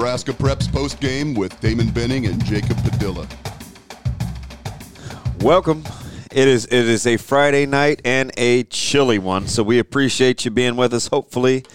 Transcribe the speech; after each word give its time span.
Nebraska 0.00 0.32
Preps 0.32 0.72
post 0.72 0.98
game 0.98 1.34
with 1.34 1.60
Damon 1.60 1.90
Benning 1.90 2.24
and 2.24 2.42
Jacob 2.46 2.78
Padilla. 2.82 3.28
Welcome. 5.40 5.84
It 6.32 6.48
is 6.48 6.64
it 6.64 6.72
is 6.72 7.06
a 7.06 7.18
Friday 7.18 7.66
night 7.66 8.00
and 8.02 8.32
a 8.38 8.62
chilly 8.62 9.18
one, 9.18 9.46
so 9.46 9.62
we 9.62 9.78
appreciate 9.78 10.42
you 10.46 10.50
being 10.50 10.76
with 10.76 10.94
us. 10.94 11.08
Hopefully, 11.08 11.66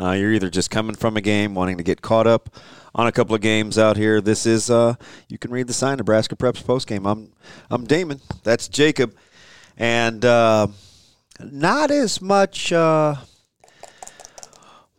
uh, 0.00 0.12
you're 0.12 0.32
either 0.32 0.48
just 0.48 0.70
coming 0.70 0.96
from 0.96 1.18
a 1.18 1.20
game, 1.20 1.54
wanting 1.54 1.76
to 1.76 1.82
get 1.82 2.00
caught 2.00 2.26
up 2.26 2.48
on 2.94 3.06
a 3.06 3.12
couple 3.12 3.34
of 3.34 3.42
games 3.42 3.76
out 3.76 3.98
here. 3.98 4.22
This 4.22 4.46
is 4.46 4.70
uh, 4.70 4.94
you 5.28 5.36
can 5.36 5.50
read 5.50 5.66
the 5.66 5.74
sign 5.74 5.98
Nebraska 5.98 6.36
Preps 6.36 6.64
post 6.64 6.86
game. 6.86 7.06
I'm 7.06 7.32
I'm 7.70 7.84
Damon. 7.84 8.22
That's 8.44 8.66
Jacob, 8.66 9.14
and 9.76 10.24
uh, 10.24 10.68
not 11.38 11.90
as 11.90 12.22
much. 12.22 12.72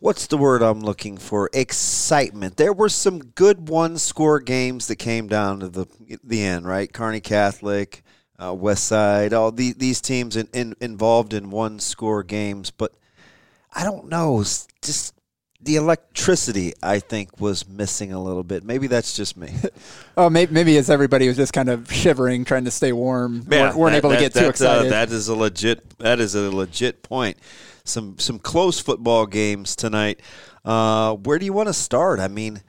What's 0.06 0.28
the 0.28 0.38
word 0.38 0.62
I'm 0.62 0.82
looking 0.82 1.16
for? 1.16 1.50
Excitement. 1.52 2.56
There 2.56 2.72
were 2.72 2.88
some 2.88 3.18
good 3.18 3.68
one 3.68 3.98
score 3.98 4.38
games 4.38 4.86
that 4.86 5.00
came 5.00 5.26
down 5.26 5.58
to 5.58 5.68
the 5.68 5.86
the 6.22 6.44
end, 6.44 6.64
right? 6.64 6.92
Kearney 6.92 7.18
Catholic, 7.18 8.04
uh, 8.38 8.54
West 8.54 8.84
Side, 8.84 9.32
all 9.32 9.50
the, 9.50 9.72
these 9.72 10.00
teams 10.00 10.36
in, 10.36 10.48
in, 10.52 10.76
involved 10.80 11.34
in 11.34 11.50
one 11.50 11.80
score 11.80 12.22
games, 12.22 12.70
but 12.70 12.94
I 13.74 13.82
don't 13.82 14.08
know. 14.08 14.44
Just 14.80 15.12
the 15.60 15.74
electricity, 15.74 16.72
I 16.80 17.00
think, 17.00 17.40
was 17.40 17.68
missing 17.68 18.12
a 18.12 18.22
little 18.22 18.44
bit. 18.44 18.62
Maybe 18.62 18.86
that's 18.86 19.16
just 19.16 19.36
me. 19.36 19.52
oh, 20.16 20.30
maybe, 20.30 20.54
maybe 20.54 20.76
as 20.76 20.88
everybody 20.88 21.26
was 21.26 21.36
just 21.36 21.52
kind 21.52 21.68
of 21.68 21.90
shivering, 21.92 22.44
trying 22.44 22.66
to 22.66 22.70
stay 22.70 22.92
warm, 22.92 23.44
yeah, 23.50 23.62
weren't, 23.62 23.76
weren't 23.76 23.92
that, 23.94 23.98
able 23.98 24.10
that, 24.10 24.16
to 24.18 24.22
get 24.22 24.32
that, 24.34 24.40
too 24.40 24.46
uh, 24.46 24.50
excited. 24.50 24.86
Uh, 24.86 24.90
that 24.90 25.10
is 25.10 25.26
a 25.26 25.34
legit. 25.34 25.98
That 25.98 26.20
is 26.20 26.36
a 26.36 26.48
legit 26.54 27.02
point 27.02 27.38
some 27.88 28.18
some 28.18 28.38
close 28.38 28.80
football 28.80 29.26
games 29.26 29.76
tonight. 29.76 30.20
Uh, 30.64 31.14
where 31.14 31.38
do 31.38 31.44
you 31.44 31.52
want 31.52 31.68
to 31.68 31.72
start? 31.72 32.18
I 32.18 32.28
mean, 32.28 32.62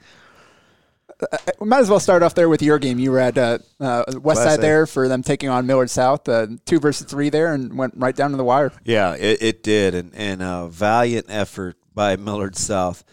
we 1.58 1.68
might 1.68 1.80
as 1.80 1.90
well 1.90 2.00
start 2.00 2.22
off 2.22 2.34
there 2.34 2.48
with 2.48 2.62
your 2.62 2.78
game. 2.78 2.98
You 2.98 3.10
were 3.10 3.18
at 3.18 3.36
uh, 3.36 3.58
uh, 3.80 4.04
West 4.22 4.42
Side 4.42 4.60
there 4.60 4.86
for 4.86 5.08
them 5.08 5.22
taking 5.22 5.48
on 5.48 5.66
Millard 5.66 5.90
South, 5.90 6.28
uh, 6.28 6.46
two 6.64 6.78
versus 6.78 7.06
three 7.06 7.28
there, 7.28 7.52
and 7.52 7.76
went 7.76 7.94
right 7.96 8.14
down 8.14 8.30
to 8.30 8.36
the 8.36 8.44
wire. 8.44 8.72
Yeah, 8.84 9.14
it, 9.14 9.42
it 9.42 9.62
did, 9.62 9.94
and 9.94 10.14
and 10.14 10.42
a 10.42 10.68
valiant 10.68 11.26
effort 11.28 11.76
by 11.92 12.16
Millard 12.16 12.56
South. 12.56 13.04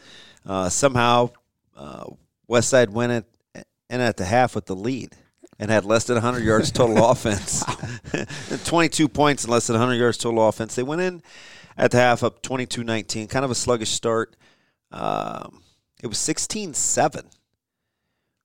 Uh, 0.46 0.70
somehow, 0.70 1.32
uh, 1.76 2.06
West 2.48 2.70
Side 2.70 2.92
went 2.92 3.12
it 3.12 3.26
and 3.90 4.02
at 4.02 4.18
the 4.18 4.26
half 4.26 4.56
with 4.56 4.66
the 4.66 4.76
lead 4.76 5.16
and 5.60 5.72
had 5.72 5.86
less 5.86 6.06
than 6.06 6.16
100 6.16 6.44
yards 6.44 6.72
total 6.72 7.04
offense, 7.10 7.64
22 8.66 9.08
points 9.08 9.44
and 9.44 9.52
less 9.52 9.68
than 9.68 9.76
100 9.76 9.96
yards 9.96 10.18
total 10.18 10.48
offense. 10.48 10.76
They 10.76 10.84
went 10.84 11.02
in 11.02 11.24
at 11.78 11.92
the 11.92 11.98
half 11.98 12.24
up 12.24 12.42
22-19 12.42 13.30
kind 13.30 13.46
of 13.46 13.52
a 13.52 13.56
sluggish 13.56 13.92
start. 13.92 14.36
Um, 14.92 15.62
it 16.02 16.08
was 16.08 16.18
16-7 16.18 17.26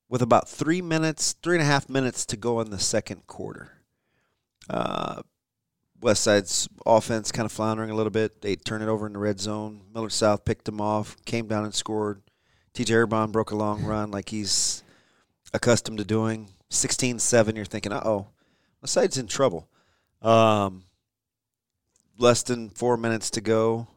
with 0.09 0.23
about 0.23 0.48
three 0.48 0.83
minutes 0.83 1.34
three 1.42 1.56
and 1.56 1.62
a 1.62 1.67
half 1.67 1.89
minutes 1.89 2.27
to 2.27 2.36
go 2.36 2.61
in 2.61 2.70
the 2.70 2.78
second 2.78 3.27
quarter. 3.27 3.73
Uh, 4.68 5.23
west 6.01 6.23
side's 6.23 6.68
offense 6.85 7.30
kind 7.30 7.46
of 7.46 7.52
floundering 7.52 7.91
a 7.91 7.95
little 7.95 8.11
bit. 8.11 8.42
They 8.42 8.57
turn 8.57 8.83
it 8.83 8.89
over 8.89 9.07
in 9.07 9.13
the 9.13 9.18
red 9.18 9.41
zone. 9.41 9.83
Millard 9.95 10.12
south 10.12 10.45
picked 10.45 10.64
them 10.64 10.80
off 10.80 11.17
came 11.24 11.47
down 11.47 11.64
and 11.64 11.74
scored. 11.74 12.23
Tj 12.74 12.95
Urban 12.95 13.30
broke 13.30 13.51
a 13.51 13.57
long 13.57 13.85
run 13.85 14.11
like 14.11 14.29
he's 14.29 14.83
accustomed 15.52 15.98
to 15.98 16.05
doing. 16.05 16.51
16-7 16.70 17.57
you're 17.57 17.64
thinking 17.64 17.92
uh-oh 17.92 18.29
west 18.80 18.95
side's 18.95 19.18
in 19.18 19.27
trouble. 19.27 19.68
Um, 20.23 20.85
less 22.20 22.42
than 22.42 22.70
four 22.70 22.97
minutes 22.97 23.31
to 23.31 23.41
go. 23.41 23.89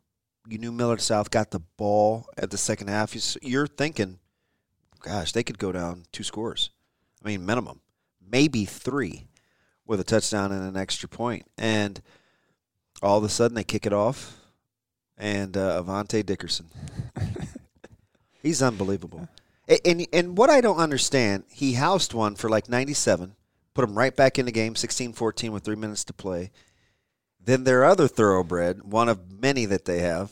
You 0.47 0.57
knew 0.57 0.71
Millard 0.71 1.01
South 1.01 1.29
got 1.29 1.51
the 1.51 1.59
ball 1.59 2.27
at 2.37 2.51
the 2.51 2.57
second 2.57 2.87
half. 2.87 3.15
You're 3.41 3.67
thinking, 3.67 4.19
gosh, 5.01 5.31
they 5.31 5.43
could 5.43 5.59
go 5.59 5.71
down 5.71 6.03
two 6.11 6.23
scores. 6.23 6.71
I 7.23 7.27
mean, 7.27 7.45
minimum, 7.45 7.81
maybe 8.25 8.65
three, 8.65 9.27
with 9.85 9.99
a 9.99 10.03
touchdown 10.03 10.51
and 10.51 10.67
an 10.67 10.77
extra 10.77 11.07
point. 11.07 11.45
And 11.57 12.01
all 13.01 13.17
of 13.17 13.23
a 13.23 13.29
sudden, 13.29 13.55
they 13.55 13.63
kick 13.63 13.85
it 13.85 13.93
off, 13.93 14.37
and 15.17 15.55
uh, 15.55 15.81
Avante 15.81 16.25
Dickerson. 16.25 16.67
He's 18.41 18.61
unbelievable. 18.61 19.29
And, 19.67 19.79
and, 19.85 20.07
and 20.11 20.37
what 20.37 20.49
I 20.49 20.59
don't 20.61 20.77
understand, 20.77 21.45
he 21.49 21.73
housed 21.73 22.13
one 22.13 22.35
for 22.35 22.49
like 22.49 22.67
97, 22.67 23.35
put 23.73 23.87
him 23.87 23.97
right 23.97 24.15
back 24.15 24.37
in 24.37 24.45
the 24.45 24.51
game, 24.51 24.73
16-14 24.73 25.49
with 25.49 25.63
three 25.63 25.75
minutes 25.75 26.03
to 26.05 26.13
play. 26.13 26.51
Then 27.45 27.63
their 27.63 27.83
other 27.83 28.07
thoroughbred, 28.07 28.83
one 28.83 29.09
of 29.09 29.41
many 29.41 29.65
that 29.65 29.85
they 29.85 29.99
have, 29.99 30.31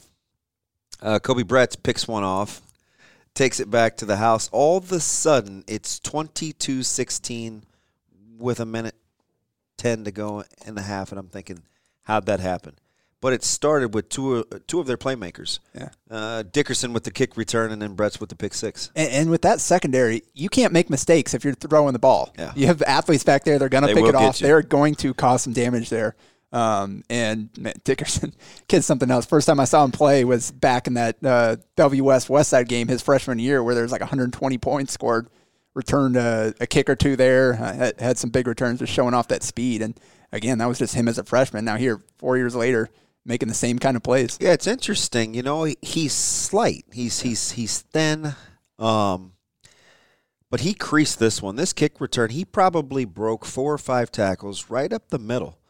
uh, 1.02 1.20
Koby 1.20 1.44
Bretz 1.44 1.82
picks 1.82 2.08
one 2.08 2.24
off, 2.24 2.62
takes 3.34 3.60
it 3.60 3.70
back 3.70 3.98
to 3.98 4.06
the 4.06 4.18
house. 4.18 4.50
All 4.52 4.78
of 4.78 4.92
a 4.92 5.00
sudden, 5.00 5.64
it's 5.68 6.00
22 6.00 6.84
16 6.84 7.64
with 8.38 8.60
a 8.60 8.66
minute 8.66 8.96
10 9.78 10.06
to 10.06 10.12
go 10.12 10.44
in 10.66 10.76
the 10.76 10.84
half. 10.84 11.12
And 11.12 11.20
I'm 11.20 11.28
thinking, 11.28 11.64
how'd 12.04 12.26
that 12.28 12.40
happen? 12.40 12.76
But 13.20 13.34
it 13.34 13.44
started 13.44 13.94
with 13.94 14.10
two 14.10 14.44
two 14.66 14.80
of 14.80 14.88
their 14.88 14.98
playmakers. 14.98 15.60
Yeah, 15.76 15.90
uh, 16.10 16.42
Dickerson 16.42 16.92
with 16.92 17.04
the 17.04 17.12
kick 17.12 17.38
return, 17.38 17.72
and 17.72 17.80
then 17.80 17.96
Bretz 17.96 18.20
with 18.20 18.30
the 18.30 18.36
pick 18.36 18.56
six. 18.56 18.90
And, 18.96 19.12
and, 19.12 19.30
with 19.30 19.44
that 19.44 19.62
secondary, 19.62 20.24
you 20.34 20.50
can't 20.50 20.74
make 20.74 20.90
mistakes 20.90 21.36
if 21.36 21.44
you're 21.44 21.54
throwing 21.54 21.94
the 21.94 22.00
ball. 22.00 22.34
Yeah. 22.36 22.52
you 22.56 22.66
have 22.66 22.82
athletes 22.82 23.24
back 23.24 23.44
there; 23.44 23.60
they're 23.60 23.70
going 23.70 23.86
to 23.86 23.94
pick 23.94 24.06
it 24.06 24.16
off. 24.16 24.42
You. 24.42 24.48
They're 24.48 24.64
going 24.64 24.96
to 24.96 25.14
cause 25.14 25.44
some 25.44 25.54
damage 25.54 25.92
there. 25.92 26.16
Um, 26.52 27.04
and 27.10 27.50
man, 27.58 27.74
Dickerson, 27.84 28.34
kid's 28.68 28.86
something 28.86 29.10
else. 29.10 29.26
First 29.26 29.48
time 29.48 29.60
I 29.60 29.66
saw 29.66 29.84
him 29.84 29.92
play 29.92 30.26
was 30.26 30.52
back 30.52 30.88
in 30.88 30.96
that 30.96 31.18
uh, 31.24 31.58
Bellevue 31.76 32.04
West 32.04 32.30
West 32.30 32.50
Side 32.50 32.68
game 32.68 32.88
his 32.88 33.02
freshman 33.02 33.40
year, 33.40 33.64
where 33.64 33.74
there 33.74 33.84
was 33.84 33.92
like 33.92 34.02
120 34.02 34.58
points 34.58 34.94
scored. 34.94 35.28
Returned 35.74 36.18
a, 36.18 36.54
a 36.60 36.68
kick 36.68 36.90
or 36.90 36.98
two 36.98 37.16
there. 37.16 37.54
Uh, 37.54 37.74
had, 37.74 38.02
had 38.02 38.18
some 38.18 38.30
big 38.30 38.46
returns, 38.46 38.80
just 38.80 38.92
showing 38.92 39.14
off 39.14 39.30
that 39.30 39.42
speed. 39.42 39.82
And 39.82 39.98
again, 40.34 40.58
that 40.58 40.66
was 40.66 40.78
just 40.78 40.94
him 40.94 41.08
as 41.08 41.18
a 41.18 41.24
freshman. 41.24 41.64
Now 41.64 41.78
here, 41.78 42.02
four 42.18 42.36
years 42.36 42.56
later, 42.56 42.90
making 43.24 43.48
the 43.48 43.54
same 43.56 43.80
kind 43.80 43.96
of 43.96 44.04
plays. 44.04 44.38
Yeah, 44.42 44.52
it's 44.52 44.68
interesting. 44.68 45.34
You 45.34 45.44
know, 45.44 45.74
he's 45.82 46.12
slight. 46.12 46.84
He's 46.92 47.22
he's 47.22 47.52
he's 47.52 47.80
thin. 47.80 48.36
Um, 48.78 49.32
but 50.50 50.60
he 50.60 50.74
creased 50.74 51.20
this 51.20 51.42
one. 51.42 51.56
This 51.56 51.72
kick 51.72 52.02
return, 52.02 52.32
he 52.32 52.44
probably 52.44 53.06
broke 53.06 53.46
four 53.46 53.74
or 53.74 53.78
five 53.78 54.12
tackles 54.12 54.70
right 54.70 54.92
up 54.92 55.08
the 55.08 55.20
middle 55.20 55.61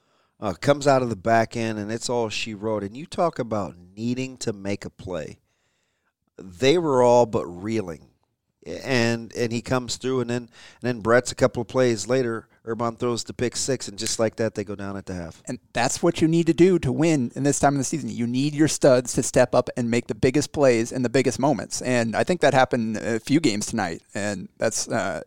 uh, 0.41 0.53
comes 0.53 0.88
out 0.88 1.02
of 1.02 1.09
the 1.09 1.16
back 1.16 1.56
end, 1.56 1.78
and 1.78 1.91
it's 1.91 2.09
all 2.09 2.29
she 2.29 2.53
wrote. 2.53 2.84
And 2.84 2.97
you 2.97 3.06
talk 3.06 3.40
about 3.40 3.75
needing 3.96 4.38
to 4.38 4.53
make 4.53 4.85
a 4.85 4.90
play. 4.90 5.40
They 6.38 6.78
were 6.78 7.03
all 7.03 7.25
but 7.25 7.46
reeling, 7.46 8.07
and 8.66 9.31
and 9.35 9.51
he 9.51 9.62
comes 9.62 9.97
through, 9.97 10.22
and 10.22 10.30
then 10.30 10.41
and 10.44 10.50
then 10.81 11.03
Bretz 11.03 11.31
a 11.31 11.35
couple 11.35 11.62
of 11.62 11.68
plays 11.68 12.07
later. 12.07 12.47
Urban 12.63 12.96
throws 12.96 13.24
the 13.24 13.34
pick 13.34 13.56
six, 13.56 13.88
and 13.88 13.97
just 13.97 14.19
like 14.19 14.35
that, 14.35 14.53
they 14.53 14.63
go 14.63 14.75
down 14.75 14.96
at 14.96 15.07
the 15.07 15.16
half. 15.16 15.41
And 15.47 15.57
that's 15.74 16.03
what 16.03 16.22
you 16.22 16.28
need 16.28 16.46
to 16.46 16.53
do 16.53 16.78
to 16.80 16.91
win 16.91 17.31
in 17.35 17.41
this 17.41 17.59
time 17.59 17.74
of 17.74 17.80
the 17.80 17.84
season. 17.84 18.09
You 18.09 18.28
need 18.28 18.53
your 18.53 18.68
studs 18.68 19.13
to 19.13 19.24
step 19.24 19.56
up 19.56 19.72
and 19.75 19.90
make 19.90 20.06
the 20.06 20.13
biggest 20.13 20.53
plays 20.53 20.92
in 20.92 21.01
the 21.01 21.10
biggest 21.10 21.39
moments. 21.39 21.81
And 21.81 22.16
I 22.16 22.24
think 22.24 22.42
that 22.42 22.54
happened 22.54 22.98
a 22.98 23.19
few 23.19 23.39
games 23.39 23.66
tonight. 23.66 24.04
And 24.13 24.48
that's 24.60 24.88
uh, 24.88 25.21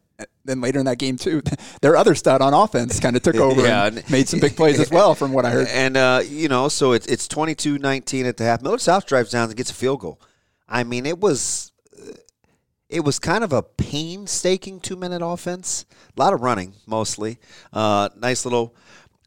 then 0.44 0.60
later 0.60 0.78
in 0.78 0.86
that 0.86 0.98
game 0.98 1.16
too, 1.16 1.42
their 1.80 1.96
other 1.96 2.14
stud 2.14 2.40
on 2.40 2.54
offense 2.54 3.00
kind 3.00 3.16
of 3.16 3.22
took 3.22 3.36
over 3.36 3.62
yeah. 3.62 3.86
and 3.86 4.10
made 4.10 4.28
some 4.28 4.40
big 4.40 4.56
plays 4.56 4.78
as 4.78 4.90
well, 4.90 5.14
from 5.14 5.32
what 5.32 5.44
I 5.44 5.50
heard. 5.50 5.68
And 5.68 5.96
uh, 5.96 6.22
you 6.26 6.48
know, 6.48 6.68
so 6.68 6.92
it's 6.92 7.06
it's 7.06 7.26
22-19 7.28 8.24
at 8.24 8.36
the 8.36 8.44
half. 8.44 8.62
Millard 8.62 8.80
South 8.80 9.06
drives 9.06 9.30
down 9.30 9.48
and 9.48 9.56
gets 9.56 9.70
a 9.70 9.74
field 9.74 10.00
goal. 10.00 10.20
I 10.68 10.84
mean, 10.84 11.06
it 11.06 11.18
was 11.18 11.72
it 12.88 13.04
was 13.04 13.18
kind 13.18 13.42
of 13.42 13.52
a 13.52 13.62
painstaking 13.62 14.80
two 14.80 14.96
minute 14.96 15.20
offense. 15.24 15.84
A 16.16 16.20
lot 16.20 16.32
of 16.32 16.42
running, 16.42 16.74
mostly. 16.86 17.38
Uh, 17.72 18.08
nice 18.16 18.44
little. 18.44 18.74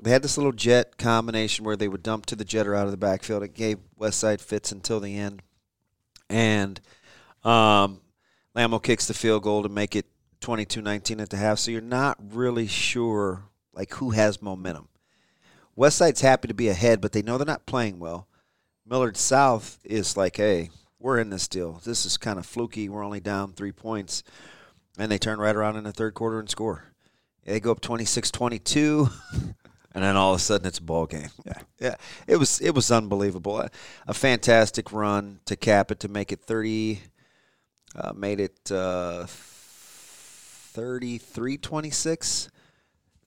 They 0.02 0.12
had 0.12 0.22
this 0.22 0.38
little 0.38 0.52
jet 0.52 0.98
combination 0.98 1.66
where 1.66 1.76
they 1.76 1.88
would 1.88 2.04
dump 2.04 2.28
to 2.28 2.36
the 2.36 2.46
jet 2.46 2.68
or 2.68 2.76
out 2.76 2.86
of 2.86 2.92
the 2.92 2.98
backfield. 2.98 3.44
It 3.44 3.56
gave 3.56 3.80
Westside 4.00 4.42
fits 4.42 4.72
until 4.72 5.00
the 5.00 5.18
end, 5.18 5.42
and 6.30 6.80
um, 7.44 8.00
Lamo 8.56 8.80
kicks 8.80 9.08
the 9.08 9.14
field 9.14 9.44
goal 9.44 9.64
to 9.64 9.70
make 9.70 9.96
it 9.96 10.06
22-19 10.42 11.22
at 11.22 11.30
the 11.30 11.38
half, 11.38 11.60
so 11.60 11.72
you're 11.72 11.82
not 11.82 12.18
really 12.34 12.68
sure 12.68 13.44
like 13.74 13.94
who 13.96 14.12
has 14.12 14.42
momentum. 14.42 14.88
Westside's 15.78 16.22
happy 16.22 16.48
to 16.48 16.54
be 16.54 16.70
ahead, 16.70 17.02
but 17.02 17.12
they 17.12 17.22
know 17.22 17.38
they're 17.38 17.46
not 17.46 17.66
playing 17.66 18.00
well. 18.00 18.28
Millard 18.86 19.18
South 19.18 19.80
is 19.84 20.18
like, 20.18 20.38
hey, 20.38 20.70
we're 21.00 21.20
in 21.20 21.30
this 21.30 21.48
deal. 21.48 21.82
This 21.86 22.06
is 22.06 22.18
kind 22.18 22.40
of 22.40 22.46
fluky. 22.46 22.90
We're 22.90 23.04
only 23.04 23.20
down 23.20 23.54
three 23.54 23.72
points. 23.72 24.24
And 24.98 25.12
they 25.12 25.20
turn 25.20 25.40
right 25.40 25.56
around 25.56 25.76
in 25.76 25.84
the 25.84 25.92
third 25.92 26.16
quarter 26.16 26.40
and 26.40 26.50
score. 26.50 26.86
They 27.46 27.60
go 27.60 27.72
up 27.72 27.82
26 27.82 28.32
22. 28.32 29.10
and 29.98 30.04
then 30.04 30.16
all 30.16 30.34
of 30.34 30.40
a 30.40 30.40
sudden 30.40 30.68
it's 30.68 30.78
a 30.78 30.84
ball 30.84 31.08
game. 31.08 31.30
Yeah, 31.44 31.62
yeah, 31.80 31.96
it 32.28 32.36
was 32.36 32.62
it 32.62 32.76
was 32.76 32.92
unbelievable. 32.92 33.60
A, 33.60 33.72
a 34.08 34.14
fantastic 34.14 34.92
run 34.92 35.40
to 35.46 35.56
cap 35.56 35.90
it 35.90 36.00
to 36.02 36.08
make 36.08 36.32
it 36.32 36.42
thirty, 36.42 37.02
uh, 37.96 38.14
made 38.14 38.40
it 38.40 38.72
uh, 38.72 39.26
33-26, 40.78 42.50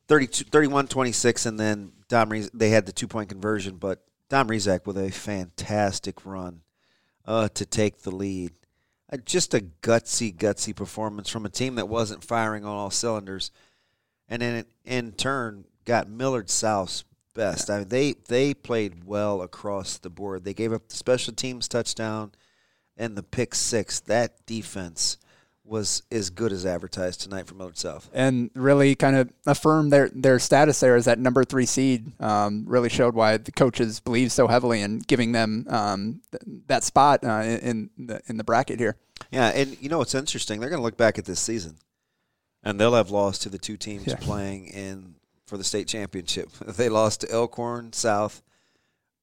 32, 0.06 0.44
31-26, 0.44 1.46
and 1.46 1.58
then 1.58 1.92
Dom 2.08 2.32
they 2.54 2.70
had 2.70 2.86
the 2.86 2.92
two 2.92 3.08
point 3.08 3.28
conversion, 3.28 3.76
but 3.76 4.04
Dom 4.28 4.48
Rizak 4.48 4.86
with 4.86 4.96
a 4.96 5.10
fantastic 5.10 6.24
run 6.24 6.60
uh, 7.26 7.48
to 7.48 7.66
take 7.66 8.02
the 8.02 8.12
lead. 8.12 8.52
Uh, 9.12 9.16
just 9.24 9.52
a 9.54 9.64
gutsy, 9.82 10.32
gutsy 10.32 10.74
performance 10.74 11.28
from 11.28 11.44
a 11.44 11.48
team 11.48 11.74
that 11.74 11.88
wasn't 11.88 12.22
firing 12.22 12.64
on 12.64 12.76
all 12.76 12.90
cylinders, 12.90 13.50
and 14.28 14.40
then 14.40 14.64
in 14.84 15.10
turn 15.10 15.64
got 15.84 16.08
Millard 16.08 16.48
South's 16.48 17.02
best. 17.34 17.68
I 17.68 17.78
mean, 17.78 17.88
they 17.88 18.14
they 18.28 18.54
played 18.54 19.02
well 19.04 19.42
across 19.42 19.98
the 19.98 20.10
board. 20.10 20.44
They 20.44 20.54
gave 20.54 20.72
up 20.72 20.88
the 20.88 20.96
special 20.96 21.34
teams 21.34 21.66
touchdown 21.66 22.30
and 22.96 23.16
the 23.16 23.24
pick 23.24 23.56
six. 23.56 23.98
That 23.98 24.46
defense 24.46 25.18
was 25.70 26.02
as 26.10 26.30
good 26.30 26.50
as 26.52 26.66
advertised 26.66 27.20
tonight 27.20 27.46
for 27.46 27.54
Millard 27.54 27.78
South, 27.78 28.10
and 28.12 28.50
really 28.54 28.96
kind 28.96 29.14
of 29.14 29.32
affirmed 29.46 29.92
their 29.92 30.10
their 30.12 30.40
status 30.40 30.80
there 30.80 30.96
as 30.96 31.04
that 31.04 31.18
number 31.18 31.44
three 31.44 31.64
seed. 31.64 32.20
Um, 32.20 32.64
really 32.66 32.88
showed 32.88 33.14
why 33.14 33.36
the 33.36 33.52
coaches 33.52 34.00
believe 34.00 34.32
so 34.32 34.48
heavily 34.48 34.82
in 34.82 34.98
giving 34.98 35.30
them 35.30 35.66
um, 35.70 36.22
th- 36.32 36.42
that 36.66 36.82
spot 36.82 37.24
uh, 37.24 37.42
in 37.42 37.88
the 37.96 38.20
in 38.26 38.36
the 38.36 38.44
bracket 38.44 38.80
here. 38.80 38.96
Yeah, 39.30 39.48
and 39.48 39.80
you 39.80 39.88
know 39.88 39.98
what's 39.98 40.14
interesting? 40.14 40.58
They're 40.58 40.70
going 40.70 40.80
to 40.80 40.84
look 40.84 40.96
back 40.96 41.18
at 41.18 41.24
this 41.24 41.38
season, 41.38 41.76
and 42.64 42.80
they'll 42.80 42.94
have 42.94 43.10
lost 43.10 43.42
to 43.42 43.48
the 43.48 43.58
two 43.58 43.76
teams 43.76 44.08
yeah. 44.08 44.16
playing 44.16 44.66
in 44.66 45.14
for 45.46 45.56
the 45.56 45.64
state 45.64 45.86
championship. 45.86 46.50
they 46.66 46.88
lost 46.88 47.20
to 47.20 47.30
Elkhorn 47.30 47.92
South. 47.92 48.42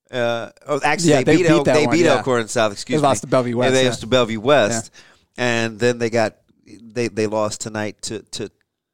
Uh, 0.09 0.51
oh, 0.65 0.79
actually, 0.81 1.09
yeah, 1.09 1.17
they, 1.17 1.23
they, 1.23 1.37
beat, 1.43 1.49
El, 1.49 1.63
they 1.65 1.85
one, 1.85 1.95
beat 1.97 2.05
yeah. 2.05 2.15
Elkhorn 2.15 2.47
South. 2.47 2.71
Excuse 2.71 2.95
they 2.95 2.97
me. 2.99 3.01
They 3.01 3.07
lost 3.09 3.21
to 3.21 3.27
Bellevue 3.27 3.57
West. 3.57 3.73
Yeah, 3.73 3.81
they 3.81 3.87
lost 3.89 3.99
to 3.99 4.07
Bellevue 4.07 4.39
West, 4.39 4.91
and 5.37 5.79
then 5.79 5.99
they 5.99 6.09
got 6.09 6.37
they 6.65 7.07
they 7.07 7.27
lost 7.27 7.61
tonight 7.61 8.01
to 8.03 8.23
to 8.23 8.51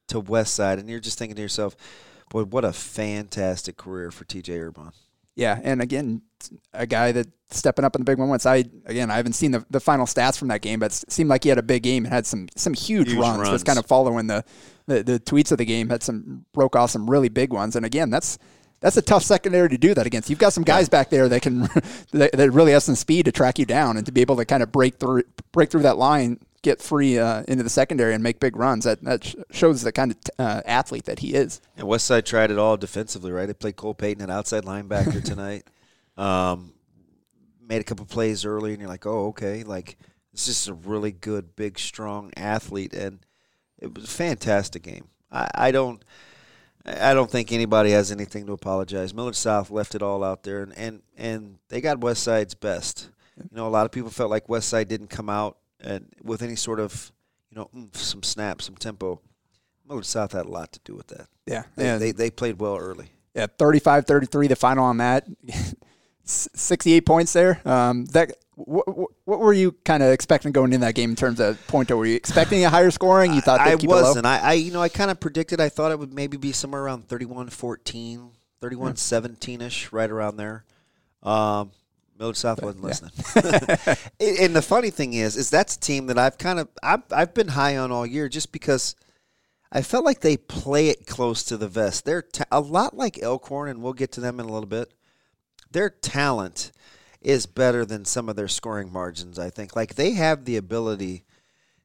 to 0.08 0.20
West 0.20 0.54
Side. 0.54 0.78
And 0.78 0.88
you're 0.88 1.00
just 1.00 1.18
thinking 1.18 1.36
to 1.36 1.42
yourself, 1.42 1.76
boy, 2.30 2.44
what 2.44 2.64
a 2.64 2.72
fantastic 2.72 3.76
career 3.76 4.10
for 4.10 4.24
T.J. 4.24 4.58
Urban. 4.58 4.92
Yeah, 5.36 5.58
and 5.64 5.82
again, 5.82 6.22
a 6.72 6.86
guy 6.86 7.10
that 7.10 7.26
stepping 7.50 7.84
up 7.84 7.94
in 7.96 8.00
the 8.00 8.04
big 8.04 8.18
one 8.18 8.28
once. 8.28 8.46
I 8.46 8.64
again, 8.86 9.10
I 9.10 9.16
haven't 9.16 9.32
seen 9.32 9.50
the, 9.50 9.64
the 9.70 9.80
final 9.80 10.06
stats 10.06 10.38
from 10.38 10.48
that 10.48 10.60
game, 10.60 10.78
but 10.78 10.92
it 10.92 11.10
seemed 11.10 11.28
like 11.28 11.42
he 11.42 11.48
had 11.48 11.58
a 11.58 11.62
big 11.62 11.82
game 11.82 12.04
and 12.04 12.12
had 12.12 12.26
some 12.26 12.48
some 12.56 12.74
huge, 12.74 13.08
huge 13.08 13.18
runs. 13.18 13.38
runs. 13.38 13.50
Just 13.50 13.66
kind 13.66 13.78
of 13.78 13.86
following 13.86 14.26
the, 14.28 14.44
the, 14.86 15.02
the 15.02 15.20
tweets 15.20 15.50
of 15.50 15.58
the 15.58 15.64
game, 15.64 15.88
had 15.88 16.02
some 16.02 16.44
broke 16.52 16.76
off 16.76 16.90
some 16.90 17.10
really 17.10 17.28
big 17.28 17.52
ones. 17.52 17.74
And 17.74 17.84
again, 17.84 18.10
that's 18.10 18.38
that's 18.84 18.98
a 18.98 19.02
tough 19.02 19.22
secondary 19.22 19.70
to 19.70 19.78
do 19.78 19.94
that 19.94 20.06
against. 20.06 20.28
You've 20.28 20.38
got 20.38 20.52
some 20.52 20.62
guys 20.62 20.90
back 20.90 21.08
there 21.08 21.26
that 21.30 21.40
can 21.40 21.60
that, 22.12 22.32
that, 22.32 22.50
really 22.50 22.72
have 22.72 22.82
some 22.82 22.94
speed 22.94 23.24
to 23.24 23.32
track 23.32 23.58
you 23.58 23.64
down 23.64 23.96
and 23.96 24.04
to 24.04 24.12
be 24.12 24.20
able 24.20 24.36
to 24.36 24.44
kind 24.44 24.62
of 24.62 24.70
break 24.70 24.96
through 24.96 25.22
break 25.52 25.70
through 25.70 25.82
that 25.82 25.96
line 25.96 26.38
get 26.60 26.82
free 26.82 27.18
uh, 27.18 27.44
into 27.48 27.62
the 27.62 27.70
secondary 27.70 28.12
and 28.12 28.22
make 28.22 28.40
big 28.40 28.56
runs. 28.56 28.84
That 28.84 29.02
that 29.04 29.34
shows 29.50 29.80
the 29.80 29.90
kind 29.90 30.10
of 30.10 30.18
uh, 30.38 30.60
athlete 30.66 31.06
that 31.06 31.20
he 31.20 31.32
is. 31.32 31.62
And 31.78 31.88
Westside 31.88 32.26
tried 32.26 32.50
it 32.50 32.58
all 32.58 32.76
defensively, 32.76 33.32
right? 33.32 33.46
They 33.46 33.54
played 33.54 33.76
Cole 33.76 33.94
Payton 33.94 34.22
at 34.22 34.28
outside 34.28 34.64
linebacker 34.64 35.24
tonight. 35.24 35.64
Um, 36.18 36.74
made 37.66 37.80
a 37.80 37.84
couple 37.84 38.04
plays 38.04 38.44
early, 38.44 38.72
and 38.72 38.80
you're 38.80 38.90
like, 38.90 39.06
oh, 39.06 39.28
okay, 39.28 39.64
like 39.64 39.96
this 40.32 40.46
is 40.46 40.68
a 40.68 40.74
really 40.74 41.10
good, 41.10 41.56
big, 41.56 41.78
strong 41.78 42.32
athlete, 42.36 42.92
and 42.92 43.20
it 43.78 43.94
was 43.94 44.04
a 44.04 44.08
fantastic 44.08 44.82
game. 44.82 45.08
I, 45.32 45.48
I 45.54 45.70
don't. 45.70 46.04
I 46.86 47.14
don't 47.14 47.30
think 47.30 47.50
anybody 47.50 47.92
has 47.92 48.12
anything 48.12 48.46
to 48.46 48.52
apologize. 48.52 49.14
Millard 49.14 49.36
South 49.36 49.70
left 49.70 49.94
it 49.94 50.02
all 50.02 50.22
out 50.22 50.42
there, 50.42 50.62
and, 50.62 50.76
and, 50.76 51.02
and 51.16 51.58
they 51.68 51.80
got 51.80 52.00
West 52.00 52.22
Side's 52.22 52.54
best. 52.54 53.08
You 53.38 53.56
know, 53.56 53.66
a 53.66 53.70
lot 53.70 53.86
of 53.86 53.92
people 53.92 54.10
felt 54.10 54.30
like 54.30 54.48
West 54.48 54.68
Side 54.68 54.88
didn't 54.88 55.08
come 55.08 55.30
out 55.30 55.56
and 55.80 56.06
with 56.22 56.42
any 56.42 56.56
sort 56.56 56.80
of 56.80 57.12
you 57.50 57.56
know 57.56 57.70
oomph, 57.76 57.96
some 57.96 58.22
snap, 58.22 58.62
some 58.62 58.76
tempo. 58.76 59.20
Millard 59.88 60.06
South 60.06 60.32
had 60.32 60.46
a 60.46 60.50
lot 60.50 60.72
to 60.72 60.80
do 60.84 60.94
with 60.94 61.08
that. 61.08 61.26
Yeah, 61.46 61.64
they, 61.76 61.84
yeah. 61.84 61.98
they, 61.98 62.12
they 62.12 62.30
played 62.30 62.58
well 62.58 62.76
early. 62.76 63.10
Yeah, 63.34 63.46
35-33 63.46 64.48
the 64.48 64.56
final 64.56 64.84
on 64.84 64.98
that. 64.98 65.26
68 66.24 67.04
points 67.04 67.32
there. 67.34 67.60
Um, 67.68 68.06
that 68.06 68.32
what, 68.56 68.86
what 69.24 69.40
were 69.40 69.52
you 69.52 69.72
kind 69.84 70.02
of 70.02 70.10
expecting 70.10 70.52
going 70.52 70.72
in 70.72 70.80
that 70.80 70.94
game 70.94 71.10
in 71.10 71.16
terms 71.16 71.40
of 71.40 71.64
point? 71.66 71.90
Were 71.90 72.06
you 72.06 72.16
expecting 72.16 72.64
a 72.64 72.70
higher 72.70 72.90
scoring? 72.90 73.34
You 73.34 73.40
thought 73.40 73.60
I 73.62 73.74
wasn't. 73.76 74.26
I, 74.26 74.38
I, 74.38 74.52
you 74.54 74.72
know 74.72 74.80
I 74.80 74.88
kind 74.88 75.10
of 75.10 75.20
predicted. 75.20 75.60
I 75.60 75.68
thought 75.68 75.92
it 75.92 75.98
would 75.98 76.12
maybe 76.12 76.36
be 76.36 76.52
somewhere 76.52 76.82
around 76.82 77.08
31-14, 77.08 78.30
31-17 78.62 79.62
ish, 79.62 79.92
right 79.92 80.10
around 80.10 80.36
there. 80.36 80.64
Um, 81.22 81.70
South 82.34 82.62
wasn't 82.62 82.82
listening. 82.82 83.12
and 84.20 84.54
the 84.56 84.62
funny 84.62 84.90
thing 84.90 85.14
is, 85.14 85.36
is 85.36 85.50
that's 85.50 85.76
a 85.76 85.80
team 85.80 86.06
that 86.06 86.18
I've 86.18 86.38
kind 86.38 86.60
of 86.60 86.68
I've, 86.82 87.02
I've 87.10 87.34
been 87.34 87.48
high 87.48 87.76
on 87.76 87.90
all 87.90 88.06
year 88.06 88.28
just 88.28 88.52
because 88.52 88.94
I 89.72 89.82
felt 89.82 90.04
like 90.04 90.20
they 90.20 90.36
play 90.36 90.88
it 90.88 91.06
close 91.06 91.42
to 91.44 91.56
the 91.56 91.68
vest. 91.68 92.04
They're 92.04 92.22
ta- 92.22 92.44
a 92.52 92.60
lot 92.60 92.96
like 92.96 93.20
Elkhorn, 93.20 93.68
and 93.68 93.82
we'll 93.82 93.92
get 93.92 94.12
to 94.12 94.20
them 94.20 94.38
in 94.38 94.46
a 94.46 94.52
little 94.52 94.68
bit. 94.68 94.94
Their 95.72 95.90
talent 95.90 96.70
is 97.24 97.46
better 97.46 97.84
than 97.84 98.04
some 98.04 98.28
of 98.28 98.36
their 98.36 98.48
scoring 98.48 98.92
margins. 98.92 99.38
I 99.38 99.50
think 99.50 99.74
like 99.74 99.94
they 99.94 100.12
have 100.12 100.44
the 100.44 100.56
ability 100.56 101.24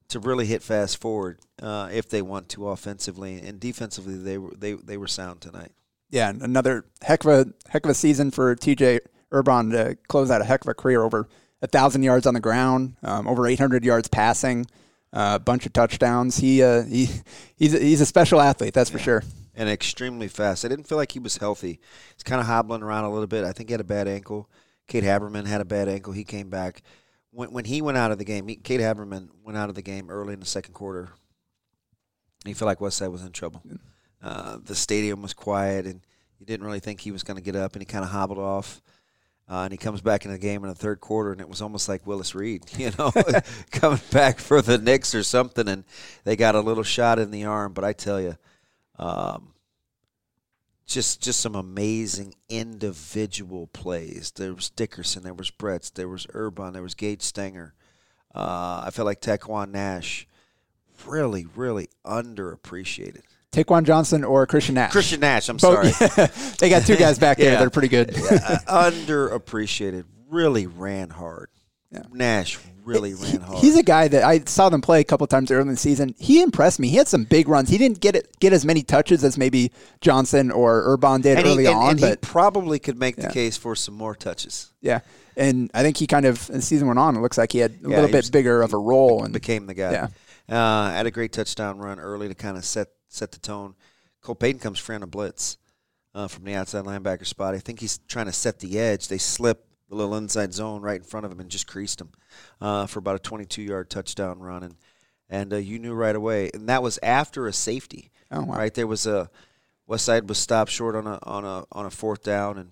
to 0.09 0.19
really 0.19 0.45
hit 0.45 0.61
fast 0.61 0.99
forward 0.99 1.39
uh, 1.61 1.89
if 1.91 2.09
they 2.09 2.21
want 2.21 2.49
to 2.49 2.67
offensively 2.69 3.39
and 3.39 3.59
defensively. 3.59 4.17
They 4.17 4.37
were 4.37 4.53
they 4.55 4.73
they 4.73 4.97
were 4.97 5.07
sound 5.07 5.41
tonight. 5.41 5.71
Yeah, 6.09 6.29
another 6.29 6.85
heck 7.01 7.23
of 7.25 7.31
a 7.31 7.69
heck 7.69 7.85
of 7.85 7.91
a 7.91 7.95
season 7.95 8.31
for 8.31 8.55
TJ 8.55 8.99
Urban 9.31 9.69
to 9.71 9.97
close 10.07 10.31
out 10.31 10.41
a 10.41 10.45
heck 10.45 10.63
of 10.65 10.69
a 10.69 10.73
career 10.73 11.03
over 11.03 11.27
a 11.61 11.67
thousand 11.67 12.03
yards 12.03 12.25
on 12.25 12.33
the 12.33 12.39
ground, 12.39 12.95
um, 13.03 13.27
over 13.27 13.45
800 13.45 13.83
yards 13.83 14.07
passing, 14.07 14.65
uh, 15.13 15.33
a 15.35 15.39
bunch 15.39 15.65
of 15.65 15.73
touchdowns. 15.73 16.37
He 16.37 16.63
uh, 16.63 16.83
he 16.83 17.09
he's 17.55 17.73
a, 17.73 17.79
he's 17.79 18.01
a 18.01 18.05
special 18.05 18.41
athlete, 18.41 18.73
that's 18.73 18.89
for 18.89 18.99
sure. 18.99 19.23
And 19.55 19.69
extremely 19.69 20.29
fast. 20.29 20.63
I 20.63 20.69
didn't 20.69 20.87
feel 20.87 20.97
like 20.97 21.11
he 21.11 21.19
was 21.19 21.37
healthy. 21.37 21.79
He's 22.15 22.23
kind 22.23 22.39
of 22.39 22.47
hobbling 22.47 22.81
around 22.81 23.03
a 23.03 23.11
little 23.11 23.27
bit. 23.27 23.43
I 23.43 23.51
think 23.51 23.69
he 23.69 23.73
had 23.73 23.81
a 23.81 23.85
bad 23.85 24.07
ankle. 24.07 24.49
Cade 24.89 25.03
Haberman 25.05 25.45
had 25.45 25.61
a 25.61 25.65
bad 25.65 25.87
ankle. 25.87 26.11
He 26.11 26.25
came 26.25 26.49
back 26.49 26.81
when 27.31 27.51
when 27.53 27.63
he 27.63 27.81
went 27.81 27.97
out 27.97 28.11
of 28.11 28.17
the 28.17 28.25
game. 28.25 28.47
He, 28.47 28.55
Cade 28.55 28.81
Haberman 28.81 29.29
went 29.43 29.57
out 29.57 29.69
of 29.69 29.75
the 29.75 29.81
game 29.81 30.09
early 30.09 30.33
in 30.33 30.41
the 30.41 30.45
second 30.45 30.73
quarter. 30.73 31.09
He 32.43 32.53
felt 32.53 32.67
like 32.67 32.79
Westside 32.79 33.11
was 33.11 33.23
in 33.23 33.31
trouble. 33.31 33.61
Uh, 34.21 34.57
the 34.63 34.75
stadium 34.75 35.21
was 35.21 35.33
quiet, 35.33 35.85
and 35.85 36.01
you 36.39 36.45
didn't 36.45 36.65
really 36.65 36.79
think 36.79 37.01
he 37.01 37.11
was 37.11 37.23
going 37.23 37.37
to 37.37 37.43
get 37.43 37.55
up, 37.55 37.73
and 37.73 37.81
he 37.81 37.85
kind 37.85 38.03
of 38.03 38.11
hobbled 38.11 38.39
off. 38.39 38.81
Uh, 39.47 39.63
and 39.63 39.71
he 39.71 39.77
comes 39.77 39.99
back 39.99 40.25
in 40.25 40.31
the 40.31 40.37
game 40.37 40.63
in 40.63 40.69
the 40.69 40.75
third 40.75 40.99
quarter, 40.99 41.31
and 41.31 41.41
it 41.41 41.49
was 41.49 41.61
almost 41.61 41.89
like 41.89 42.05
Willis 42.05 42.35
Reed, 42.35 42.63
you 42.77 42.91
know, 42.97 43.11
coming 43.71 44.01
back 44.11 44.39
for 44.39 44.61
the 44.61 44.77
Knicks 44.77 45.13
or 45.13 45.23
something, 45.23 45.67
and 45.67 45.83
they 46.23 46.35
got 46.35 46.55
a 46.55 46.61
little 46.61 46.83
shot 46.83 47.19
in 47.19 47.31
the 47.31 47.45
arm. 47.45 47.73
But 47.73 47.83
I 47.83 47.93
tell 47.93 48.19
you, 48.19 48.37
um, 48.97 49.48
just 50.89 51.21
just 51.21 51.39
some 51.39 51.55
amazing 51.55 52.33
individual 52.49 53.67
plays. 53.67 54.31
There 54.35 54.53
was 54.53 54.69
Dickerson, 54.69 55.23
there 55.23 55.33
was 55.33 55.51
Bretz, 55.51 55.93
there 55.93 56.09
was 56.09 56.27
Urban, 56.33 56.73
there 56.73 56.83
was 56.83 56.95
Gage 56.95 57.21
Stenger. 57.21 57.73
Uh, 58.33 58.83
I 58.85 58.89
felt 58.91 59.05
like 59.05 59.21
Taquan 59.21 59.71
Nash, 59.71 60.27
really, 61.05 61.45
really 61.55 61.89
underappreciated. 62.05 63.21
Taquan 63.51 63.83
Johnson 63.83 64.23
or 64.23 64.45
Christian 64.45 64.75
Nash? 64.75 64.91
Christian 64.91 65.21
Nash. 65.21 65.49
I'm 65.49 65.57
Both, 65.57 65.95
sorry. 65.95 66.27
they 66.59 66.69
got 66.69 66.85
two 66.85 66.95
guys 66.95 67.17
back 67.17 67.37
yeah. 67.39 67.45
there. 67.45 67.59
They're 67.59 67.69
pretty 67.71 67.87
good. 67.87 68.11
yeah, 68.13 68.59
underappreciated. 68.67 70.05
Really 70.29 70.67
ran 70.67 71.09
hard. 71.09 71.49
Yeah. 71.91 72.03
Nash 72.11 72.59
really 72.83 73.13
ran 73.13 73.41
hard. 73.41 73.59
He's 73.59 73.75
a 73.75 73.83
guy 73.83 74.07
that 74.07 74.23
I 74.23 74.39
saw 74.39 74.69
them 74.69 74.81
play 74.81 74.99
a 74.99 75.03
couple 75.03 75.25
times 75.27 75.51
early 75.51 75.61
in 75.61 75.67
the 75.69 75.77
season. 75.77 76.15
He 76.19 76.41
impressed 76.41 76.79
me. 76.79 76.87
He 76.87 76.97
had 76.97 77.07
some 77.07 77.23
big 77.23 77.47
runs. 77.47 77.69
He 77.69 77.77
didn't 77.77 77.99
get 77.99 78.15
it 78.15 78.39
get 78.39 78.53
as 78.53 78.65
many 78.65 78.83
touches 78.83 79.23
as 79.23 79.37
maybe 79.37 79.71
Johnson 80.01 80.51
or 80.51 80.83
Urban 80.85 81.21
did 81.21 81.37
and 81.37 81.47
early 81.47 81.63
he, 81.63 81.69
and, 81.69 81.77
on. 81.77 81.89
And 81.91 82.01
but 82.01 82.09
he 82.09 82.15
probably 82.17 82.79
could 82.79 82.97
make 82.97 83.17
yeah. 83.17 83.27
the 83.27 83.33
case 83.33 83.57
for 83.57 83.75
some 83.75 83.95
more 83.95 84.15
touches. 84.15 84.71
Yeah, 84.81 84.99
and 85.35 85.71
I 85.73 85.81
think 85.81 85.97
he 85.97 86.07
kind 86.07 86.25
of 86.25 86.37
as 86.49 86.55
the 86.55 86.61
season 86.61 86.87
went 86.87 86.99
on, 86.99 87.15
it 87.15 87.21
looks 87.21 87.37
like 87.37 87.51
he 87.51 87.59
had 87.59 87.71
a 87.71 87.89
yeah, 87.89 87.95
little 87.95 88.07
bit 88.07 88.17
was, 88.17 88.29
bigger 88.29 88.61
of 88.61 88.73
a 88.73 88.77
role 88.77 89.23
and 89.23 89.33
became 89.33 89.65
the 89.67 89.73
guy. 89.73 89.91
Yeah, 89.91 90.07
uh, 90.55 90.91
had 90.91 91.05
a 91.05 91.11
great 91.11 91.31
touchdown 91.31 91.79
run 91.79 91.99
early 91.99 92.27
to 92.27 92.35
kind 92.35 92.57
of 92.57 92.65
set 92.65 92.87
set 93.07 93.31
the 93.31 93.39
tone. 93.39 93.75
Cole 94.21 94.35
Payton 94.35 94.59
comes 94.59 94.79
free 94.79 94.95
on 94.95 95.03
a 95.03 95.07
blitz 95.07 95.57
uh, 96.13 96.27
from 96.27 96.43
the 96.43 96.53
outside 96.53 96.85
linebacker 96.85 97.25
spot. 97.25 97.55
I 97.55 97.59
think 97.59 97.79
he's 97.79 97.97
trying 98.07 98.25
to 98.25 98.33
set 98.33 98.59
the 98.59 98.77
edge. 98.79 99.07
They 99.07 99.17
slip 99.17 99.65
the 99.89 99.95
little 99.95 100.15
inside 100.15 100.53
zone 100.53 100.81
right 100.81 100.97
in 100.97 101.03
front 101.03 101.25
of 101.25 101.31
him 101.31 101.39
and 101.39 101.49
just 101.49 101.67
creased 101.67 101.99
him 101.99 102.11
uh, 102.61 102.85
for 102.85 102.99
about 102.99 103.15
a 103.15 103.19
22 103.19 103.61
yard 103.61 103.89
touchdown 103.89 104.39
run. 104.39 104.63
And, 104.63 104.75
and 105.29 105.53
uh, 105.53 105.57
you 105.57 105.79
knew 105.79 105.93
right 105.93 106.15
away. 106.15 106.49
And 106.53 106.69
that 106.69 106.83
was 106.83 106.99
after 107.01 107.47
a 107.47 107.53
safety. 107.53 108.11
Oh, 108.31 108.43
wow. 108.43 108.55
Right? 108.55 108.73
There 108.73 108.87
was 108.87 109.07
a 109.07 109.29
West 109.87 110.05
Side 110.05 110.29
was 110.29 110.37
stopped 110.37 110.71
short 110.71 110.95
on 110.95 111.07
a, 111.07 111.19
on 111.23 111.43
a, 111.43 111.65
on 111.71 111.85
a 111.85 111.89
fourth 111.89 112.23
down 112.23 112.57
and 112.59 112.71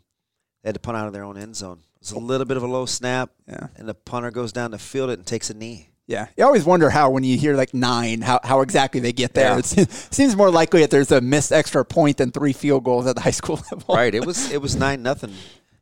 They 0.62 0.70
had 0.70 0.76
to 0.76 0.80
punt 0.80 0.98
out 0.98 1.08
of 1.08 1.14
their 1.14 1.24
own 1.24 1.38
end 1.38 1.56
zone. 1.56 1.80
It 1.96 2.02
was 2.02 2.12
a 2.12 2.20
little 2.20 2.46
bit 2.46 2.58
of 2.58 2.64
a 2.64 2.68
low 2.68 2.86
snap, 2.86 3.32
yeah. 3.48 3.68
and 3.76 3.90
the 3.90 3.96
punter 3.96 4.30
goes 4.30 4.52
down 4.52 4.70
to 4.70 4.78
field 4.78 5.10
it 5.10 5.18
and 5.18 5.26
takes 5.26 5.50
a 5.50 5.56
knee. 5.56 5.90
Yeah, 6.06 6.28
you 6.38 6.46
always 6.46 6.64
wonder 6.64 6.90
how 6.92 7.10
when 7.10 7.24
you 7.24 7.38
hear 7.38 7.58
like 7.58 7.74
nine, 7.74 8.22
how, 8.22 8.40
how 8.42 8.62
exactly 8.62 9.02
they 9.02 9.12
get 9.12 9.34
there. 9.34 9.54
Yeah. 9.54 9.58
It 9.58 9.92
seems 9.92 10.36
more 10.36 10.50
likely 10.50 10.82
that 10.82 10.92
there's 10.92 11.12
a 11.12 11.20
missed 11.20 11.52
extra 11.52 11.84
point 11.84 12.18
than 12.18 12.32
three 12.32 12.54
field 12.54 12.86
goals 12.86 13.08
at 13.08 13.16
the 13.16 13.22
high 13.22 13.32
school 13.32 13.60
level. 13.72 13.96
Right. 13.96 14.16
It 14.16 14.26
was 14.28 14.50
it 14.52 14.62
was 14.62 14.76
nine 14.76 15.02
nothing 15.02 15.34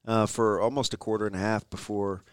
uh, 0.05 0.25
for 0.25 0.61
almost 0.61 0.93
a 0.93 0.97
quarter 0.97 1.25
and 1.25 1.35
a 1.35 1.39
half 1.39 1.69
before 1.69 2.23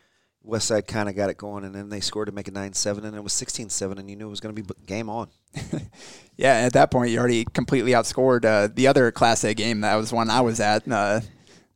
West 0.45 0.69
Side 0.69 0.87
kind 0.87 1.09
of 1.09 1.14
got 1.14 1.31
it 1.31 1.37
going, 1.37 1.64
and 1.64 1.75
then 1.75 1.88
they 1.88 2.00
scored 2.00 2.26
to 2.26 2.33
make 2.33 2.49
it 2.49 2.55
nine 2.55 2.73
seven, 2.73 3.05
and 3.05 3.17
it 3.17 3.23
was 3.23 3.33
16-7, 3.33 3.99
and 3.99 4.11
you 4.11 4.17
knew 4.17 4.26
it 4.26 4.31
was 4.31 4.41
going 4.41 4.55
to 4.55 4.62
be 4.62 4.69
game 4.87 5.09
on. 5.09 5.29
yeah, 6.37 6.55
at 6.55 6.73
that 6.73 6.91
point 6.91 7.11
you 7.11 7.19
already 7.19 7.45
completely 7.45 7.93
outscored 7.93 8.45
uh, 8.45 8.69
the 8.73 8.88
other 8.88 9.12
Class 9.12 9.45
A 9.45 9.55
game. 9.55 9.83
That 9.83 9.95
was 9.97 10.12
one 10.12 10.31
I 10.31 10.41
was 10.41 10.61
at. 10.61 10.91
Uh, 10.91 11.21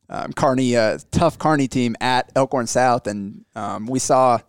um, 0.09 0.33
Kearney, 0.33 0.75
uh, 0.75 0.99
tough 1.11 1.37
Kearney 1.37 1.67
team 1.67 1.95
at 2.01 2.31
Elkhorn 2.35 2.67
South, 2.67 3.07
and 3.07 3.45
um, 3.55 3.87
we 3.87 3.99
saw 3.99 4.39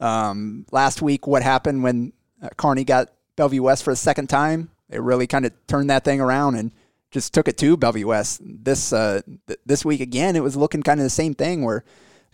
um, 0.00 0.66
last 0.70 1.02
week 1.02 1.26
what 1.26 1.42
happened 1.42 1.82
when 1.82 2.12
uh, 2.42 2.48
Kearney 2.56 2.84
got 2.84 3.12
Bellevue 3.36 3.62
West 3.62 3.82
for 3.82 3.92
the 3.92 3.96
second 3.96 4.28
time. 4.28 4.70
They 4.88 5.00
really 5.00 5.26
kind 5.26 5.46
of 5.46 5.52
turned 5.66 5.90
that 5.90 6.04
thing 6.04 6.20
around 6.20 6.56
and 6.56 6.72
just 7.14 7.32
took 7.32 7.46
it 7.46 7.56
to 7.56 7.76
Bellevue 7.76 8.08
West. 8.08 8.42
This 8.44 8.92
uh, 8.92 9.22
th- 9.46 9.60
this 9.64 9.84
week 9.84 10.00
again, 10.00 10.34
it 10.34 10.42
was 10.42 10.56
looking 10.56 10.82
kind 10.82 10.98
of 10.98 11.04
the 11.04 11.10
same 11.10 11.32
thing 11.32 11.64
where 11.64 11.84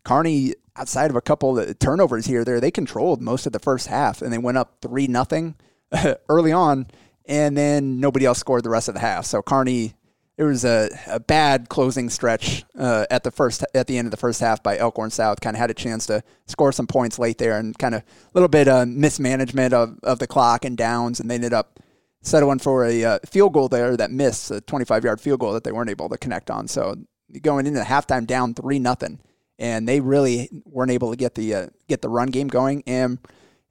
Kearney, 0.05 0.55
outside 0.75 1.11
of 1.11 1.17
a 1.17 1.21
couple 1.21 1.59
of 1.59 1.79
turnovers 1.79 2.25
here 2.25 2.47
there, 2.47 2.61
they 2.61 2.71
controlled 2.71 3.21
most 3.21 3.45
of 3.45 3.53
the 3.53 3.59
first 3.59 3.89
half 3.89 4.23
and 4.23 4.33
they 4.33 4.39
went 4.39 4.57
up 4.57 4.79
three 4.81 5.07
nothing 5.07 5.55
early 6.31 6.51
on, 6.51 6.87
and 7.27 7.57
then 7.57 8.01
nobody 8.01 8.25
else 8.25 8.39
scored 8.39 8.65
the 8.65 8.71
rest 8.71 8.89
of 8.89 8.95
the 8.95 9.01
half. 9.01 9.27
So 9.27 9.43
Kearney, 9.43 9.93
it 10.39 10.45
was 10.45 10.65
a, 10.65 10.89
a 11.09 11.21
bad 11.21 11.69
closing 11.69 12.09
stretch 12.09 12.65
uh, 12.79 13.05
at 13.11 13.23
the 13.23 13.31
first 13.31 13.63
at 13.75 13.87
the 13.87 13.99
end 13.99 14.07
of 14.07 14.13
the 14.13 14.17
first 14.17 14.41
half 14.41 14.63
by 14.63 14.79
Elkhorn 14.79 15.11
South. 15.11 15.43
Kind 15.43 15.57
of 15.57 15.61
had 15.61 15.71
a 15.71 15.75
chance 15.75 16.07
to 16.07 16.23
score 16.47 16.73
some 16.73 16.87
points 16.87 17.19
late 17.19 17.37
there, 17.37 17.59
and 17.59 17.79
kind 17.79 17.95
of 17.95 18.01
a 18.01 18.05
little 18.33 18.49
bit 18.49 18.67
of 18.67 18.89
mismanagement 18.89 19.75
of, 19.75 19.99
of 20.03 20.21
the 20.21 20.27
clock 20.27 20.65
and 20.65 20.79
downs, 20.79 21.21
and 21.21 21.31
they 21.31 21.35
ended 21.35 21.53
up 21.53 21.81
settling 22.23 22.59
for 22.59 22.85
a 22.85 23.05
uh, 23.05 23.19
field 23.27 23.53
goal 23.53 23.69
there 23.69 23.97
that 23.97 24.11
missed 24.11 24.51
a 24.51 24.61
25 24.61 25.05
yard 25.05 25.21
field 25.21 25.41
goal 25.41 25.53
that 25.53 25.65
they 25.65 25.73
weren't 25.73 25.91
able 25.91 26.09
to 26.09 26.19
connect 26.19 26.51
on. 26.51 26.69
So 26.69 26.97
going 27.43 27.67
into 27.67 27.81
halftime 27.81 28.27
down 28.27 28.55
three 28.55 28.79
nothing, 28.79 29.21
and 29.59 29.89
they 29.89 30.01
really 30.01 30.49
weren't 30.65 30.91
able 30.91 31.11
to 31.11 31.17
get 31.17 31.35
the 31.35 31.55
uh, 31.55 31.67
get 31.89 32.03
the 32.03 32.09
run 32.09 32.29
game 32.29 32.49
going. 32.49 32.83
And 32.87 33.19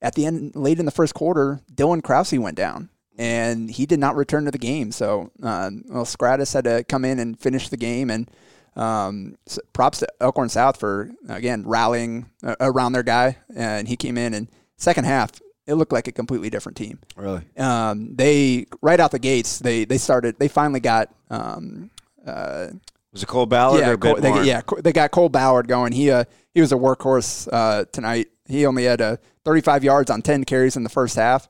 at 0.01 0.15
the 0.15 0.25
end, 0.25 0.55
late 0.55 0.79
in 0.79 0.85
the 0.85 0.91
first 0.91 1.13
quarter, 1.13 1.61
Dylan 1.73 2.03
Krause 2.03 2.33
went 2.33 2.57
down 2.57 2.89
and 3.19 3.69
he 3.69 3.85
did 3.85 3.99
not 3.99 4.15
return 4.15 4.45
to 4.45 4.51
the 4.51 4.57
game. 4.57 4.93
So, 4.93 5.29
uh, 5.43 5.69
well, 5.89 6.05
Scratus 6.05 6.53
had 6.53 6.63
to 6.63 6.85
come 6.85 7.03
in 7.03 7.19
and 7.19 7.37
finish 7.37 7.67
the 7.67 7.77
game, 7.77 8.09
and 8.09 8.31
um, 8.77 9.35
props 9.73 9.99
to 9.99 10.07
Elkhorn 10.21 10.47
South 10.47 10.79
for 10.79 11.11
again 11.27 11.63
rallying 11.67 12.29
uh, 12.41 12.55
around 12.61 12.93
their 12.93 13.03
guy, 13.03 13.37
and 13.53 13.89
he 13.89 13.97
came 13.97 14.17
in 14.17 14.33
and 14.33 14.47
second 14.77 15.03
half. 15.03 15.31
It 15.69 15.75
looked 15.75 15.91
like 15.91 16.07
a 16.07 16.11
completely 16.11 16.49
different 16.49 16.77
team. 16.77 16.99
Really, 17.15 17.43
um, 17.57 18.15
they 18.15 18.65
right 18.81 18.99
out 18.99 19.11
the 19.11 19.19
gates. 19.19 19.59
They 19.59 19.85
they 19.85 19.97
started. 19.97 20.39
They 20.39 20.47
finally 20.47 20.79
got. 20.79 21.13
Um, 21.29 21.91
uh, 22.25 22.67
was 23.11 23.23
it 23.23 23.27
Cole 23.27 23.45
Ballard 23.47 23.79
yeah, 23.79 23.95
Cole, 23.95 24.15
they, 24.15 24.43
yeah, 24.43 24.61
they 24.79 24.93
got 24.93 25.11
Cole 25.11 25.29
Ballard 25.29 25.67
going. 25.67 25.93
He 25.93 26.11
uh, 26.11 26.25
he 26.53 26.61
was 26.61 26.71
a 26.71 26.75
workhorse 26.75 27.47
uh, 27.51 27.85
tonight. 27.91 28.27
He 28.47 28.65
only 28.65 28.85
had 28.85 29.01
uh, 29.01 29.17
35 29.45 29.83
yards 29.83 30.09
on 30.09 30.21
10 30.21 30.43
carries 30.43 30.75
in 30.75 30.83
the 30.83 30.89
first 30.89 31.15
half. 31.15 31.47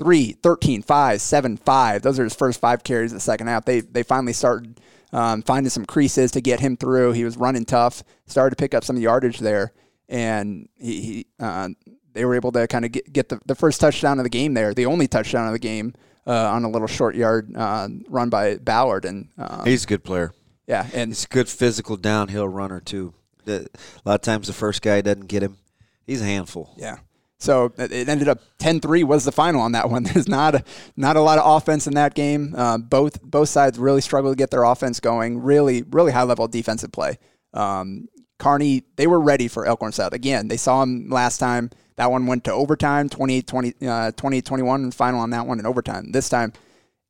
3, 0.00 0.32
13, 0.32 0.82
5, 0.82 1.20
7, 1.20 1.56
5. 1.58 2.02
Those 2.02 2.18
are 2.18 2.24
his 2.24 2.34
first 2.34 2.58
five 2.58 2.82
carries 2.82 3.12
of 3.12 3.16
the 3.16 3.20
second 3.20 3.48
half. 3.48 3.66
They, 3.66 3.80
they 3.80 4.02
finally 4.02 4.32
started 4.32 4.80
um, 5.12 5.42
finding 5.42 5.68
some 5.68 5.84
creases 5.84 6.30
to 6.32 6.40
get 6.40 6.60
him 6.60 6.78
through. 6.78 7.12
He 7.12 7.22
was 7.22 7.36
running 7.36 7.66
tough, 7.66 8.02
started 8.26 8.56
to 8.56 8.62
pick 8.62 8.72
up 8.72 8.82
some 8.82 8.96
yardage 8.96 9.40
there, 9.40 9.74
and 10.08 10.70
he, 10.78 11.00
he 11.02 11.26
uh, 11.38 11.68
they 12.12 12.24
were 12.24 12.34
able 12.34 12.52
to 12.52 12.66
kind 12.66 12.84
of 12.84 12.92
get, 12.92 13.12
get 13.12 13.28
the, 13.28 13.40
the 13.46 13.54
first 13.54 13.80
touchdown 13.80 14.18
of 14.18 14.24
the 14.24 14.30
game 14.30 14.54
there, 14.54 14.74
the 14.74 14.86
only 14.86 15.06
touchdown 15.06 15.46
of 15.46 15.52
the 15.52 15.58
game 15.58 15.94
uh, 16.26 16.50
on 16.50 16.64
a 16.64 16.68
little 16.70 16.88
short 16.88 17.14
yard 17.14 17.54
uh, 17.56 17.88
run 18.08 18.30
by 18.30 18.56
Ballard. 18.56 19.04
And 19.04 19.28
um, 19.38 19.64
He's 19.64 19.84
a 19.84 19.86
good 19.86 20.04
player. 20.04 20.32
Yeah, 20.66 20.86
and 20.94 21.10
he's 21.10 21.24
a 21.24 21.28
good 21.28 21.48
physical 21.48 21.96
downhill 21.96 22.48
runner 22.48 22.80
too. 22.80 23.14
The, 23.44 23.66
a 23.74 24.08
lot 24.08 24.14
of 24.16 24.20
times 24.20 24.46
the 24.46 24.52
first 24.52 24.82
guy 24.82 25.00
doesn't 25.00 25.26
get 25.26 25.42
him. 25.42 25.58
He's 26.06 26.22
a 26.22 26.26
handful. 26.26 26.72
Yeah. 26.76 26.98
So 27.38 27.72
it 27.78 28.08
ended 28.08 28.28
up 28.28 28.40
10-3 28.58 29.04
was 29.04 29.24
the 29.24 29.32
final 29.32 29.62
on 29.62 29.72
that 29.72 29.88
one. 29.88 30.02
There's 30.04 30.28
not 30.28 30.54
a, 30.54 30.64
not 30.94 31.16
a 31.16 31.22
lot 31.22 31.38
of 31.38 31.56
offense 31.56 31.86
in 31.86 31.94
that 31.94 32.14
game. 32.14 32.54
Uh, 32.56 32.76
both 32.78 33.20
both 33.22 33.48
sides 33.48 33.78
really 33.78 34.02
struggled 34.02 34.32
to 34.32 34.36
get 34.36 34.50
their 34.50 34.62
offense 34.62 35.00
going. 35.00 35.40
Really 35.40 35.82
really 35.82 36.12
high 36.12 36.22
level 36.22 36.46
defensive 36.46 36.92
play. 36.92 37.18
Um, 37.54 38.08
Kearney 38.40 38.82
they 38.96 39.06
were 39.06 39.20
ready 39.20 39.46
for 39.46 39.66
Elkhorn 39.66 39.92
South 39.92 40.12
again. 40.12 40.48
They 40.48 40.56
saw 40.56 40.82
him 40.82 41.08
last 41.08 41.38
time. 41.38 41.70
That 41.96 42.10
one 42.10 42.26
went 42.26 42.44
to 42.44 42.52
overtime, 42.52 43.08
28 43.08 43.46
20, 43.46 43.74
uh, 43.86 44.10
21 44.12 44.90
final 44.90 45.20
on 45.20 45.30
that 45.30 45.46
one 45.46 45.58
in 45.58 45.66
overtime. 45.66 46.12
This 46.12 46.28
time, 46.28 46.52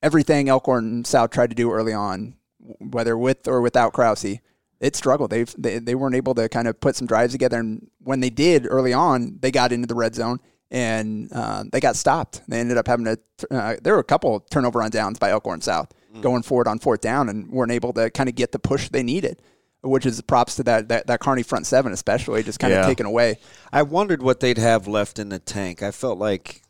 everything 0.02 0.49
Elkhorn 0.49 1.04
South 1.04 1.30
tried 1.30 1.50
to 1.50 1.56
do 1.56 1.70
early 1.70 1.92
on, 1.92 2.34
whether 2.80 3.16
with 3.16 3.46
or 3.46 3.60
without 3.60 3.92
Krause, 3.92 4.40
it 4.80 4.96
struggled. 4.96 5.30
They've, 5.30 5.54
they 5.56 5.78
they 5.78 5.94
weren't 5.94 6.16
able 6.16 6.34
to 6.34 6.49
kind 6.49 6.66
of 6.66 6.80
put 6.80 6.96
some 6.96 7.06
drives 7.06 7.32
together, 7.32 7.58
and 7.58 7.88
when 8.02 8.20
they 8.20 8.30
did 8.30 8.66
early 8.68 8.92
on, 8.92 9.38
they 9.40 9.50
got 9.50 9.72
into 9.72 9.87
the 9.87 9.94
red 9.94 10.14
zone 10.14 10.40
and 10.70 11.32
uh, 11.32 11.64
they 11.70 11.80
got 11.80 11.96
stopped. 11.96 12.42
They 12.49 12.60
ended 12.60 12.76
up 12.76 12.87
having 12.87 13.04
to. 13.06 13.18
Uh, 13.50 13.76
there 13.82 13.94
were 13.94 14.00
a 14.00 14.04
couple 14.04 14.40
turnover 14.50 14.82
on 14.82 14.90
downs 14.90 15.18
by 15.18 15.30
Elkhorn 15.30 15.60
South 15.60 15.92
mm. 16.14 16.22
going 16.22 16.42
forward 16.42 16.68
on 16.68 16.78
fourth 16.78 17.00
down, 17.00 17.28
and 17.28 17.50
weren't 17.50 17.72
able 17.72 17.92
to 17.94 18.10
kind 18.10 18.28
of 18.28 18.34
get 18.34 18.52
the 18.52 18.58
push 18.58 18.88
they 18.88 19.02
needed. 19.02 19.42
Which 19.82 20.04
is 20.04 20.20
props 20.20 20.56
to 20.56 20.62
that 20.64 20.88
that, 20.88 21.06
that 21.06 21.20
Kearney 21.20 21.42
front 21.42 21.66
seven, 21.66 21.92
especially 21.92 22.42
just 22.42 22.58
kind 22.58 22.75
of 22.75 22.84
taken 22.84 23.06
away. 23.06 23.38
I 23.72 23.82
wondered 23.82 24.22
what 24.22 24.40
they'd 24.40 24.58
have 24.58 24.87
left 24.87 25.18
in 25.18 25.30
the 25.30 25.38
tank. 25.38 25.82
I 25.82 25.90
felt 25.90 26.18
like 26.18 26.62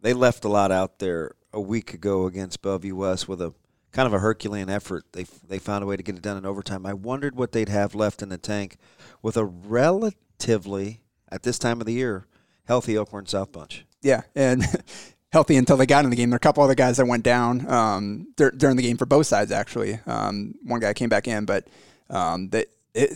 they 0.00 0.14
left 0.14 0.44
a 0.44 0.48
lot 0.48 0.72
out 0.72 0.98
there 0.98 1.32
a 1.52 1.60
week 1.60 1.92
ago 1.92 2.26
against 2.26 2.62
Bellevue 2.62 2.94
West 2.94 3.28
with 3.28 3.42
a 3.42 3.52
kind 3.92 4.06
of 4.06 4.14
a 4.14 4.20
Herculean 4.20 4.70
effort. 4.70 5.04
They 5.12 5.24
they 5.46 5.58
found 5.58 5.84
a 5.84 5.86
way 5.86 5.96
to 5.96 6.02
get 6.02 6.16
it 6.16 6.22
done 6.22 6.38
in 6.38 6.46
overtime. 6.46 6.86
I 6.86 6.94
wondered 6.94 7.36
what 7.36 7.52
they'd 7.52 7.68
have 7.68 7.94
left 7.94 8.22
in 8.22 8.30
the 8.30 8.38
tank 8.38 8.76
with 9.20 9.36
a 9.36 9.44
relatively 9.44 11.02
at 11.30 11.42
this 11.42 11.58
time 11.58 11.80
of 11.80 11.86
the 11.86 11.92
year 11.92 12.26
healthy 12.66 12.96
Elkhorn 12.96 13.26
South 13.26 13.52
bunch. 13.52 13.84
Yeah, 14.02 14.22
and 14.34 14.64
healthy 15.32 15.56
until 15.56 15.76
they 15.76 15.86
got 15.86 16.04
in 16.04 16.10
the 16.10 16.16
game. 16.16 16.30
There 16.30 16.36
are 16.36 16.38
a 16.38 16.40
couple 16.40 16.62
other 16.62 16.74
guys 16.74 16.98
that 16.98 17.06
went 17.06 17.24
down 17.24 17.68
um, 17.70 18.28
dur- 18.36 18.52
during 18.52 18.76
the 18.76 18.82
game 18.82 18.96
for 18.96 19.06
both 19.06 19.26
sides. 19.26 19.50
Actually, 19.50 19.98
um, 20.06 20.54
one 20.62 20.80
guy 20.80 20.92
came 20.92 21.08
back 21.08 21.26
in, 21.26 21.44
but 21.44 21.66
um, 22.10 22.48
they, 22.50 22.66
it, 22.94 23.12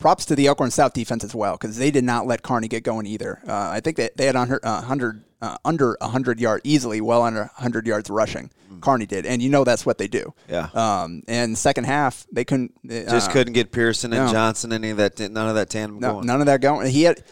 props 0.00 0.24
to 0.24 0.34
the 0.34 0.46
Elkhorn 0.46 0.72
South 0.72 0.92
defense 0.92 1.22
as 1.22 1.34
well 1.34 1.56
because 1.56 1.76
they 1.76 1.92
did 1.92 2.04
not 2.04 2.26
let 2.26 2.42
Kearney 2.42 2.66
get 2.66 2.82
going 2.82 3.06
either. 3.06 3.40
Uh, 3.46 3.70
I 3.70 3.80
think 3.80 3.96
they, 3.96 4.10
they 4.16 4.26
had 4.26 4.34
under 4.34 4.58
uh, 4.64 4.82
hundred 4.82 5.24
uh, 5.40 5.56
under 5.64 5.96
hundred 6.00 6.40
yard 6.40 6.62
easily, 6.64 7.00
well 7.00 7.22
under 7.22 7.50
hundred 7.54 7.86
yards 7.86 8.10
rushing. 8.10 8.50
Kearney 8.80 9.06
did, 9.06 9.26
and 9.26 9.42
you 9.42 9.50
know 9.50 9.62
that's 9.62 9.84
what 9.84 9.98
they 9.98 10.08
do. 10.08 10.32
Yeah. 10.48 10.68
Um, 10.72 11.22
and 11.28 11.56
second 11.56 11.84
half 11.84 12.26
they 12.32 12.44
couldn't 12.44 12.72
uh, 12.84 13.10
just 13.10 13.30
couldn't 13.30 13.52
get 13.52 13.72
Pearson 13.72 14.12
and 14.12 14.26
no. 14.26 14.32
Johnson 14.32 14.72
any 14.72 14.90
of 14.90 14.96
that 14.96 15.18
none 15.20 15.48
of 15.48 15.54
that 15.54 15.70
tandem 15.70 16.00
no, 16.00 16.14
going. 16.14 16.26
None 16.26 16.40
of 16.40 16.46
that 16.46 16.60
going. 16.60 16.90
He 16.90 17.02
had 17.02 17.22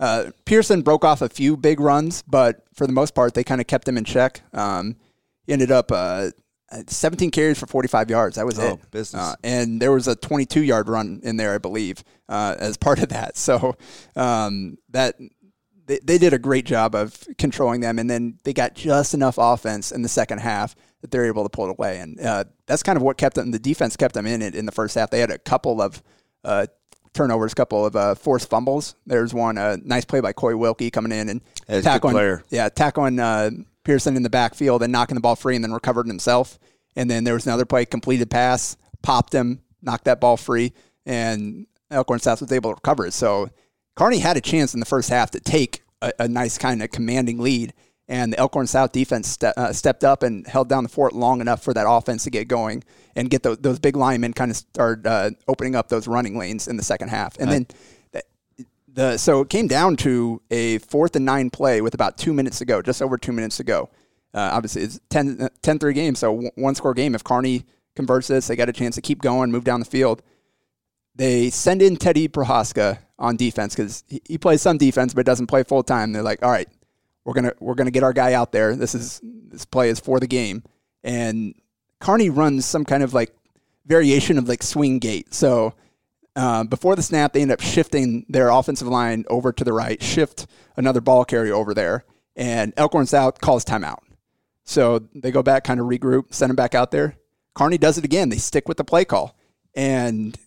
uh, 0.00 0.30
Pearson 0.44 0.82
broke 0.82 1.04
off 1.04 1.22
a 1.22 1.28
few 1.28 1.56
big 1.56 1.80
runs, 1.80 2.22
but 2.22 2.64
for 2.74 2.86
the 2.86 2.92
most 2.92 3.14
part 3.14 3.34
they 3.34 3.44
kind 3.44 3.60
of 3.60 3.66
kept 3.66 3.86
him 3.86 3.96
in 3.96 4.04
check. 4.04 4.42
Um, 4.52 4.96
ended 5.48 5.70
up. 5.70 5.90
Uh, 6.70 6.82
17 6.86 7.30
carries 7.30 7.58
for 7.58 7.66
45 7.66 8.10
yards. 8.10 8.36
That 8.36 8.44
was 8.44 8.58
oh, 8.58 8.74
it. 8.74 8.90
Business. 8.90 9.22
Uh, 9.22 9.34
and 9.42 9.80
there 9.80 9.92
was 9.92 10.06
a 10.06 10.14
22 10.14 10.62
yard 10.62 10.88
run 10.88 11.20
in 11.22 11.36
there, 11.36 11.54
I 11.54 11.58
believe, 11.58 12.04
uh, 12.28 12.56
as 12.58 12.76
part 12.76 13.02
of 13.02 13.08
that. 13.10 13.36
So 13.48 13.76
um, 14.14 14.76
that 14.90 15.14
they, 15.86 16.00
they 16.04 16.18
did 16.18 16.34
a 16.34 16.38
great 16.38 16.66
job 16.66 16.94
of 16.94 17.26
controlling 17.38 17.80
them, 17.80 17.98
and 17.98 18.08
then 18.08 18.38
they 18.44 18.52
got 18.52 18.74
just 18.74 19.14
enough 19.14 19.36
offense 19.38 19.90
in 19.90 20.02
the 20.02 20.08
second 20.08 20.38
half 20.40 20.76
that 21.00 21.10
they're 21.10 21.24
able 21.24 21.44
to 21.44 21.48
pull 21.48 21.66
it 21.66 21.70
away, 21.70 21.98
and 21.98 22.20
uh, 22.20 22.44
that's 22.66 22.82
kind 22.82 22.96
of 22.96 23.02
what 23.02 23.16
kept 23.16 23.36
them. 23.36 23.50
The 23.50 23.58
defense 23.58 23.96
kept 23.96 24.14
them 24.14 24.26
in 24.26 24.42
it 24.42 24.54
in 24.54 24.66
the 24.66 24.72
first 24.72 24.94
half. 24.94 25.10
They 25.10 25.20
had 25.20 25.30
a 25.30 25.38
couple 25.38 25.80
of 25.80 26.02
uh, 26.44 26.66
turnovers, 27.14 27.52
a 27.52 27.54
couple 27.54 27.86
of 27.86 27.96
uh, 27.96 28.14
forced 28.14 28.50
fumbles. 28.50 28.94
There's 29.06 29.32
one 29.32 29.56
a 29.56 29.62
uh, 29.62 29.76
nice 29.82 30.04
play 30.04 30.20
by 30.20 30.32
Coy 30.32 30.56
Wilkie 30.56 30.90
coming 30.90 31.12
in 31.12 31.28
and 31.28 31.40
tackling, 31.82 32.40
yeah, 32.50 32.68
tackling 32.68 33.18
uh, 33.18 33.50
Pearson 33.88 34.18
in 34.18 34.22
the 34.22 34.28
backfield 34.28 34.82
and 34.82 34.92
knocking 34.92 35.14
the 35.14 35.20
ball 35.22 35.34
free, 35.34 35.54
and 35.54 35.64
then 35.64 35.72
recovered 35.72 36.06
himself. 36.06 36.58
And 36.94 37.10
then 37.10 37.24
there 37.24 37.32
was 37.32 37.46
another 37.46 37.64
play, 37.64 37.86
completed 37.86 38.30
pass, 38.30 38.76
popped 39.02 39.32
him, 39.32 39.62
knocked 39.80 40.04
that 40.04 40.20
ball 40.20 40.36
free, 40.36 40.74
and 41.06 41.66
Elkhorn 41.90 42.20
South 42.20 42.42
was 42.42 42.52
able 42.52 42.72
to 42.72 42.74
recover 42.74 43.06
it. 43.06 43.14
So 43.14 43.48
Kearney 43.96 44.18
had 44.18 44.36
a 44.36 44.42
chance 44.42 44.74
in 44.74 44.80
the 44.80 44.84
first 44.84 45.08
half 45.08 45.30
to 45.30 45.40
take 45.40 45.80
a, 46.02 46.12
a 46.18 46.28
nice 46.28 46.58
kind 46.58 46.82
of 46.82 46.90
commanding 46.90 47.38
lead, 47.38 47.72
and 48.08 48.30
the 48.34 48.38
Elkhorn 48.38 48.66
South 48.66 48.92
defense 48.92 49.26
ste- 49.26 49.56
uh, 49.56 49.72
stepped 49.72 50.04
up 50.04 50.22
and 50.22 50.46
held 50.46 50.68
down 50.68 50.82
the 50.82 50.90
fort 50.90 51.14
long 51.14 51.40
enough 51.40 51.62
for 51.62 51.72
that 51.72 51.86
offense 51.88 52.24
to 52.24 52.30
get 52.30 52.46
going 52.46 52.84
and 53.16 53.30
get 53.30 53.42
the, 53.42 53.56
those 53.56 53.78
big 53.78 53.96
linemen 53.96 54.34
kind 54.34 54.50
of 54.50 54.58
start 54.58 55.06
uh, 55.06 55.30
opening 55.46 55.74
up 55.74 55.88
those 55.88 56.06
running 56.06 56.36
lanes 56.36 56.68
in 56.68 56.76
the 56.76 56.82
second 56.82 57.08
half. 57.08 57.38
And 57.38 57.50
then 57.50 57.66
the, 58.98 59.16
so 59.16 59.40
it 59.40 59.48
came 59.48 59.68
down 59.68 59.96
to 59.98 60.42
a 60.50 60.78
fourth 60.78 61.16
and 61.16 61.24
nine 61.24 61.50
play 61.50 61.80
with 61.80 61.94
about 61.94 62.18
two 62.18 62.32
minutes 62.32 62.58
to 62.58 62.64
go, 62.64 62.82
just 62.82 63.00
over 63.00 63.16
two 63.16 63.32
minutes 63.32 63.56
to 63.58 63.64
go. 63.64 63.90
Uh, 64.34 64.50
obviously, 64.52 64.82
it's 64.82 65.00
10, 65.08 65.48
10 65.62 65.78
3 65.78 65.92
game, 65.94 66.14
so 66.14 66.50
one 66.56 66.74
score 66.74 66.94
game. 66.94 67.14
If 67.14 67.24
Kearney 67.24 67.64
converts 67.98 68.28
this. 68.28 68.46
They 68.46 68.56
got 68.56 68.68
a 68.68 68.72
chance 68.72 68.94
to 68.94 69.02
keep 69.02 69.20
going, 69.20 69.50
move 69.50 69.64
down 69.64 69.80
the 69.80 69.86
field. 69.86 70.22
They 71.16 71.50
send 71.50 71.82
in 71.82 71.96
Teddy 71.96 72.28
Prochazka 72.28 73.00
on 73.18 73.36
defense 73.36 73.74
because 73.74 74.04
he, 74.06 74.22
he 74.24 74.38
plays 74.38 74.62
some 74.62 74.78
defense 74.78 75.12
but 75.12 75.26
doesn't 75.26 75.48
play 75.48 75.64
full 75.64 75.82
time. 75.82 76.12
They're 76.12 76.22
like, 76.22 76.42
all 76.44 76.50
right, 76.50 76.68
we're 77.24 77.34
gonna 77.34 77.52
we're 77.58 77.74
gonna 77.74 77.90
get 77.90 78.04
our 78.04 78.12
guy 78.12 78.34
out 78.34 78.52
there. 78.52 78.76
This 78.76 78.94
is 78.94 79.20
this 79.22 79.64
play 79.64 79.90
is 79.90 79.98
for 79.98 80.20
the 80.20 80.28
game. 80.28 80.62
And 81.02 81.54
Kearney 82.00 82.30
runs 82.30 82.64
some 82.64 82.84
kind 82.84 83.02
of 83.02 83.12
like 83.14 83.34
variation 83.84 84.38
of 84.38 84.48
like 84.48 84.62
swing 84.62 85.00
gate. 85.00 85.34
So 85.34 85.74
uh, 86.38 86.64
before 86.64 86.94
the 86.96 87.02
snap, 87.02 87.32
they 87.32 87.42
end 87.42 87.50
up 87.50 87.60
shifting 87.60 88.24
their 88.28 88.48
offensive 88.48 88.88
line 88.88 89.24
over 89.28 89.52
to 89.52 89.64
the 89.64 89.72
right, 89.72 90.02
shift 90.02 90.46
another 90.76 91.00
ball 91.00 91.24
carrier 91.24 91.54
over 91.54 91.74
there, 91.74 92.04
and 92.36 92.72
Elkhorn 92.76 93.06
South 93.06 93.40
calls 93.40 93.64
timeout. 93.64 93.98
So 94.64 95.00
they 95.14 95.30
go 95.30 95.42
back, 95.42 95.64
kind 95.64 95.80
of 95.80 95.86
regroup, 95.86 96.32
send 96.32 96.50
him 96.50 96.56
back 96.56 96.74
out 96.74 96.90
there. 96.90 97.16
Kearney 97.54 97.78
does 97.78 97.98
it 97.98 98.04
again. 98.04 98.28
They 98.28 98.36
stick 98.38 98.68
with 98.68 98.76
the 98.76 98.84
play 98.84 99.04
call, 99.04 99.36
and 99.74 100.38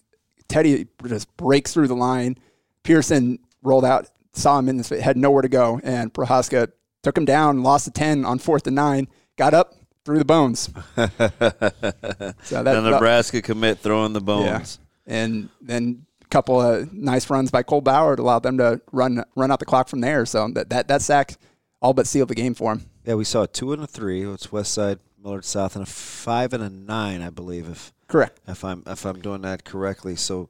Teddy 0.48 0.88
just 1.06 1.36
breaks 1.36 1.74
through 1.74 1.88
the 1.88 1.96
line. 1.96 2.38
Pearson 2.84 3.40
rolled 3.62 3.86
out 3.86 4.08
saw 4.34 4.60
him 4.60 4.70
in 4.70 4.78
this, 4.78 4.90
had 4.90 5.18
nowhere 5.18 5.42
to 5.42 5.50
go, 5.50 5.80
and 5.84 6.14
Prochazka 6.14 6.72
took 7.04 7.18
him 7.18 7.26
down, 7.26 7.64
lost 7.64 7.86
to 7.86 7.92
10 7.92 8.26
on 8.26 8.40
fourth 8.40 8.68
and 8.68 8.76
nine, 8.76 9.08
got 9.38 9.54
up, 9.54 9.76
threw 10.06 10.18
the 10.18 10.26
bones. 10.26 10.70
so 10.96 11.08
that, 11.08 12.64
the 12.64 12.92
Nebraska 12.92 13.42
commit 13.42 13.80
throwing 13.80 14.14
the 14.14 14.22
bones. 14.22 14.80
Yeah. 14.80 14.86
And 15.12 15.50
then 15.60 16.06
a 16.24 16.28
couple 16.28 16.62
of 16.62 16.94
nice 16.94 17.30
runs 17.30 17.52
by 17.52 17.64
Cole 17.64 17.82
Bauer 17.82 18.14
allowed 18.14 18.44
them 18.44 18.58
to 18.58 18.82
run 18.92 19.24
run 19.36 19.52
out 19.52 19.60
the 19.60 19.66
clock 19.66 19.88
from 19.90 20.02
there. 20.02 20.26
So 20.26 20.48
that, 20.50 20.70
that, 20.70 20.88
that 20.88 21.02
sack 21.02 21.36
all 21.82 21.94
but 21.94 22.08
sealed 22.08 22.30
the 22.30 22.36
game 22.36 22.54
for 22.54 22.72
him. 22.72 22.90
Yeah, 23.06 23.16
we 23.16 23.26
saw 23.26 23.44
a 23.44 23.48
two 23.48 23.74
and 23.74 23.84
a 23.84 23.88
three. 23.88 24.24
It's 24.24 24.52
West 24.52 24.74
Side, 24.74 25.00
Millard 25.22 25.46
South, 25.46 25.76
and 25.76 25.84
a 25.84 25.90
five 25.90 26.54
and 26.54 26.64
a 26.64 26.70
nine, 26.70 27.22
I 27.22 27.30
believe. 27.30 27.70
If 27.70 27.92
correct, 28.08 28.40
if 28.48 28.64
I'm 28.64 28.84
if 28.88 29.06
I'm 29.06 29.22
doing 29.22 29.42
that 29.42 29.66
correctly. 29.66 30.16
So, 30.16 30.50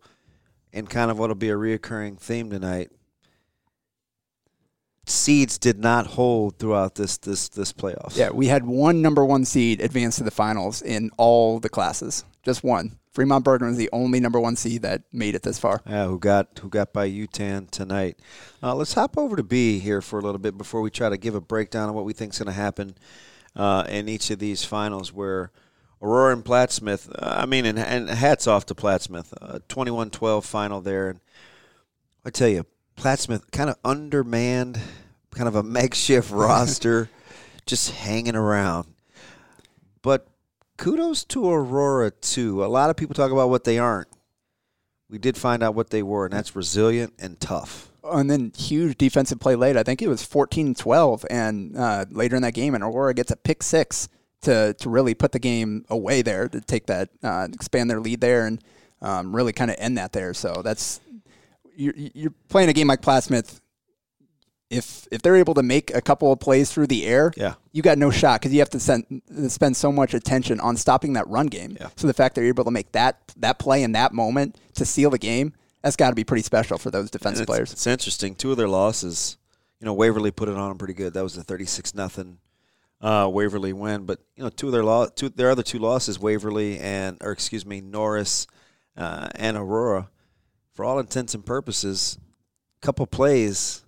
and 0.71 0.89
kind 0.89 1.09
of 1.09 1.17
what'll 1.17 1.35
be 1.35 1.49
a 1.49 1.55
reoccurring 1.55 2.19
theme 2.19 2.49
tonight 2.49 2.91
seeds 5.05 5.57
did 5.57 5.79
not 5.79 6.07
hold 6.07 6.57
throughout 6.57 6.95
this 6.95 7.17
this 7.17 7.49
this 7.49 7.73
playoffs. 7.73 8.15
Yeah, 8.17 8.29
we 8.29 8.47
had 8.47 8.65
one 8.65 9.01
number 9.01 9.25
one 9.25 9.45
seed 9.45 9.81
advance 9.81 10.17
to 10.17 10.23
the 10.23 10.31
finals 10.31 10.81
in 10.81 11.11
all 11.17 11.59
the 11.59 11.69
classes. 11.69 12.23
Just 12.43 12.63
one. 12.63 12.97
Fremont 13.11 13.43
Bergan 13.43 13.71
is 13.71 13.77
the 13.77 13.89
only 13.91 14.19
number 14.19 14.39
one 14.39 14.55
seed 14.55 14.83
that 14.83 15.03
made 15.11 15.35
it 15.35 15.43
this 15.43 15.59
far. 15.59 15.81
Yeah, 15.85 16.07
who 16.07 16.17
got 16.17 16.59
who 16.61 16.69
got 16.69 16.93
by 16.93 17.09
Yutan 17.09 17.69
tonight. 17.69 18.17
Uh, 18.63 18.73
let's 18.73 18.93
hop 18.93 19.17
over 19.17 19.35
to 19.35 19.43
B 19.43 19.79
here 19.79 20.01
for 20.01 20.17
a 20.17 20.21
little 20.21 20.39
bit 20.39 20.57
before 20.57 20.81
we 20.81 20.89
try 20.89 21.09
to 21.09 21.17
give 21.17 21.35
a 21.35 21.41
breakdown 21.41 21.89
of 21.89 21.95
what 21.95 22.05
we 22.05 22.13
think 22.13 22.31
is 22.33 22.39
going 22.39 22.47
to 22.47 22.53
happen 22.53 22.95
uh, 23.55 23.85
in 23.89 24.07
each 24.07 24.29
of 24.31 24.39
these 24.39 24.63
finals. 24.63 25.11
Where 25.11 25.51
Aurora 26.01 26.33
and 26.33 26.43
Plattsmouth, 26.43 27.09
uh, 27.09 27.41
I 27.41 27.45
mean, 27.45 27.65
and, 27.65 27.77
and, 27.77 28.09
hats 28.09 28.47
off 28.47 28.65
to 28.67 28.75
Plattsmouth, 28.75 29.61
21-12 29.67 30.37
uh, 30.37 30.41
final 30.41 30.81
there. 30.81 31.09
And 31.09 31.19
I 32.25 32.31
tell 32.31 32.47
you, 32.47 32.65
Plattsmouth 32.97 33.51
kind 33.51 33.69
of 33.69 33.77
undermanned, 33.85 34.79
kind 35.31 35.47
of 35.47 35.55
a 35.55 35.63
makeshift 35.63 36.31
roster, 36.31 37.09
just 37.65 37.91
hanging 37.91 38.35
around. 38.35 38.87
But 40.01 40.27
kudos 40.81 41.23
to 41.25 41.47
Aurora 41.47 42.09
too. 42.09 42.65
A 42.65 42.67
lot 42.67 42.89
of 42.89 42.97
people 42.97 43.13
talk 43.13 43.31
about 43.31 43.49
what 43.49 43.65
they 43.65 43.77
aren't. 43.77 44.07
We 45.09 45.19
did 45.19 45.37
find 45.37 45.61
out 45.61 45.75
what 45.75 45.91
they 45.91 46.01
were, 46.01 46.25
and 46.25 46.33
that's 46.33 46.55
resilient 46.55 47.13
and 47.19 47.39
tough. 47.39 47.91
And 48.03 48.31
then 48.31 48.51
huge 48.57 48.97
defensive 48.97 49.39
play 49.39 49.55
late. 49.55 49.77
I 49.77 49.83
think 49.83 50.01
it 50.01 50.07
was 50.07 50.23
14-12, 50.23 51.25
and 51.29 51.77
uh, 51.77 52.05
later 52.09 52.35
in 52.35 52.41
that 52.41 52.55
game, 52.55 52.73
and 52.73 52.83
Aurora 52.83 53.13
gets 53.13 53.29
a 53.29 53.35
pick 53.35 53.61
six 53.61 54.09
to 54.41 54.73
to 54.79 54.89
really 54.89 55.13
put 55.13 55.33
the 55.33 55.39
game 55.39 55.85
away 55.87 56.23
there 56.23 56.49
to 56.49 56.59
take 56.59 56.87
that 56.87 57.09
uh, 57.21 57.47
expand 57.53 57.91
their 57.91 57.99
lead 57.99 58.21
there 58.21 58.47
and 58.47 58.59
um, 59.03 59.35
really 59.35 59.53
kind 59.53 59.69
of 59.69 59.77
end 59.77 59.99
that 59.99 60.13
there. 60.13 60.33
So 60.33 60.61
that's 60.63 60.99
you're, 61.75 61.93
you're 61.95 62.33
playing 62.49 62.69
a 62.69 62.73
game 62.73 62.87
like 62.87 63.03
Plattsmouth. 63.03 63.61
If 64.71 65.05
if 65.11 65.21
they're 65.21 65.35
able 65.35 65.53
to 65.55 65.63
make 65.63 65.93
a 65.93 66.01
couple 66.01 66.31
of 66.31 66.39
plays 66.39 66.71
through 66.71 66.87
the 66.87 67.05
air, 67.05 67.33
yeah. 67.35 67.55
you 67.73 67.81
got 67.81 67.97
no 67.97 68.09
shot 68.09 68.39
because 68.39 68.53
you 68.53 68.59
have 68.59 68.69
to 68.69 68.79
send, 68.79 69.21
spend 69.49 69.75
so 69.75 69.91
much 69.91 70.13
attention 70.13 70.61
on 70.61 70.77
stopping 70.77 71.13
that 71.13 71.27
run 71.27 71.47
game. 71.47 71.77
Yeah. 71.79 71.89
So 71.97 72.07
the 72.07 72.13
fact 72.13 72.35
that 72.35 72.41
you're 72.41 72.49
able 72.49 72.63
to 72.63 72.71
make 72.71 72.91
that 72.93 73.19
that 73.37 73.59
play 73.59 73.83
in 73.83 73.91
that 73.91 74.13
moment 74.13 74.57
to 74.75 74.85
seal 74.85 75.09
the 75.09 75.17
game, 75.17 75.53
that's 75.81 75.97
got 75.97 76.09
to 76.09 76.15
be 76.15 76.23
pretty 76.23 76.43
special 76.43 76.77
for 76.77 76.89
those 76.89 77.11
defensive 77.11 77.43
it's, 77.43 77.49
players. 77.49 77.71
It's 77.73 77.85
interesting. 77.85 78.33
Two 78.33 78.51
of 78.51 78.57
their 78.57 78.69
losses, 78.69 79.37
you 79.81 79.85
know, 79.85 79.93
Waverly 79.93 80.31
put 80.31 80.47
it 80.47 80.55
on 80.55 80.69
them 80.69 80.77
pretty 80.77 80.93
good. 80.93 81.13
That 81.13 81.23
was 81.23 81.35
a 81.35 81.43
thirty-six 81.43 81.93
nothing 81.93 82.37
uh, 83.01 83.29
Waverly 83.31 83.73
win. 83.73 84.05
But 84.05 84.19
you 84.37 84.43
know, 84.43 84.49
two 84.49 84.67
of 84.67 84.73
their 84.73 84.85
lo- 84.85 85.09
two 85.13 85.29
their 85.29 85.51
other 85.51 85.63
two 85.63 85.79
losses, 85.79 86.17
Waverly 86.17 86.79
and 86.79 87.17
or 87.19 87.31
excuse 87.31 87.65
me, 87.65 87.81
Norris 87.81 88.47
uh, 88.95 89.27
and 89.35 89.57
Aurora 89.57 90.09
for 90.73 90.85
all 90.85 90.99
intents 90.99 91.33
and 91.33 91.45
purposes, 91.45 92.17
a 92.81 92.85
couple 92.85 93.05
plays 93.05 93.83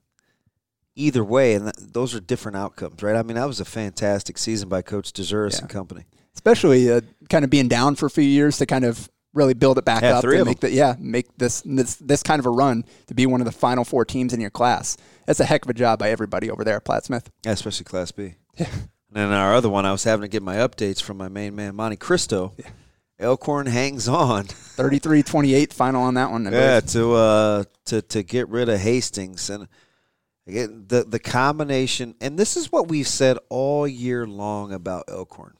either 0.95 1.23
way, 1.23 1.53
and 1.53 1.71
those 1.77 2.15
are 2.15 2.19
different 2.19 2.57
outcomes, 2.57 3.01
right? 3.01 3.15
I 3.15 3.23
mean, 3.23 3.35
that 3.35 3.47
was 3.47 3.59
a 3.59 3.65
fantastic 3.65 4.37
season 4.37 4.69
by 4.69 4.81
Coach 4.81 5.13
Dezuris 5.13 5.53
yeah. 5.53 5.61
and 5.61 5.69
company. 5.69 6.05
Especially 6.33 6.91
uh, 6.91 7.01
kind 7.29 7.43
of 7.43 7.51
being 7.51 7.67
down 7.67 7.95
for 7.95 8.05
a 8.07 8.09
few 8.09 8.23
years 8.23 8.57
to 8.57 8.65
kind 8.65 8.85
of 8.85 9.09
really 9.33 9.53
build 9.53 9.77
it 9.77 9.85
back 9.85 10.03
yeah, 10.03 10.17
up 10.17 10.23
and 10.23 10.45
make 10.45 10.59
the 10.59 10.71
yeah 10.71 10.95
make 10.99 11.25
this 11.37 11.61
this 11.65 11.95
this 11.95 12.21
kind 12.21 12.39
of 12.39 12.45
a 12.45 12.49
run 12.49 12.85
to 13.07 13.13
be 13.13 13.25
one 13.25 13.41
of 13.41 13.45
the 13.45 13.51
final 13.51 13.83
four 13.83 14.05
teams 14.05 14.33
in 14.33 14.39
your 14.39 14.49
class. 14.49 14.97
That's 15.25 15.39
a 15.39 15.45
heck 15.45 15.63
of 15.65 15.69
a 15.69 15.73
job 15.73 15.99
by 15.99 16.09
everybody 16.09 16.49
over 16.49 16.63
there 16.63 16.77
at 16.77 16.85
Plattsmouth. 16.85 17.25
Yeah, 17.45 17.51
especially 17.51 17.85
Class 17.85 18.11
B. 18.11 18.35
Yeah. 18.57 18.67
And 19.15 19.31
then 19.31 19.39
our 19.39 19.53
other 19.53 19.69
one, 19.69 19.85
I 19.85 19.91
was 19.91 20.03
having 20.03 20.23
to 20.23 20.27
get 20.27 20.41
my 20.41 20.55
updates 20.55 20.99
from 20.99 21.17
my 21.17 21.27
main 21.27 21.55
man 21.55 21.75
Monte 21.75 21.97
Cristo. 21.97 22.53
Yeah. 22.57 22.69
Elkhorn 23.19 23.67
hangs 23.67 24.07
on. 24.07 24.45
33-28 24.45 25.71
final 25.71 26.01
on 26.01 26.15
that 26.15 26.31
one. 26.31 26.45
yeah, 26.51 26.79
to 26.79 27.13
uh 27.13 27.63
to 27.85 28.01
to 28.01 28.23
get 28.23 28.49
rid 28.49 28.69
of 28.69 28.79
Hastings 28.79 29.49
and 29.49 29.67
again 30.47 30.85
the 30.87 31.03
the 31.03 31.19
combination 31.19 32.15
and 32.21 32.37
this 32.37 32.57
is 32.57 32.71
what 32.71 32.87
we've 32.87 33.07
said 33.07 33.37
all 33.49 33.87
year 33.87 34.25
long 34.27 34.73
about 34.73 35.05
Elkhorn. 35.07 35.55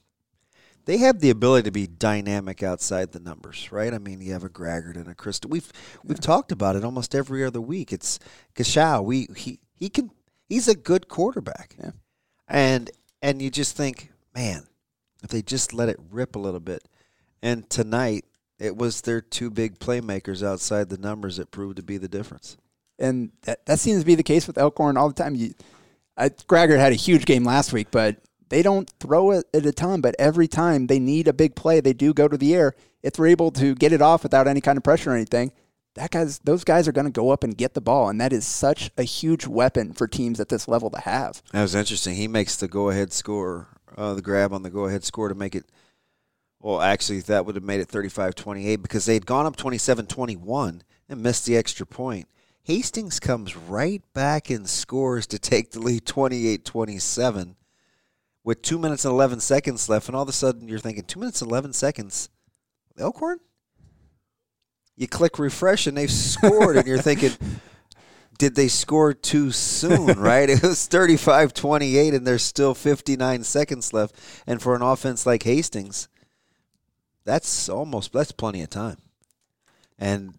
They 0.86 0.98
have 0.98 1.20
the 1.20 1.30
ability 1.30 1.64
to 1.64 1.72
be 1.72 1.88
dynamic 1.88 2.62
outside 2.62 3.14
the 3.14 3.20
numbers, 3.22 3.72
right? 3.72 3.94
I 3.94 4.00
mean, 4.00 4.20
you 4.20 4.34
have 4.34 4.44
a 4.44 4.50
Graggart 4.50 4.98
and 4.98 5.08
a 5.08 5.16
Crystal. 5.16 5.50
We've 5.50 5.72
we've 6.04 6.18
yeah. 6.18 6.22
talked 6.22 6.52
about 6.52 6.76
it 6.76 6.84
almost 6.84 7.16
every 7.16 7.46
other 7.46 7.62
week. 7.62 7.94
It's 7.94 8.20
Gashow. 8.56 9.04
We 9.04 9.28
he 9.36 9.60
he 9.74 9.90
can 9.90 10.12
he's 10.50 10.68
a 10.68 10.76
good 10.76 11.08
quarterback. 11.08 11.76
Yeah. 11.80 11.92
And 12.50 12.92
and 13.22 13.42
you 13.42 13.50
just 13.50 13.78
think, 13.78 14.12
man, 14.36 14.68
if 15.24 15.30
they 15.30 15.42
just 15.42 15.74
let 15.74 15.88
it 15.88 16.00
rip 16.12 16.36
a 16.36 16.40
little 16.40 16.60
bit 16.60 16.84
and 17.44 17.70
tonight, 17.70 18.24
it 18.58 18.78
was 18.78 19.02
their 19.02 19.20
two 19.20 19.52
big 19.52 19.78
playmakers 19.78 20.42
outside 20.42 20.90
the 20.90 20.98
numbers 20.98 21.36
that 21.38 21.52
proved 21.52 21.76
to 21.76 21.84
be 21.84 21.98
the 21.98 22.08
difference. 22.08 22.56
And 23.00 23.32
that, 23.44 23.66
that 23.66 23.80
seems 23.80 24.02
to 24.02 24.06
be 24.06 24.16
the 24.16 24.24
case 24.24 24.48
with 24.48 24.58
Elkhorn 24.58 24.98
all 24.98 25.08
the 25.08 25.14
time. 25.14 25.36
You, 25.36 25.54
I, 26.18 26.30
Graggart 26.30 26.80
had 26.80 26.92
a 26.92 26.96
huge 26.96 27.26
game 27.26 27.44
last 27.44 27.74
week, 27.74 27.88
but 27.92 28.18
they 28.50 28.62
don't 28.62 28.90
throw 29.00 29.32
it 29.32 29.46
at 29.54 29.66
a 29.66 29.72
ton. 29.72 30.02
But 30.02 30.16
every 30.20 30.48
time 30.48 30.88
they 30.88 31.00
need 31.00 31.28
a 31.28 31.34
big 31.34 31.56
play, 31.56 31.80
they 31.80 31.94
do 31.94 32.14
go 32.14 32.28
to 32.28 32.38
the 32.38 32.54
air. 32.54 32.76
If 33.02 33.14
they're 33.14 33.28
able 33.28 33.52
to 33.52 33.76
get 33.76 33.92
it 33.92 34.02
off 34.02 34.24
without 34.24 34.48
any 34.48 34.62
kind 34.62 34.78
of 34.78 34.84
pressure 34.84 35.12
or 35.12 35.16
anything, 35.16 35.52
that 35.96 36.12
guys, 36.12 36.40
those 36.40 36.64
guys 36.64 36.88
are 36.88 36.94
going 36.94 37.06
to 37.06 37.12
go 37.12 37.30
up 37.30 37.44
and 37.44 37.58
get 37.58 37.74
the 37.74 37.82
ball, 37.82 38.10
and 38.10 38.20
that 38.22 38.34
is 38.34 38.46
such 38.46 38.90
a 38.98 39.04
huge 39.04 39.46
weapon 39.46 39.94
for 39.94 40.08
teams 40.08 40.40
at 40.40 40.50
this 40.50 40.68
level 40.68 40.90
to 40.90 41.00
have. 41.00 41.44
That 41.52 41.62
was 41.62 41.76
interesting. 41.76 42.16
He 42.16 42.28
makes 42.28 42.56
the 42.56 42.68
go-ahead 42.68 43.14
score, 43.14 43.68
uh, 43.96 44.16
the 44.16 44.22
grab 44.22 44.54
on 44.54 44.64
the 44.64 44.72
go-ahead 44.72 45.04
score 45.04 45.30
to 45.30 45.36
make 45.36 45.56
it– 45.56 45.66
well, 46.64 46.82
actually, 46.82 47.20
that 47.22 47.46
would 47.46 47.56
have 47.56 47.64
made 47.64 47.82
it 47.82 47.90
35 47.90 48.36
28 48.36 48.78
because 48.78 49.06
they'd 49.06 49.26
gone 49.26 49.46
up 49.46 49.58
27 49.58 50.08
21 50.08 50.82
and 51.10 51.22
missed 51.22 51.46
the 51.46 51.58
extra 51.58 51.86
point. 51.86 52.28
Hastings 52.64 53.20
comes 53.20 53.58
right 53.58 54.02
back 54.14 54.50
and 54.50 54.68
scores 54.68 55.28
to 55.28 55.40
take 55.40 55.72
the 55.72 55.82
lead 55.82 56.06
28 56.06 56.64
27 56.64 57.56
with 58.44 58.62
2 58.62 58.80
minutes 58.80 59.04
and 59.04 59.14
11 59.14 59.42
seconds 59.42 59.90
left. 59.90 60.08
And 60.08 60.16
all 60.16 60.24
of 60.24 60.30
a 60.30 60.34
sudden, 60.34 60.68
you're 60.68 60.80
thinking, 60.80 61.04
2 61.04 61.20
minutes 61.20 61.42
and 61.42 61.52
11 61.52 61.74
seconds? 61.74 62.30
Elkhorn? 62.98 63.40
You 64.96 65.08
click 65.08 65.40
refresh 65.40 65.88
and 65.88 65.98
they've 65.98 66.12
scored, 66.12 66.78
and 66.78 66.88
you're 66.88 66.98
thinking, 67.02 67.32
did 68.38 68.56
they 68.56 68.68
score 68.70 69.14
too 69.14 69.52
soon, 69.52 70.06
right? 70.20 70.50
it 70.50 70.64
was 70.64 70.86
35 70.88 71.54
28, 71.54 72.14
and 72.14 72.26
there's 72.26 72.44
still 72.44 72.74
59 72.74 73.44
seconds 73.44 73.92
left. 73.92 74.16
And 74.48 74.62
for 74.62 74.76
an 74.76 74.82
offense 74.82 75.26
like 75.26 75.44
Hastings, 75.44 76.08
that's 77.26 77.68
almost 77.68 78.14
that's 78.14 78.32
plenty 78.32 78.62
of 78.62 78.70
time. 78.70 78.98
And 79.98 80.36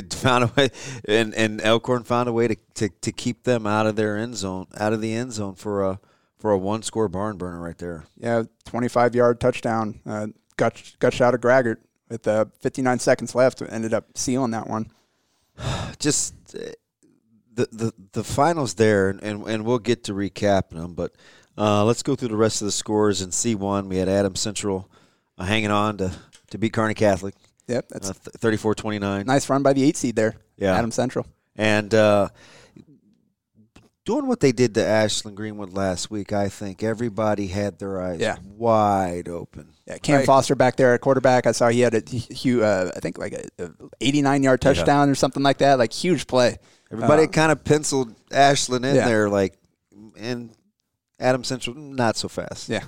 did 0.00 0.14
found 0.14 0.44
a 0.44 0.52
way 0.56 0.70
and, 1.06 1.34
and 1.34 1.60
Elkhorn 1.60 2.04
found 2.04 2.28
a 2.28 2.32
way 2.32 2.48
to, 2.48 2.56
to, 2.74 2.88
to 2.88 3.12
keep 3.12 3.44
them 3.44 3.66
out 3.66 3.86
of 3.86 3.96
their 3.96 4.16
end 4.16 4.36
zone, 4.36 4.66
out 4.76 4.92
of 4.92 5.00
the 5.00 5.12
end 5.12 5.32
zone 5.32 5.54
for 5.54 5.84
a 5.84 6.00
for 6.38 6.50
a 6.50 6.58
one 6.58 6.82
score 6.82 7.08
barn 7.08 7.38
burner 7.38 7.60
right 7.60 7.78
there. 7.78 8.04
Yeah, 8.18 8.42
twenty 8.64 8.88
five 8.88 9.14
yard 9.14 9.40
touchdown. 9.40 10.00
Uh, 10.04 10.26
got 10.56 10.92
got 10.98 11.14
shot 11.14 11.34
of 11.34 11.40
Graggart 11.40 11.78
with 12.08 12.26
uh, 12.28 12.46
fifty 12.60 12.82
nine 12.82 12.98
seconds 12.98 13.34
left. 13.34 13.62
Ended 13.62 13.94
up 13.94 14.06
sealing 14.16 14.50
that 14.50 14.68
one. 14.68 14.90
Just 15.98 16.34
uh, 16.54 16.72
the 17.54 17.68
the 17.72 17.94
the 18.12 18.24
finals 18.24 18.74
there, 18.74 19.08
and 19.08 19.22
and 19.22 19.64
we'll 19.64 19.78
get 19.78 20.04
to 20.04 20.12
recapping 20.12 20.76
them, 20.76 20.94
but 20.94 21.14
uh, 21.56 21.84
let's 21.84 22.02
go 22.02 22.14
through 22.14 22.28
the 22.28 22.36
rest 22.36 22.60
of 22.60 22.66
the 22.66 22.72
scores. 22.72 23.22
In 23.22 23.32
C 23.32 23.54
one, 23.54 23.88
we 23.88 23.96
had 23.96 24.08
Adams 24.08 24.40
Central 24.40 24.90
uh, 25.38 25.44
hanging 25.44 25.70
on 25.70 25.96
to 25.98 26.12
to 26.50 26.58
beat 26.58 26.72
Kearney 26.72 26.94
Catholic. 26.94 27.34
Yep, 27.68 27.88
that's 27.88 28.10
uh, 28.10 28.14
34-29. 28.38 29.24
Nice 29.26 29.48
run 29.48 29.62
by 29.62 29.72
the 29.72 29.82
eight 29.82 29.96
seed 29.96 30.16
there. 30.16 30.36
Yeah, 30.56 30.76
Adams 30.76 30.94
Central. 30.94 31.26
And 31.56 31.94
uh, 31.94 32.28
doing 34.04 34.26
what 34.26 34.40
they 34.40 34.52
did 34.52 34.74
to 34.74 34.84
Ashland 34.84 35.36
Greenwood 35.36 35.72
last 35.72 36.10
week, 36.10 36.32
I 36.32 36.48
think 36.48 36.82
everybody 36.82 37.46
had 37.46 37.78
their 37.78 38.00
eyes 38.00 38.20
yeah. 38.20 38.36
wide 38.42 39.28
open. 39.28 39.72
Yeah, 39.86 39.98
Cam 39.98 40.16
right. 40.16 40.26
Foster 40.26 40.54
back 40.54 40.76
there 40.76 40.94
at 40.94 41.00
quarterback. 41.00 41.46
I 41.46 41.52
saw 41.52 41.68
he 41.68 41.80
had 41.80 41.94
a 41.94 42.02
huge, 42.08 42.62
uh, 42.62 42.90
I 42.94 43.00
think 43.00 43.18
like 43.18 43.32
a, 43.58 43.70
89 44.00 44.42
yard 44.42 44.60
touchdown 44.60 45.08
yeah. 45.08 45.12
or 45.12 45.14
something 45.14 45.42
like 45.42 45.58
that. 45.58 45.78
Like 45.78 45.92
huge 45.92 46.26
play. 46.26 46.58
Everybody 46.90 47.24
um, 47.24 47.28
kind 47.28 47.50
of 47.50 47.64
penciled 47.64 48.14
Ashland 48.30 48.84
in 48.84 48.94
yeah. 48.94 49.06
there, 49.06 49.28
like, 49.28 49.54
and 50.16 50.50
Adams 51.18 51.48
Central 51.48 51.74
not 51.74 52.16
so 52.16 52.28
fast. 52.28 52.68
Yeah, 52.68 52.84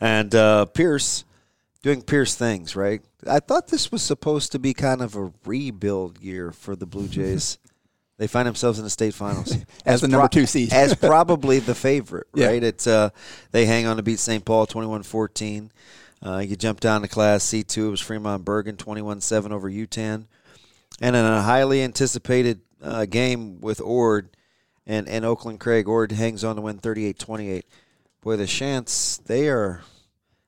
and 0.00 0.34
uh, 0.34 0.66
Pierce 0.66 1.24
doing 1.82 2.02
Pierce 2.02 2.34
things 2.34 2.76
right. 2.76 3.02
I 3.28 3.40
thought 3.40 3.68
this 3.68 3.90
was 3.92 4.02
supposed 4.02 4.52
to 4.52 4.58
be 4.58 4.74
kind 4.74 5.00
of 5.00 5.16
a 5.16 5.32
rebuild 5.44 6.20
year 6.20 6.52
for 6.52 6.76
the 6.76 6.86
Blue 6.86 7.08
Jays. 7.08 7.58
They 8.18 8.26
find 8.26 8.48
themselves 8.48 8.78
in 8.78 8.84
the 8.84 8.90
state 8.90 9.12
finals 9.12 9.52
as, 9.52 9.66
as 9.84 10.00
the 10.00 10.08
number 10.08 10.26
pro- 10.28 10.40
two 10.40 10.46
seed, 10.46 10.72
as 10.72 10.94
probably 11.00 11.58
the 11.58 11.74
favorite. 11.74 12.26
Right? 12.32 12.62
Yeah. 12.62 12.68
It's 12.68 12.86
uh, 12.86 13.10
they 13.50 13.66
hang 13.66 13.84
on 13.84 13.98
to 13.98 14.02
beat 14.02 14.18
St. 14.18 14.42
Paul 14.42 14.66
21-14. 14.66 15.68
Uh, 16.24 16.38
you 16.38 16.56
jump 16.56 16.80
down 16.80 17.02
to 17.02 17.08
Class 17.08 17.44
C 17.44 17.62
two. 17.62 17.88
It 17.88 17.90
was 17.90 18.00
Fremont 18.00 18.42
Bergan 18.42 18.76
21-7 18.76 19.50
over 19.50 19.70
Yutan, 19.70 20.28
and 20.98 21.14
in 21.14 21.24
a 21.26 21.42
highly 21.42 21.82
anticipated 21.82 22.62
uh, 22.82 23.04
game 23.04 23.60
with 23.60 23.82
Ord 23.82 24.30
and 24.86 25.06
and 25.08 25.26
Oakland 25.26 25.60
Craig, 25.60 25.86
Ord 25.86 26.12
hangs 26.12 26.42
on 26.42 26.56
to 26.56 26.62
win 26.62 26.78
38-28. 26.78 27.64
Boy, 28.22 28.36
the 28.36 28.46
Chants 28.46 29.18
they 29.18 29.48
are 29.50 29.82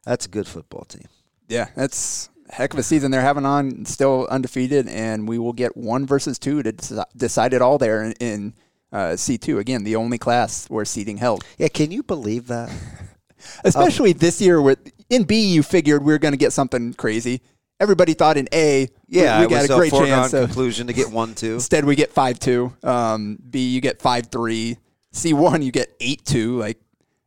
that's 0.05 0.25
a 0.25 0.31
good 0.31 0.47
football 0.47 0.85
team. 0.85 1.09
Yeah, 1.49 1.69
that's 1.75 2.29
heck 2.51 2.73
of 2.73 2.79
a 2.79 2.83
season 2.83 3.11
they're 3.11 3.21
having 3.21 3.45
on, 3.45 3.85
still 3.85 4.27
undefeated, 4.31 4.89
and 4.89 5.29
we 5.29 5.39
will 5.39 5.53
get 5.53 5.77
one 5.77 6.07
versus 6.07 6.39
two 6.39 6.63
to 6.63 7.07
decide 7.17 7.53
it 7.53 7.63
all 7.63 7.79
there 7.79 8.05
in, 8.05 8.13
in 8.21 8.55
uh, 8.93 9.11
C2. 9.11 9.59
Again, 9.59 9.85
the 9.85 9.97
only 9.97 10.19
class 10.19 10.69
where 10.69 10.85
seating 10.85 11.19
held. 11.19 11.45
Yeah, 11.59 11.69
can 11.69 11.91
you 11.91 12.03
believe 12.03 12.47
that? 12.49 12.71
Especially 13.65 14.13
um, 14.13 14.19
this 14.19 14.41
year, 14.41 14.61
with 14.61 14.79
in 15.11 15.25
B, 15.25 15.41
you 15.41 15.63
figured 15.63 16.03
we 16.03 16.13
are 16.13 16.19
going 16.19 16.33
to 16.33 16.39
get 16.39 16.53
something 16.53 16.95
crazy. 16.95 17.41
Everybody 17.81 18.15
thought 18.15 18.37
in 18.37 18.49
A, 18.53 18.89
yeah, 19.07 19.41
we, 19.41 19.47
we 19.47 19.51
got 19.51 19.65
a 19.65 19.69
great 19.69 19.93
chance. 19.93 20.33
Of, 20.33 20.47
conclusion 20.49 20.89
to 20.89 20.93
get 20.93 21.11
one 21.11 21.35
two. 21.35 21.55
Instead, 21.55 21.85
we 21.85 21.95
get 21.95 22.13
five 22.13 22.41
two. 22.41 22.75
Um, 22.83 23.39
B, 23.49 23.69
you 23.69 23.81
get 23.81 24.03
five 24.03 24.27
three. 24.27 24.79
C 25.13 25.33
one, 25.33 25.63
you 25.63 25.71
get 25.71 25.95
eight 26.01 26.25
two. 26.25 26.59
Like 26.59 26.79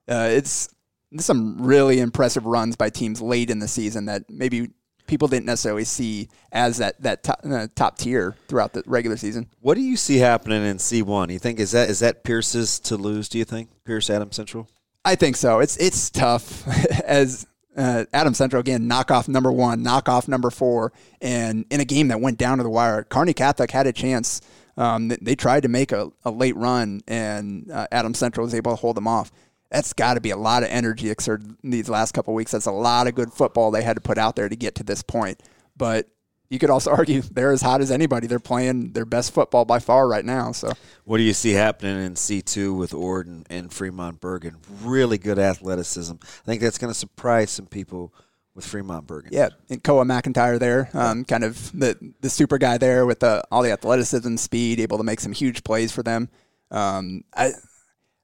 uh, 0.09 0.27
it's 0.31 0.69
some 1.17 1.57
really 1.61 1.99
impressive 1.99 2.45
runs 2.45 2.75
by 2.75 2.89
teams 2.89 3.21
late 3.21 3.49
in 3.49 3.59
the 3.59 3.67
season 3.67 4.05
that 4.05 4.29
maybe 4.29 4.69
people 5.07 5.27
didn't 5.27 5.45
necessarily 5.45 5.83
see 5.83 6.29
as 6.53 6.77
that 6.77 7.01
that 7.01 7.21
top, 7.23 7.41
uh, 7.43 7.67
top 7.75 7.97
tier 7.97 8.35
throughout 8.47 8.71
the 8.73 8.81
regular 8.85 9.17
season. 9.17 9.47
What 9.59 9.75
do 9.75 9.81
you 9.81 9.97
see 9.97 10.17
happening 10.17 10.63
in 10.63 10.79
C 10.79 11.01
one? 11.01 11.29
You 11.29 11.39
think 11.39 11.59
is 11.59 11.71
that 11.71 11.89
is 11.89 11.99
that 11.99 12.23
Pierce's 12.23 12.79
to 12.81 12.95
lose? 12.95 13.27
Do 13.27 13.37
you 13.37 13.45
think 13.45 13.69
Pierce 13.83 14.09
Adams 14.09 14.35
Central? 14.35 14.69
I 15.03 15.15
think 15.15 15.35
so. 15.35 15.59
It's 15.59 15.77
it's 15.77 16.09
tough 16.09 16.65
as 17.05 17.45
uh, 17.75 18.05
Adams 18.13 18.37
Central 18.37 18.61
again 18.61 18.87
knock 18.87 19.11
off 19.11 19.27
number 19.27 19.51
one, 19.51 19.83
knock 19.83 20.07
off 20.07 20.27
number 20.27 20.49
four, 20.49 20.93
and 21.21 21.65
in 21.69 21.81
a 21.81 21.85
game 21.85 22.07
that 22.07 22.21
went 22.21 22.37
down 22.37 22.57
to 22.57 22.63
the 22.63 22.69
wire, 22.69 23.03
Kearney 23.03 23.33
Catholic 23.33 23.71
had 23.71 23.87
a 23.87 23.93
chance. 23.93 24.41
Um, 24.77 25.09
they 25.21 25.35
tried 25.35 25.63
to 25.63 25.69
make 25.69 25.91
a, 25.91 26.09
a 26.23 26.31
late 26.31 26.55
run, 26.55 27.01
and 27.05 27.69
uh, 27.69 27.87
Adams 27.91 28.17
Central 28.17 28.45
was 28.45 28.55
able 28.55 28.71
to 28.71 28.77
hold 28.77 28.95
them 28.95 29.05
off 29.05 29.29
that's 29.71 29.93
got 29.93 30.15
to 30.15 30.21
be 30.21 30.31
a 30.31 30.37
lot 30.37 30.63
of 30.63 30.69
energy 30.69 31.09
exerted 31.09 31.55
these 31.63 31.89
last 31.89 32.11
couple 32.11 32.33
weeks. 32.33 32.51
That's 32.51 32.65
a 32.65 32.71
lot 32.71 33.07
of 33.07 33.15
good 33.15 33.31
football 33.31 33.71
they 33.71 33.83
had 33.83 33.95
to 33.95 34.01
put 34.01 34.17
out 34.17 34.35
there 34.35 34.49
to 34.49 34.55
get 34.55 34.75
to 34.75 34.83
this 34.83 35.01
point. 35.01 35.41
But 35.77 36.09
you 36.49 36.59
could 36.59 36.69
also 36.69 36.91
argue 36.95 37.21
they're 37.21 37.53
as 37.53 37.61
hot 37.61 37.79
as 37.81 37.89
anybody. 37.89 38.27
They're 38.27 38.39
playing 38.39 38.91
their 38.91 39.05
best 39.05 39.33
football 39.33 39.63
by 39.63 39.79
far 39.79 40.07
right 40.07 40.25
now. 40.25 40.51
So, 40.51 40.73
what 41.05 41.17
do 41.17 41.23
you 41.23 41.33
see 41.33 41.51
happening 41.51 42.05
in 42.05 42.17
C 42.17 42.41
two 42.41 42.73
with 42.73 42.93
Orden 42.93 43.45
and 43.49 43.71
Fremont 43.71 44.19
Bergan? 44.19 44.55
Really 44.83 45.17
good 45.17 45.39
athleticism. 45.39 46.15
I 46.21 46.45
think 46.45 46.61
that's 46.61 46.77
going 46.77 46.91
to 46.91 46.99
surprise 46.99 47.49
some 47.49 47.67
people 47.67 48.13
with 48.53 48.65
Fremont 48.65 49.07
Bergan. 49.07 49.29
Yeah, 49.31 49.49
and 49.69 49.81
Koa 49.81 50.03
McIntyre 50.03 50.59
there, 50.59 50.89
um, 50.93 51.23
kind 51.23 51.45
of 51.45 51.71
the 51.71 52.13
the 52.19 52.29
super 52.29 52.57
guy 52.57 52.77
there 52.77 53.05
with 53.05 53.21
the, 53.21 53.41
all 53.49 53.63
the 53.63 53.71
athleticism, 53.71 54.35
speed, 54.35 54.81
able 54.81 54.97
to 54.97 55.05
make 55.05 55.21
some 55.21 55.31
huge 55.31 55.63
plays 55.63 55.93
for 55.93 56.03
them. 56.03 56.27
Um, 56.69 57.23
I 57.33 57.53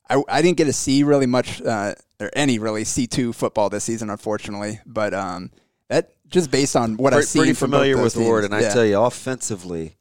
I, 0.10 0.22
I 0.28 0.42
didn't 0.42 0.58
get 0.58 0.66
to 0.66 0.74
see 0.74 1.04
really 1.04 1.26
much 1.26 1.62
uh, 1.62 1.96
or 2.20 2.30
any 2.34 2.60
really 2.60 2.84
C 2.84 3.08
two 3.08 3.34
football 3.34 3.70
this 3.70 3.84
season, 3.84 4.10
unfortunately. 4.10 4.80
But 4.86 5.14
um, 5.14 5.52
that 5.90 6.12
just 6.30 6.52
based 6.52 6.76
on 6.76 6.98
what 6.98 7.14
I've 7.14 7.26
seen, 7.26 7.42
pretty 7.42 7.54
familiar 7.54 8.02
with 8.02 8.16
Ward, 8.18 8.44
and 8.44 8.54
yeah. 8.54 8.70
I 8.70 8.74
tell 8.74 8.86
you, 8.86 9.00
offensively, 9.00 9.98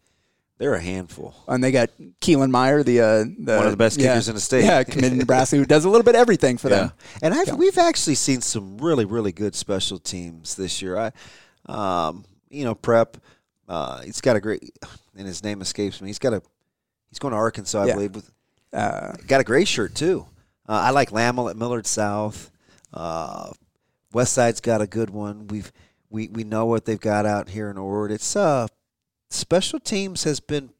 they're 0.58 0.74
a 0.74 0.80
handful. 0.80 1.34
And 1.46 1.62
they 1.62 1.70
got 1.70 1.90
Keelan 2.20 2.50
Meyer, 2.50 2.82
the, 2.82 3.00
uh, 3.00 3.24
the 3.38 3.56
one 3.56 3.66
of 3.66 3.70
the 3.70 3.76
best 3.76 3.98
kickers 3.98 4.26
yeah, 4.26 4.30
in 4.30 4.34
the 4.34 4.40
state. 4.40 4.64
Yeah, 4.64 4.82
committed 4.84 5.18
Nebraska, 5.18 5.56
who 5.56 5.66
does 5.66 5.84
a 5.84 5.90
little 5.90 6.04
bit 6.04 6.14
of 6.14 6.20
everything 6.20 6.56
for 6.56 6.70
yeah. 6.70 6.76
them. 6.76 6.92
And 7.22 7.34
I've, 7.34 7.56
we've 7.56 7.78
actually 7.78 8.14
seen 8.14 8.40
some 8.40 8.78
really, 8.78 9.04
really 9.04 9.32
good 9.32 9.54
special 9.54 9.98
teams 9.98 10.54
this 10.54 10.80
year. 10.80 10.96
I, 10.96 11.12
um, 11.66 12.24
you 12.48 12.64
know, 12.64 12.74
Prep. 12.74 13.18
Uh, 13.68 14.00
he's 14.02 14.20
got 14.20 14.36
a 14.36 14.40
great, 14.40 14.70
and 15.16 15.26
his 15.26 15.42
name 15.42 15.60
escapes 15.60 16.00
me. 16.00 16.08
He's 16.08 16.20
got 16.20 16.32
a, 16.32 16.42
he's 17.10 17.18
going 17.18 17.32
to 17.32 17.38
Arkansas, 17.38 17.82
I 17.82 17.92
believe, 17.92 18.14
with 18.14 18.30
uh, 18.76 19.12
got 19.26 19.40
a 19.40 19.44
gray 19.44 19.64
shirt 19.64 19.94
too. 19.94 20.26
Uh, 20.68 20.80
I 20.84 20.90
like 20.90 21.10
Lamel 21.10 21.48
at 21.48 21.56
Millard 21.56 21.86
South. 21.86 22.50
Uh, 22.92 23.50
West 24.12 24.32
Side's 24.32 24.60
got 24.60 24.80
a 24.80 24.86
good 24.86 25.10
one. 25.10 25.48
We've 25.48 25.72
we 26.10 26.28
we 26.28 26.44
know 26.44 26.66
what 26.66 26.84
they've 26.84 27.00
got 27.00 27.26
out 27.26 27.48
here 27.48 27.70
in 27.70 27.78
Ord. 27.78 28.10
It's 28.12 28.36
uh 28.36 28.68
special 29.30 29.80
teams 29.80 30.24
has 30.24 30.40
been 30.40 30.70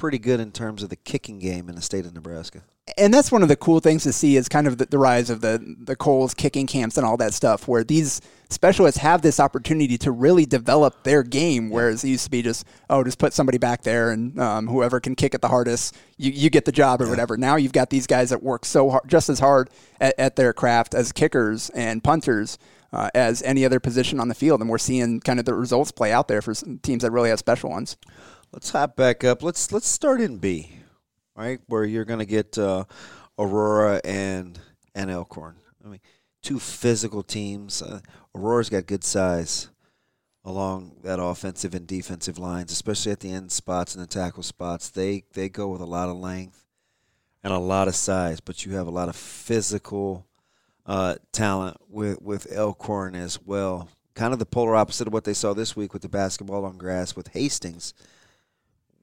pretty 0.00 0.18
good 0.18 0.40
in 0.40 0.50
terms 0.50 0.82
of 0.82 0.88
the 0.88 0.96
kicking 0.96 1.38
game 1.38 1.68
in 1.68 1.74
the 1.76 1.82
state 1.82 2.06
of 2.06 2.14
Nebraska 2.14 2.62
and 2.96 3.12
that's 3.12 3.30
one 3.30 3.42
of 3.42 3.48
the 3.48 3.56
cool 3.56 3.80
things 3.80 4.02
to 4.04 4.12
see 4.12 4.36
is 4.36 4.48
kind 4.48 4.66
of 4.66 4.78
the, 4.78 4.86
the, 4.86 4.98
rise 4.98 5.30
of 5.30 5.40
the 5.40 5.76
the 5.80 5.96
Kohl's 5.96 6.34
kicking 6.34 6.66
camps 6.66 6.96
and 6.96 7.06
all 7.06 7.16
that 7.18 7.34
stuff, 7.34 7.68
where 7.68 7.84
these 7.84 8.20
specialists 8.48 9.00
have 9.00 9.22
this 9.22 9.38
opportunity 9.38 9.98
to 9.98 10.10
really 10.10 10.46
develop 10.46 11.04
their 11.04 11.22
game, 11.22 11.70
whereas 11.70 12.04
it 12.04 12.08
used 12.08 12.24
to 12.24 12.30
be 12.30 12.42
just 12.42 12.66
oh, 12.88 13.04
just 13.04 13.18
put 13.18 13.32
somebody 13.32 13.58
back 13.58 13.82
there 13.82 14.10
and 14.10 14.38
um, 14.40 14.66
whoever 14.66 15.00
can 15.00 15.14
kick 15.14 15.34
it 15.34 15.40
the 15.40 15.48
hardest, 15.48 15.96
you, 16.16 16.30
you 16.30 16.50
get 16.50 16.64
the 16.64 16.72
job 16.72 17.00
or 17.00 17.04
yeah. 17.04 17.10
whatever. 17.10 17.36
Now 17.36 17.56
you've 17.56 17.72
got 17.72 17.90
these 17.90 18.06
guys 18.06 18.30
that 18.30 18.42
work 18.42 18.64
so 18.64 18.90
hard, 18.90 19.04
just 19.06 19.28
as 19.28 19.38
hard 19.38 19.70
at, 20.00 20.14
at 20.18 20.36
their 20.36 20.52
craft 20.52 20.94
as 20.94 21.12
kickers 21.12 21.70
and 21.70 22.02
punters. 22.02 22.58
Uh, 22.92 23.08
as 23.14 23.40
any 23.44 23.64
other 23.64 23.78
position 23.78 24.18
on 24.18 24.26
the 24.26 24.34
field, 24.34 24.60
and 24.60 24.68
we're 24.68 24.76
seeing 24.76 25.20
kind 25.20 25.38
of 25.38 25.44
the 25.44 25.54
results 25.54 25.92
play 25.92 26.10
out 26.12 26.26
there 26.26 26.42
for 26.42 26.52
teams 26.82 27.04
that 27.04 27.12
really 27.12 27.30
have 27.30 27.38
special 27.38 27.70
ones. 27.70 27.96
Let's 28.52 28.70
hop 28.70 28.96
back 28.96 29.24
up. 29.24 29.42
Let's 29.42 29.72
let's 29.72 29.88
start 29.88 30.20
in 30.20 30.38
B 30.38 30.80
right? 31.40 31.60
Where 31.66 31.84
you're 31.84 32.04
going 32.04 32.18
to 32.18 32.26
get 32.26 32.58
uh, 32.58 32.84
Aurora 33.38 34.00
and 34.04 34.58
and 34.94 35.10
Elkhorn. 35.10 35.56
I 35.84 35.88
mean, 35.88 36.00
two 36.42 36.58
physical 36.58 37.22
teams. 37.22 37.80
Uh, 37.82 38.00
Aurora's 38.34 38.68
got 38.68 38.86
good 38.86 39.04
size 39.04 39.70
along 40.44 40.96
that 41.02 41.20
offensive 41.20 41.74
and 41.74 41.86
defensive 41.86 42.38
lines, 42.38 42.72
especially 42.72 43.12
at 43.12 43.20
the 43.20 43.32
end 43.32 43.52
spots 43.52 43.94
and 43.94 44.02
the 44.02 44.06
tackle 44.06 44.42
spots. 44.42 44.90
They 44.90 45.24
they 45.32 45.48
go 45.48 45.68
with 45.68 45.80
a 45.80 45.86
lot 45.86 46.08
of 46.08 46.16
length 46.16 46.64
and 47.42 47.52
a 47.52 47.58
lot 47.58 47.88
of 47.88 47.94
size, 47.94 48.40
but 48.40 48.66
you 48.66 48.72
have 48.72 48.86
a 48.86 48.92
lot 48.92 49.08
of 49.08 49.16
physical 49.16 50.26
uh, 50.84 51.16
talent 51.32 51.78
with 51.88 52.20
with 52.20 52.52
Elkhorn 52.52 53.14
as 53.14 53.40
well. 53.42 53.88
Kind 54.14 54.34
of 54.34 54.38
the 54.38 54.46
polar 54.46 54.76
opposite 54.76 55.06
of 55.06 55.14
what 55.14 55.24
they 55.24 55.32
saw 55.32 55.54
this 55.54 55.74
week 55.74 55.94
with 55.94 56.02
the 56.02 56.08
basketball 56.08 56.66
on 56.66 56.76
grass 56.76 57.16
with 57.16 57.28
Hastings 57.28 57.94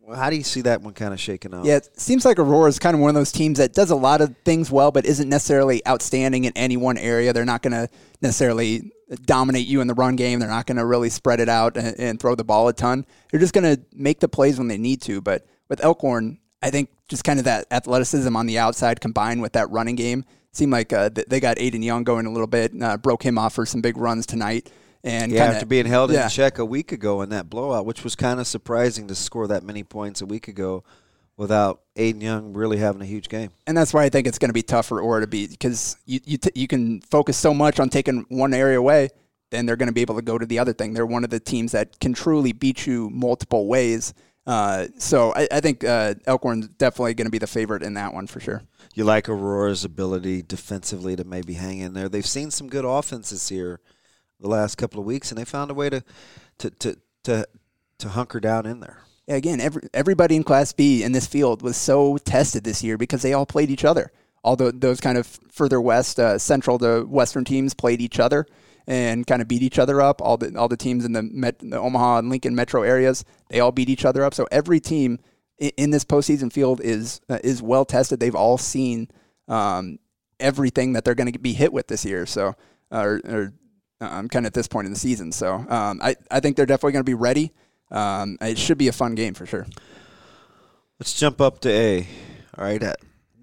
well, 0.08 0.18
how 0.18 0.30
do 0.30 0.38
you 0.38 0.44
see 0.44 0.62
that 0.62 0.82
one 0.82 0.94
kind 0.94 1.14
of 1.14 1.20
shaking 1.20 1.54
up? 1.54 1.66
Yeah, 1.66 1.76
it 1.76 2.00
seems 2.00 2.24
like 2.24 2.40
Aurora 2.40 2.70
is 2.70 2.80
kind 2.80 2.96
of 2.96 3.02
one 3.02 3.10
of 3.10 3.16
those 3.16 3.34
teams 3.34 3.58
that 3.58 3.74
does 3.74 3.90
a 3.90 3.96
lot 3.96 4.22
of 4.22 4.34
things 4.46 4.72
well, 4.72 4.90
but 4.90 5.06
isn't 5.06 5.28
necessarily 5.28 5.86
outstanding 5.86 6.46
in 6.46 6.54
any 6.56 6.78
one 6.78 6.98
area. 6.98 7.34
They're 7.34 7.44
not 7.44 7.62
going 7.62 7.74
to 7.74 7.90
necessarily 8.22 8.90
dominate 9.26 9.68
you 9.68 9.82
in 9.82 9.88
the 9.88 9.94
run 9.94 10.16
game. 10.16 10.40
They're 10.40 10.48
not 10.48 10.66
going 10.66 10.78
to 10.78 10.86
really 10.86 11.10
spread 11.10 11.42
it 11.42 11.50
out 11.50 11.76
and, 11.76 12.00
and, 12.00 12.20
throw 12.22 12.36
the 12.36 12.46
ball 12.46 12.70
a 12.70 12.74
ton. 12.74 13.06
They're 13.30 13.40
just 13.42 13.54
going 13.54 13.76
to 13.76 13.82
make 13.94 14.22
the 14.22 14.30
plays 14.30 14.58
when 14.58 14.70
they 14.70 14.78
need 14.78 15.02
to. 15.02 15.20
But 15.20 15.46
with 15.68 15.84
Elkhorn, 15.84 16.40
I 16.64 16.70
think 16.70 16.90
just 17.10 17.26
kind 17.26 17.38
of 17.38 17.44
that 17.44 17.68
athleticism 17.70 18.34
on 18.34 18.46
the 18.46 18.60
outside 18.60 19.02
combined 19.02 19.42
with 19.42 19.54
that 19.54 19.70
running 19.72 19.96
game 19.96 20.24
seemed 20.54 20.72
like 20.72 20.94
uh, 20.94 21.10
they 21.28 21.42
got 21.42 21.58
Aiden 21.58 21.84
Young 21.84 22.06
going 22.06 22.26
a 22.26 22.32
little 22.32 22.48
bit, 22.48 22.72
uh, 22.82 22.96
broke 22.96 23.24
him 23.24 23.38
off 23.38 23.54
for 23.54 23.66
some 23.66 23.82
big 23.82 23.98
runs 23.98 24.26
tonight. 24.26 24.72
And 25.08 25.32
yeah, 25.32 25.40
kinda, 25.40 25.56
after 25.56 25.66
being 25.66 25.86
held 25.86 26.12
yeah. 26.12 26.26
in 26.26 26.30
check 26.30 26.58
a 26.60 26.66
week 26.66 26.92
ago 26.92 27.22
in 27.22 27.30
that 27.30 27.50
blowout, 27.50 27.86
which 27.86 28.04
was 28.04 28.16
kind 28.16 28.40
of 28.40 28.48
surprising 28.48 29.08
to 29.08 29.16
score 29.16 29.48
that 29.48 29.64
many 29.64 29.84
points 29.84 30.22
a 30.22 30.26
week 30.26 30.48
ago 30.48 30.84
without 31.38 31.82
Aiden 31.96 32.22
Young 32.22 32.54
really 32.54 32.78
having 32.78 33.02
a 33.02 33.06
huge 33.06 33.30
game. 33.30 33.52
And 33.68 33.78
that's 33.78 33.94
why 33.94 34.04
I 34.04 34.10
think 34.10 34.28
it's 34.28 34.40
going 34.40 34.50
to 34.50 34.54
be 34.54 34.64
tough 34.64 34.88
for 34.88 35.00
Orr 35.00 35.20
to 35.22 35.28
beat 35.28 35.52
because 35.52 35.98
you 36.06 36.20
you, 36.26 36.38
t- 36.38 36.52
you 36.56 36.68
can 36.68 37.02
focus 37.02 37.38
so 37.38 37.54
much 37.54 37.80
on 37.80 37.90
taking 37.90 38.26
one 38.30 38.54
area 38.54 38.80
away, 38.80 39.10
then 39.52 39.66
they're 39.66 39.76
going 39.76 39.88
to 39.88 39.94
be 39.94 40.02
able 40.02 40.16
to 40.16 40.22
go 40.22 40.38
to 40.38 40.46
the 40.46 40.60
other 40.60 40.74
thing. 40.74 40.94
They're 40.94 41.06
one 41.06 41.24
of 41.24 41.30
the 41.30 41.40
teams 41.40 41.72
that 41.72 42.00
can 42.00 42.14
truly 42.14 42.52
beat 42.52 42.86
you 42.86 43.10
multiple 43.10 43.68
ways. 43.68 44.14
Uh, 44.46 44.88
so 44.98 45.34
I, 45.36 45.48
I 45.52 45.60
think 45.60 45.84
uh, 45.84 46.16
Elkhorn's 46.26 46.70
definitely 46.70 47.14
going 47.14 47.26
to 47.26 47.32
be 47.32 47.38
the 47.38 47.48
favorite 47.48 47.84
in 47.84 47.96
that 47.96 48.14
one 48.14 48.28
for 48.28 48.40
sure. 48.40 48.64
You 48.96 49.04
like 49.04 49.30
Aurora's 49.30 49.84
ability 49.84 50.42
defensively 50.42 51.16
to 51.18 51.24
maybe 51.24 51.54
hang 51.54 51.80
in 51.80 51.94
there. 51.94 52.10
They've 52.10 52.26
seen 52.26 52.50
some 52.50 52.68
good 52.68 52.86
offenses 52.86 53.50
here 53.50 53.80
the 54.40 54.48
last 54.48 54.76
couple 54.76 55.00
of 55.00 55.06
weeks, 55.06 55.32
and 55.32 55.38
they 55.38 55.46
found 55.46 55.72
a 55.72 55.74
way 55.74 55.90
to 55.90 56.04
to 56.60 56.70
to 56.70 56.98
to, 57.24 57.48
to 58.00 58.10
hunker 58.10 58.40
down 58.40 58.66
in 58.66 58.80
there. 58.80 59.00
Again, 59.28 59.60
every, 59.60 59.82
everybody 59.94 60.38
in 60.38 60.44
Class 60.44 60.72
B 60.72 61.04
in 61.04 61.12
this 61.12 61.28
field 61.28 61.62
was 61.62 61.76
so 61.76 62.18
tested 62.18 62.64
this 62.64 62.82
year 62.82 62.98
because 62.98 63.22
they 63.22 63.34
all 63.34 63.46
played 63.46 63.70
each 63.70 63.84
other. 63.84 64.12
All 64.44 64.56
the, 64.56 64.72
those 64.72 65.02
kind 65.02 65.18
of 65.18 65.28
further 65.52 65.82
west, 65.82 66.20
uh, 66.20 66.38
central 66.38 66.78
to 66.80 67.02
western 67.02 67.44
teams 67.44 67.74
played 67.74 68.00
each 68.00 68.20
other 68.20 68.46
and 68.88 69.28
kind 69.28 69.42
of 69.42 69.50
beat 69.50 69.62
each 69.62 69.80
other 69.80 70.00
up. 70.00 70.22
All 70.22 70.38
the 70.38 70.58
all 70.58 70.70
the 70.70 70.78
teams 70.78 71.04
in 71.04 71.12
the, 71.12 71.24
Met, 71.24 71.60
the 71.60 71.78
Omaha 71.78 72.20
and 72.20 72.30
Lincoln 72.30 72.56
metro 72.56 72.84
areas, 72.84 73.26
they 73.50 73.60
all 73.60 73.74
beat 73.74 73.90
each 73.90 74.06
other 74.06 74.24
up. 74.24 74.34
So 74.34 74.48
every 74.50 74.80
team 74.80 75.20
in, 75.58 75.72
in 75.76 75.90
this 75.92 76.06
postseason 76.06 76.52
field 76.52 76.80
is 76.82 77.20
uh, 77.30 77.40
is 77.44 77.62
well 77.62 77.84
tested. 77.84 78.22
They've 78.22 78.34
all 78.34 78.58
seen 78.58 79.10
um, 79.50 80.00
everything 80.40 80.94
that 80.94 81.04
they're 81.04 81.16
going 81.16 81.32
to 81.32 81.40
be 81.40 81.54
hit 81.54 81.74
with 81.74 81.88
this 81.88 82.06
year. 82.06 82.26
So, 82.26 82.56
uh, 82.92 83.00
or, 83.00 83.22
or 83.26 83.54
um, 84.02 84.28
kind 84.28 84.46
of 84.46 84.52
at 84.52 84.54
this 84.54 84.68
point 84.68 84.86
in 84.86 84.94
the 84.94 85.00
season. 85.00 85.32
So, 85.32 85.54
um, 85.54 86.00
I 86.02 86.16
I 86.30 86.40
think 86.40 86.56
they're 86.56 86.66
definitely 86.66 86.94
going 86.94 87.06
to 87.06 87.10
be 87.10 87.14
ready. 87.14 87.52
Um, 87.90 88.38
it 88.42 88.58
should 88.58 88.78
be 88.78 88.88
a 88.88 88.94
fun 88.94 89.16
game 89.16 89.34
for 89.34 89.46
sure. 89.46 89.66
Let's 91.00 91.18
jump 91.18 91.42
up 91.42 91.60
to 91.62 91.70
A. 91.70 92.08
All 92.58 92.66
right, 92.66 92.82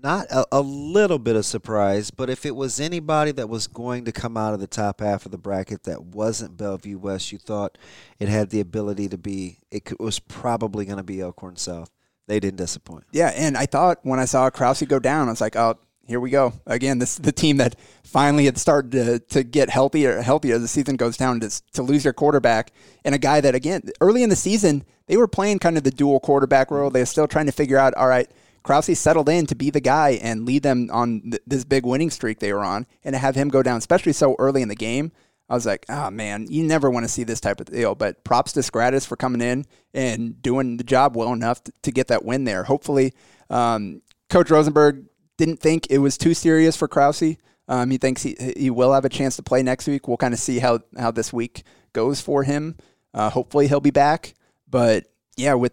not 0.05 0.27
a, 0.31 0.47
a, 0.53 0.61
little 0.61 1.19
bit 1.19 1.35
of 1.35 1.47
surprise, 1.47 2.11
but 2.11 2.29
if 2.29 2.45
it 2.45 2.55
was 2.55 2.79
anybody 2.79 3.33
that 3.33 3.49
was 3.49 3.67
going 3.67 4.05
to 4.05 4.13
come 4.13 4.37
out 4.37 4.53
of 4.53 4.61
the 4.61 4.67
top 4.67 5.01
half 5.01 5.25
of 5.25 5.33
the 5.33 5.39
bracket 5.39 5.85
that 5.85 6.05
wasn't 6.05 6.59
Bellevue 6.59 6.99
West, 6.99 7.33
you 7.33 7.39
thought 7.39 7.79
it 8.19 8.29
had 8.29 8.51
the 8.51 8.61
ability 8.61 9.09
to 9.09 9.17
be, 9.17 9.61
it 9.71 9.99
was 9.99 10.19
probably 10.19 10.85
going 10.85 10.99
to 10.99 11.03
be 11.03 11.23
Elkhorn 11.23 11.57
South. 11.57 11.91
They 12.27 12.39
didn't 12.39 12.59
disappoint. 12.59 13.05
Yeah, 13.13 13.33
and 13.35 13.57
I 13.57 13.65
thought 13.65 13.99
when 14.03 14.21
I 14.21 14.27
saw 14.27 14.51
Krause 14.51 14.83
go 14.83 14.99
down, 14.99 15.29
I 15.29 15.33
was 15.33 15.41
like, 15.41 15.57
oh, 15.57 15.79
here 16.07 16.21
we 16.21 16.31
go 16.31 16.53
again. 16.67 16.99
This 16.99 17.15
is 17.15 17.19
the 17.19 17.33
team 17.33 17.59
that 17.59 17.77
finally 18.03 18.45
had 18.45 18.59
started 18.59 18.93
to, 18.93 19.19
to 19.19 19.43
get 19.43 19.71
healthier, 19.71 20.21
healthier 20.21 20.57
as 20.57 20.63
the 20.63 20.69
season 20.69 20.97
goes 20.97 21.17
down 21.17 21.41
to, 21.41 21.63
to 21.73 21.83
lose 21.83 22.03
their 22.03 22.13
quarterback 22.13 22.73
and 23.05 23.15
a 23.15 23.19
guy 23.19 23.41
that 23.41 23.55
again 23.55 23.83
early 24.01 24.23
in 24.23 24.31
the 24.31 24.37
season 24.37 24.85
they 25.07 25.17
were 25.17 25.29
playing 25.29 25.59
kind 25.59 25.77
of 25.77 25.85
the 25.85 25.91
dual 25.91 26.21
quarterback 26.21 26.71
role. 26.71 26.91
They 26.91 27.01
were 27.01 27.07
still 27.07 27.29
trying 27.29 27.47
to 27.47 27.53
figure 27.53 27.79
out, 27.79 27.95
all 27.95 28.09
right, 28.09 28.31
Krause 28.63 28.99
settled 28.99 29.29
in 29.29 29.47
to 29.47 29.55
be 29.55 29.71
the 29.71 29.81
guy 29.81 30.19
and 30.23 30.47
lead 30.47 30.63
them 30.63 30.89
on 30.91 31.21
th- 31.23 31.43
this 31.47 31.65
big 31.65 31.85
winning 31.85 32.11
streak 32.11 32.39
they 32.39 32.53
were 32.53 32.65
on, 32.65 32.87
and 33.05 33.13
to 33.13 33.19
have 33.19 33.35
him 33.35 33.49
go 33.49 33.63
down, 33.63 33.77
especially 33.77 34.15
so 34.15 34.35
early 34.39 34.63
in 34.63 34.69
the 34.69 34.75
game. 34.75 35.13
I 35.51 35.55
was 35.55 35.67
like, 35.67 35.85
oh 35.91 36.11
man, 36.11 36.47
you 36.49 36.65
never 36.65 36.91
want 36.91 37.05
to 37.05 37.09
see 37.09 37.25
this 37.25 37.41
type 37.41 37.61
of 37.61 37.67
deal. 37.67 37.95
But 37.95 38.25
props 38.25 38.53
to 38.55 38.63
Scratus 38.63 39.07
for 39.07 39.17
coming 39.17 39.43
in 39.43 39.67
and 39.93 40.41
doing 40.41 40.79
the 40.79 40.85
job 40.85 41.15
well 41.15 41.35
enough 41.35 41.63
to, 41.65 41.73
to 41.83 41.93
get 41.93 42.09
that 42.09 42.25
win 42.25 42.45
there. 42.45 42.65
Hopefully, 42.65 43.13
um, 43.51 44.01
Coach 44.31 44.51
Rosenberg 44.51 45.05
didn't 45.37 45.61
think 45.61 45.87
it 45.91 45.99
was 45.99 46.17
too 46.17 46.35
serious 46.35 46.77
for 46.77 46.89
Krause. 46.89 47.37
Um, 47.67 47.91
he 47.91 47.99
thinks 47.99 48.23
he, 48.23 48.37
he 48.57 48.71
will 48.71 48.93
have 48.93 49.05
a 49.05 49.09
chance 49.09 49.37
to 49.37 49.43
play 49.43 49.63
next 49.63 49.87
week. 49.87 50.07
We'll 50.07 50.17
kind 50.17 50.35
of 50.35 50.41
see 50.41 50.59
how, 50.59 50.81
how 50.99 51.11
this 51.11 51.33
week 51.33 51.65
goes 51.93 52.21
for 52.21 52.43
him. 52.43 52.77
Uh, 53.15 53.31
hopefully, 53.31 53.69
he'll 53.69 53.81
be 53.81 53.91
back. 53.91 54.35
But 54.69 55.07
yeah, 55.37 55.55
with 55.55 55.73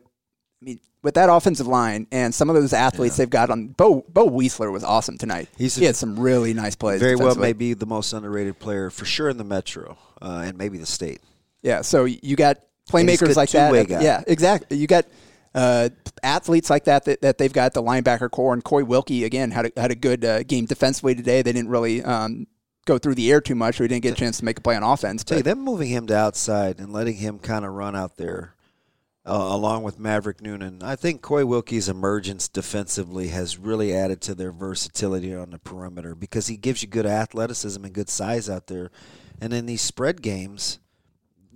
I 0.62 0.66
mean, 0.66 0.80
with 1.04 1.16
that 1.16 1.30
offensive 1.30 1.68
line 1.68 2.08
and 2.12 2.34
some 2.34 2.50
of 2.50 2.56
those 2.56 2.74
athletes 2.74 3.18
yeah. 3.18 3.24
they've 3.24 3.30
got 3.30 3.50
on 3.50 3.70
Bo 3.70 4.06
Bo 4.08 4.30
Weisler 4.30 4.72
was 4.72 4.84
awesome 4.84 5.18
tonight. 5.18 5.50
He's 5.58 5.76
he 5.76 5.86
had 5.86 5.96
some 5.96 6.20
really 6.20 6.54
nice 6.54 6.76
plays. 6.76 7.02
Very 7.02 7.16
well, 7.16 7.36
maybe 7.36 7.74
the 7.74 7.86
most 7.86 8.14
underrated 8.14 8.60
player 8.60 8.90
for 8.90 9.06
sure 9.06 9.30
in 9.30 9.38
the 9.38 9.44
Metro 9.44 9.98
uh, 10.22 10.44
and 10.46 10.58
maybe 10.58 10.78
the 10.78 10.86
state. 10.86 11.22
Yeah, 11.64 11.82
so 11.82 12.06
you 12.06 12.36
got 12.36 12.60
playmakers 12.90 13.36
like 13.36 13.50
that. 13.52 14.02
Yeah, 14.02 14.24
exactly. 14.28 14.78
You 14.78 14.88
got 14.88 15.06
uh, 15.54 15.90
athletes 16.24 16.70
like 16.70 16.86
that, 16.86 17.06
that 17.06 17.22
that 17.22 17.38
they've 17.38 17.54
got 17.54 17.74
the 17.74 17.84
linebacker 17.84 18.30
core 18.30 18.54
and 18.54 18.64
Coy 18.64 18.84
Wilkie 18.84 19.24
again 19.24 19.52
had 19.52 19.72
a, 19.76 19.80
had 19.80 19.92
a 19.92 19.96
good 19.96 20.24
uh, 20.24 20.44
game 20.44 20.66
defensively 20.66 21.16
today. 21.16 21.42
They 21.42 21.54
didn't 21.54 21.70
really. 21.70 22.04
Um, 22.04 22.48
go 22.86 22.98
through 22.98 23.14
the 23.14 23.32
air 23.32 23.40
too 23.40 23.54
much, 23.54 23.78
so 23.78 23.84
he 23.84 23.88
didn't 23.88 24.02
get 24.02 24.14
a 24.14 24.16
chance 24.16 24.40
to 24.40 24.44
make 24.44 24.58
a 24.58 24.62
play 24.62 24.76
on 24.76 24.82
offense. 24.82 25.24
You, 25.30 25.44
them 25.44 25.60
moving 25.60 25.90
him 25.90 26.08
to 26.08 26.18
outside 26.18 26.80
and 26.80 26.92
letting 26.92 27.18
him 27.18 27.38
kind 27.38 27.64
of 27.64 27.74
run 27.74 27.96
out 27.96 28.18
there 28.18 28.56
uh, 29.26 29.34
along 29.34 29.84
with 29.84 30.00
Maverick 30.00 30.42
Noonan. 30.42 30.82
I 30.82 30.96
think 30.96 31.22
Coy 31.22 31.46
Wilkie's 31.46 31.88
emergence 31.88 32.48
defensively 32.48 33.28
has 33.30 33.58
really 33.58 33.94
added 33.94 34.22
to 34.22 34.36
their 34.36 34.52
versatility 34.52 35.36
on 35.36 35.52
the 35.52 35.60
perimeter 35.60 36.16
because 36.16 36.48
he 36.48 36.58
gives 36.58 36.82
you 36.82 36.88
good 36.88 37.06
athleticism 37.06 37.84
and 37.84 37.94
good 37.94 38.10
size 38.10 38.50
out 38.50 38.68
there. 38.68 38.92
And 39.40 39.54
in 39.54 39.66
these 39.66 39.82
spread 39.82 40.22
games, 40.22 40.80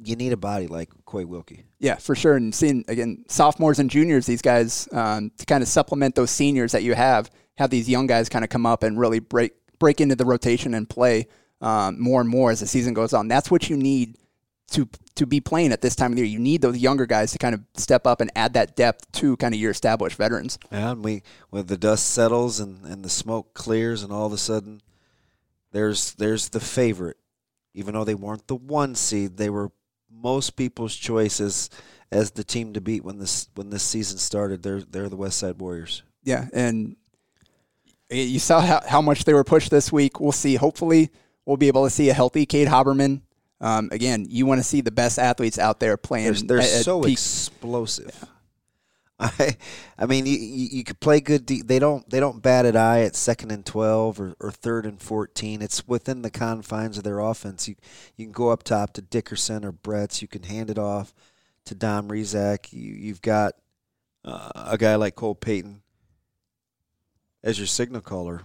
you 0.04 0.16
need 0.16 0.34
a 0.34 0.38
body 0.38 0.68
like 0.68 0.90
Coy 1.06 1.26
Wilkie. 1.26 1.65
Yeah, 1.80 1.96
for 1.96 2.16
sure. 2.16 2.36
And 2.36 2.54
seeing 2.54 2.86
again 2.88 3.26
sophomores 3.28 3.80
and 3.80 3.90
juniors, 3.90 4.26
these 4.26 4.42
guys 4.42 4.88
um, 4.92 5.32
to 5.38 5.46
kind 5.46 5.62
of 5.62 5.68
supplement 5.68 6.16
those 6.16 6.32
seniors 6.32 6.72
that 6.72 6.84
you 6.84 6.94
have, 6.94 7.30
have 7.58 7.70
these 7.70 7.90
young 7.90 8.08
guys 8.08 8.30
kind 8.30 8.44
of 8.46 8.50
come 8.50 8.66
up 8.66 8.84
and 8.84 9.00
really 9.00 9.20
break 9.20 9.54
break 9.80 10.00
into 10.02 10.16
the 10.16 10.26
rotation 10.26 10.74
and 10.74 10.90
play 10.90 11.28
um, 11.62 12.00
more 12.02 12.22
and 12.22 12.30
more 12.30 12.52
as 12.52 12.60
the 12.60 12.68
season 12.68 12.94
goes 12.94 13.14
on. 13.14 13.28
That's 13.28 13.52
what 13.52 13.70
you 13.70 13.78
need 13.78 14.18
to 14.72 14.88
to 15.16 15.26
be 15.26 15.40
playing 15.40 15.72
at 15.72 15.82
this 15.82 15.96
time 15.96 16.12
of 16.12 16.18
the 16.18 16.24
year. 16.24 16.32
You 16.32 16.40
need 16.40 16.62
those 16.62 16.78
younger 16.78 17.06
guys 17.06 17.32
to 17.32 17.38
kind 17.38 17.56
of 17.56 17.62
step 17.76 18.08
up 18.08 18.22
and 18.22 18.32
add 18.36 18.54
that 18.54 18.76
depth 18.76 19.12
to 19.14 19.38
kind 19.38 19.54
of 19.54 19.60
your 19.60 19.72
established 19.72 20.18
veterans. 20.18 20.58
Yeah, 20.72 20.92
and 20.92 21.04
we 21.04 21.24
when 21.50 21.66
the 21.68 21.78
dust 21.78 22.08
settles 22.08 22.60
and, 22.60 22.86
and 22.86 23.04
the 23.04 23.10
smoke 23.10 23.54
clears 23.54 24.04
and 24.04 24.12
all 24.12 24.26
of 24.26 24.34
a 24.34 24.38
sudden 24.38 24.82
there's 25.72 26.14
there's 26.14 26.50
the 26.50 26.60
favorite. 26.60 27.18
Even 27.74 27.94
though 27.94 28.06
they 28.06 28.16
weren't 28.16 28.48
the 28.48 28.56
one 28.56 28.96
seed, 28.96 29.36
they 29.36 29.50
were 29.50 29.72
most 30.26 30.56
people's 30.56 30.96
choices 30.96 31.70
as 32.12 32.32
the 32.32 32.44
team 32.44 32.74
to 32.74 32.82
beat 32.82 33.04
when 33.04 33.20
this 33.20 33.48
when 33.56 33.70
this 33.70 33.84
season 33.84 34.18
started. 34.18 34.64
They're 34.64 34.82
they're 34.82 35.10
the 35.10 35.16
West 35.16 35.38
Side 35.38 35.60
Warriors. 35.60 36.04
Yeah, 36.24 36.48
and 36.54 36.96
you 38.10 38.40
saw 38.40 38.60
how, 38.60 38.82
how 38.88 39.02
much 39.02 39.26
they 39.26 39.34
were 39.34 39.44
pushed 39.44 39.70
this 39.70 39.92
week. 39.92 40.20
We'll 40.20 40.32
see. 40.32 40.56
Hopefully, 40.56 41.12
we'll 41.46 41.58
be 41.58 41.68
able 41.68 41.84
to 41.84 41.90
see 41.90 42.10
a 42.10 42.14
healthy 42.14 42.46
Cade 42.46 42.68
Haberman 42.68 43.22
um, 43.62 43.90
again, 43.92 44.26
you 44.30 44.46
want 44.46 44.60
to 44.60 44.64
see 44.64 44.82
the 44.82 44.92
best 44.92 45.18
athletes 45.18 45.58
out 45.58 45.80
there 45.80 45.98
playing. 45.98 46.34
They're, 46.34 46.60
they're 46.60 46.60
at, 46.60 46.84
so 46.84 47.04
at 47.04 47.10
explosive. 47.10 48.12
Yeah. 48.14 48.30
I, 49.20 49.58
I 49.98 50.06
mean, 50.06 50.26
you, 50.26 50.38
you, 50.38 50.84
could 50.84 51.00
play 51.00 51.20
good. 51.20 51.46
De- 51.46 51.62
they 51.62 51.80
don't 51.80 52.10
they 52.10 52.20
don't 52.20 52.42
bat 52.42 52.66
an 52.66 52.76
eye 52.76 53.02
at 53.02 53.16
second 53.16 53.52
and 53.52 53.66
twelve 53.66 54.20
or, 54.20 54.36
or 54.40 54.52
third 54.52 54.86
and 54.86 55.02
fourteen. 55.02 55.62
It's 55.62 55.88
within 55.88 56.22
the 56.22 56.32
confines 56.32 56.98
of 56.98 57.04
their 57.04 57.20
offense. 57.20 57.68
You 57.68 57.76
you 58.18 58.26
can 58.26 58.34
go 58.34 58.50
up 58.50 58.64
top 58.64 58.94
to 58.94 59.02
Dickerson 59.02 59.64
or 59.64 59.72
Bretz. 59.72 60.22
You 60.22 60.28
can 60.28 60.44
hand 60.44 60.70
it 60.70 60.78
off 60.78 61.14
to 61.66 61.76
Dom 61.76 62.10
Rizak. 62.10 62.72
You, 62.72 62.94
you've 62.94 63.22
got 63.22 63.54
uh, 64.24 64.52
a 64.56 64.78
guy 64.78 64.96
like 64.96 65.16
Cole 65.16 65.36
Payton 65.36 65.82
as 67.44 67.58
your 67.58 67.68
signal 67.68 68.02
caller. 68.02 68.42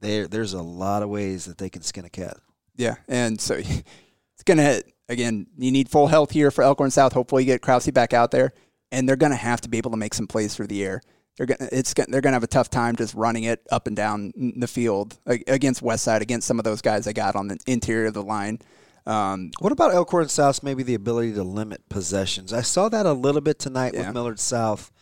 There, 0.00 0.26
there's 0.26 0.52
a 0.52 0.62
lot 0.62 1.02
of 1.02 1.08
ways 1.08 1.46
that 1.46 1.58
they 1.58 1.70
can 1.70 1.82
skin 1.82 2.04
a 2.04 2.10
cat. 2.10 2.36
Yeah, 2.76 2.96
and 3.08 3.40
so 3.40 3.54
it's 3.54 4.42
going 4.44 4.58
to, 4.58 4.82
again, 5.08 5.46
you 5.56 5.70
need 5.70 5.88
full 5.88 6.08
health 6.08 6.32
here 6.32 6.50
for 6.50 6.62
Elkhorn 6.62 6.90
South. 6.90 7.12
Hopefully, 7.12 7.44
you 7.44 7.46
get 7.46 7.62
Krause 7.62 7.88
back 7.90 8.12
out 8.12 8.30
there, 8.30 8.52
and 8.94 9.08
they're 9.08 9.16
going 9.16 9.32
to 9.32 9.36
have 9.36 9.60
to 9.62 9.68
be 9.68 9.78
able 9.78 9.90
to 9.90 9.96
make 9.96 10.14
some 10.14 10.26
plays 10.26 10.54
through 10.54 10.68
the 10.68 10.84
air. 10.84 11.02
They're 11.36 11.46
going 11.46 11.68
it's 11.72 11.92
they're 11.94 12.20
going 12.20 12.30
to 12.30 12.36
have 12.36 12.44
a 12.44 12.48
tough 12.48 12.70
time 12.70 12.94
just 12.94 13.12
running 13.14 13.44
it 13.44 13.66
up 13.70 13.88
and 13.88 13.96
down 13.96 14.32
the 14.56 14.68
field 14.68 15.18
against 15.26 15.82
Westside, 15.82 16.20
against 16.20 16.46
some 16.46 16.60
of 16.60 16.64
those 16.64 16.80
guys 16.80 17.04
they 17.04 17.12
got 17.12 17.34
on 17.34 17.48
the 17.48 17.58
interior 17.66 18.06
of 18.06 18.14
the 18.14 18.22
line. 18.22 18.60
Um, 19.04 19.50
what 19.58 19.72
about 19.72 19.92
Elkhorn 19.92 20.28
South? 20.28 20.62
Maybe 20.62 20.84
the 20.84 20.94
ability 20.94 21.34
to 21.34 21.42
limit 21.42 21.88
possessions. 21.88 22.52
I 22.52 22.62
saw 22.62 22.88
that 22.88 23.04
a 23.04 23.12
little 23.12 23.40
bit 23.40 23.58
tonight 23.58 23.94
yeah. 23.94 24.06
with 24.06 24.14
Millard 24.14 24.38
South, 24.38 24.92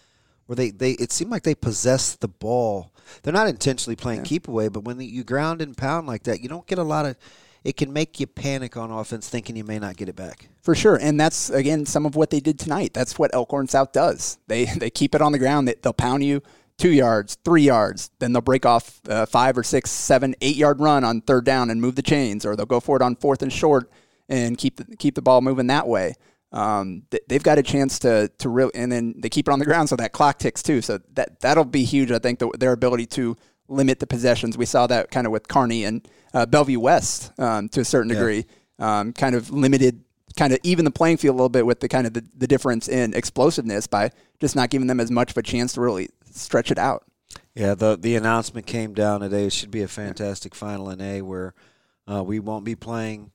where 0.47 0.57
they, 0.57 0.71
they 0.71 0.93
it 0.93 1.13
seemed 1.13 1.31
like 1.31 1.43
they 1.43 1.55
possessed 1.55 2.21
the 2.23 2.29
ball. 2.29 2.93
They're 3.23 3.33
not 3.33 3.47
intentionally 3.47 3.95
playing 3.95 4.21
yeah. 4.21 4.25
keep 4.25 4.49
away, 4.49 4.69
but 4.69 4.85
when 4.85 4.99
you 5.01 5.25
ground 5.25 5.61
and 5.61 5.77
pound 5.77 6.07
like 6.07 6.23
that, 6.25 6.41
you 6.41 6.49
don't 6.49 6.67
get 6.67 6.79
a 6.79 6.83
lot 6.83 7.05
of 7.05 7.17
it 7.64 7.77
can 7.77 7.92
make 7.92 8.18
you 8.18 8.27
panic 8.27 8.77
on 8.77 8.90
offense 8.90 9.29
thinking 9.29 9.57
you 9.57 9.64
may 9.64 9.79
not 9.79 9.96
get 9.96 10.09
it 10.09 10.16
back. 10.16 10.48
For 10.62 10.75
sure. 10.75 10.96
And 10.96 11.18
that's, 11.20 11.51
again, 11.51 11.87
some 11.87 12.07
of 12.07 12.16
what 12.16 12.31
they 12.31 12.40
did 12.40 12.59
tonight. 12.59 12.92
That's 12.92 13.18
what 13.18 13.35
Elkhorn 13.35 13.68
South 13.68 13.92
does. 13.92 14.38
They, 14.48 14.64
they 14.77 14.90
keep 14.90 15.14
it 15.14 15.22
on 15.22 15.33
the 15.33 15.38
ground, 15.38 15.68
they, 15.68 15.75
they'll 15.81 15.92
pound 15.92 16.25
you 16.25 16.42
two 16.79 16.90
yards, 16.90 17.37
three 17.44 17.62
yards, 17.62 18.11
then 18.18 18.33
they'll 18.33 18.42
break 18.42 18.66
off 18.66 19.01
a 19.07 19.27
five 19.27 19.57
or 19.57 19.62
six, 19.62 19.90
seven, 19.90 20.35
eight 20.40 20.57
yard 20.57 20.81
run 20.81 21.05
on 21.05 21.20
third 21.20 21.44
down 21.44 21.70
and 21.70 21.81
move 21.81 21.94
the 21.94 22.03
chains, 22.03 22.44
or 22.44 22.57
they'll 22.57 22.66
go 22.66 22.81
for 22.81 22.96
it 22.96 23.03
on 23.03 23.14
fourth 23.14 23.42
and 23.42 23.53
short 23.53 23.90
and 24.29 24.59
keep 24.59 24.77
the, 24.77 24.96
keep 24.96 25.14
the 25.14 25.22
ball 25.22 25.40
moving 25.40 25.68
that 25.68 25.87
way. 25.87 26.14
Um, 26.51 27.05
they've 27.29 27.42
got 27.42 27.59
a 27.59 27.62
chance 27.62 27.98
to 28.01 28.29
to 28.38 28.48
really, 28.48 28.72
and 28.75 28.92
then 28.92 29.14
they 29.18 29.31
keep 29.31 29.48
it 29.48 29.53
on 29.53 29.59
the 29.59 29.64
ground 29.64 29.88
so 29.88 29.96
that 29.96 30.12
clock 30.12 30.38
ticks 30.38 30.62
too. 30.62 30.83
So 30.83 30.98
that 31.14 31.40
that'll 31.40 31.64
be 31.64 31.85
huge. 31.85 32.11
I 32.11 32.18
think 32.18 32.40
the, 32.40 32.51
their 32.59 32.72
ability 32.72 33.07
to 33.07 33.37
limit 33.68 34.01
the 34.01 34.07
possessions. 34.07 34.59
We 34.59 34.66
saw 34.66 34.87
that 34.88 35.11
kind 35.11 35.27
of 35.27 35.33
with 35.33 35.48
Kearney 35.48 35.85
and 35.85 36.07
uh, 36.35 36.47
Bellevue 36.47 36.81
West 36.81 37.33
um, 37.38 37.68
to 37.71 37.81
a 37.81 37.85
certain 37.85 38.09
degree, 38.09 38.47
yeah. 38.79 39.01
um, 39.01 39.12
kind 39.12 39.35
of 39.35 39.51
limited, 39.51 40.03
kind 40.37 40.53
of 40.53 40.59
even 40.62 40.85
the 40.85 40.90
playing 40.90 41.16
field 41.18 41.35
a 41.35 41.37
little 41.37 41.49
bit 41.49 41.66
with 41.66 41.81
the 41.81 41.88
kind 41.88 42.07
of 42.07 42.14
the, 42.14 42.25
the 42.37 42.47
difference 42.47 42.88
in 42.88 43.14
explosiveness 43.14 43.87
by 43.87 44.11
just 44.40 44.57
not 44.57 44.71
giving 44.71 44.87
them 44.87 45.01
as 45.01 45.11
much 45.11 45.31
of 45.31 45.37
a 45.37 45.42
chance 45.42 45.75
to 45.75 45.81
really 45.81 46.09
stretch 46.31 46.71
it 46.71 46.79
out. 46.79 47.05
Yeah, 47.55 47.75
the 47.75 47.97
the 47.97 48.16
announcement 48.16 48.66
came 48.66 48.95
down 48.95 49.21
today. 49.21 49.47
It 49.47 49.53
should 49.53 49.71
be 49.71 49.83
a 49.83 49.88
fantastic 49.88 50.55
final 50.55 50.90
in 50.90 51.01
A 51.01 51.23
where 51.23 51.55
uh, 52.11 52.23
we 52.23 52.40
won't 52.40 52.64
be 52.64 52.75
playing 52.75 53.31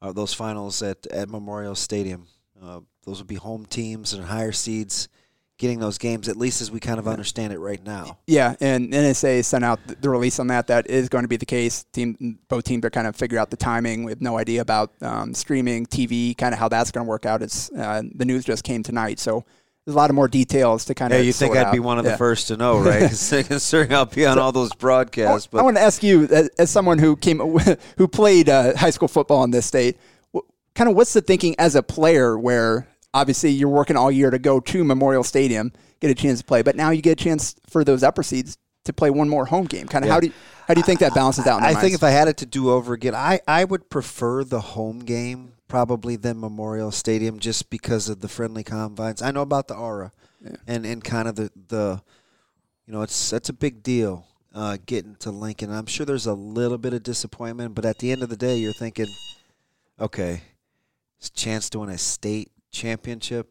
uh, 0.00 0.12
those 0.12 0.34
finals 0.34 0.82
at, 0.82 1.06
at 1.08 1.28
Memorial 1.28 1.74
Stadium. 1.74 2.26
Uh, 2.60 2.80
those 3.04 3.18
will 3.18 3.26
be 3.26 3.36
home 3.36 3.66
teams 3.66 4.12
and 4.12 4.24
higher 4.24 4.52
seeds 4.52 5.08
getting 5.62 5.78
those 5.78 5.96
games, 5.96 6.28
at 6.28 6.36
least 6.36 6.60
as 6.60 6.72
we 6.72 6.80
kind 6.80 6.98
of 6.98 7.06
understand 7.06 7.52
it 7.52 7.58
right 7.60 7.82
now. 7.86 8.18
Yeah, 8.26 8.56
and 8.60 8.92
NSA 8.92 9.44
sent 9.44 9.64
out 9.64 9.78
the 9.86 10.10
release 10.10 10.40
on 10.40 10.48
that. 10.48 10.66
That 10.66 10.90
is 10.90 11.08
going 11.08 11.22
to 11.22 11.28
be 11.28 11.36
the 11.36 11.46
case. 11.46 11.84
Team, 11.92 12.40
both 12.48 12.64
teams 12.64 12.84
are 12.84 12.90
kind 12.90 13.06
of 13.06 13.14
figure 13.14 13.38
out 13.38 13.50
the 13.50 13.56
timing. 13.56 14.02
We 14.02 14.10
have 14.10 14.20
no 14.20 14.36
idea 14.36 14.60
about 14.60 14.90
um, 15.00 15.32
streaming, 15.34 15.86
TV, 15.86 16.36
kind 16.36 16.52
of 16.52 16.58
how 16.58 16.68
that's 16.68 16.90
going 16.90 17.06
to 17.06 17.08
work 17.08 17.26
out. 17.26 17.42
It's 17.42 17.70
uh, 17.70 18.02
the 18.12 18.24
news 18.24 18.44
just 18.44 18.64
came 18.64 18.82
tonight, 18.82 19.20
so 19.20 19.44
there's 19.86 19.94
a 19.94 19.96
lot 19.96 20.10
of 20.10 20.16
more 20.16 20.26
details 20.26 20.84
to 20.86 20.96
kind 20.96 21.12
of. 21.12 21.20
Yeah, 21.20 21.24
you 21.24 21.32
think 21.32 21.54
I'd 21.54 21.66
out. 21.66 21.72
be 21.72 21.78
one 21.78 22.00
of 22.00 22.04
yeah. 22.04 22.12
the 22.12 22.18
first 22.18 22.48
to 22.48 22.56
know, 22.56 22.80
right? 22.80 23.02
Considering 23.08 23.94
I'll 23.94 24.04
be 24.06 24.26
on 24.26 24.38
so, 24.38 24.42
all 24.42 24.50
those 24.50 24.74
broadcasts. 24.74 25.46
But 25.46 25.60
I 25.60 25.62
want 25.62 25.76
to 25.76 25.82
ask 25.82 26.02
you, 26.02 26.24
as, 26.24 26.48
as, 26.58 26.70
someone 26.70 26.98
who 26.98 27.14
came, 27.14 27.38
who 27.98 28.08
played 28.08 28.48
uh, 28.48 28.76
high 28.76 28.90
school 28.90 29.08
football 29.08 29.44
in 29.44 29.52
this 29.52 29.66
state, 29.66 29.96
kind 30.74 30.90
of 30.90 30.96
what's 30.96 31.12
the 31.12 31.20
thinking 31.20 31.54
as 31.60 31.76
a 31.76 31.84
player 31.84 32.36
where 32.36 32.88
obviously 33.14 33.50
you're 33.50 33.68
working 33.68 33.96
all 33.96 34.10
year 34.10 34.30
to 34.30 34.38
go 34.38 34.60
to 34.60 34.84
Memorial 34.84 35.24
Stadium, 35.24 35.72
get 36.00 36.10
a 36.10 36.14
chance 36.14 36.40
to 36.40 36.44
play, 36.44 36.62
but 36.62 36.76
now 36.76 36.90
you 36.90 37.02
get 37.02 37.20
a 37.20 37.24
chance 37.24 37.54
for 37.68 37.84
those 37.84 38.02
upper 38.02 38.22
seeds 38.22 38.58
to 38.84 38.92
play 38.92 39.10
one 39.10 39.28
more 39.28 39.46
home 39.46 39.66
game. 39.66 39.86
Kind 39.86 40.04
of 40.04 40.08
yeah. 40.08 40.14
how 40.14 40.20
do 40.20 40.26
you, 40.28 40.32
how 40.66 40.74
do 40.74 40.80
you 40.80 40.84
think 40.84 41.00
that 41.00 41.14
balances 41.14 41.46
out? 41.46 41.62
I, 41.62 41.70
I 41.70 41.74
think 41.74 41.94
if 41.94 42.02
I 42.02 42.10
had 42.10 42.28
it 42.28 42.38
to 42.38 42.46
do 42.46 42.70
over 42.70 42.94
again, 42.94 43.14
I, 43.14 43.40
I 43.46 43.64
would 43.64 43.90
prefer 43.90 44.44
the 44.44 44.60
home 44.60 45.00
game 45.00 45.52
probably 45.68 46.16
than 46.16 46.40
Memorial 46.40 46.90
Stadium 46.90 47.38
just 47.38 47.70
because 47.70 48.08
of 48.08 48.20
the 48.20 48.28
friendly 48.28 48.64
confines. 48.64 49.22
I 49.22 49.30
know 49.30 49.42
about 49.42 49.68
the 49.68 49.74
aura 49.74 50.12
yeah. 50.42 50.56
and, 50.66 50.84
and 50.84 51.02
kind 51.02 51.28
of 51.28 51.36
the, 51.36 51.50
the 51.68 52.02
you 52.86 52.92
know, 52.92 53.02
it's 53.02 53.30
that's 53.30 53.48
a 53.48 53.54
big 53.54 53.82
deal 53.82 54.26
uh, 54.54 54.76
getting 54.84 55.14
to 55.16 55.30
Lincoln. 55.30 55.72
I'm 55.72 55.86
sure 55.86 56.04
there's 56.04 56.26
a 56.26 56.34
little 56.34 56.78
bit 56.78 56.92
of 56.92 57.02
disappointment, 57.02 57.74
but 57.74 57.84
at 57.84 57.98
the 57.98 58.10
end 58.10 58.22
of 58.22 58.28
the 58.28 58.36
day, 58.36 58.56
you're 58.56 58.72
thinking, 58.72 59.06
okay, 60.00 60.42
it's 61.18 61.30
chance 61.30 61.70
to 61.70 61.78
win 61.78 61.90
a 61.90 61.98
state 61.98 62.50
championship. 62.72 63.48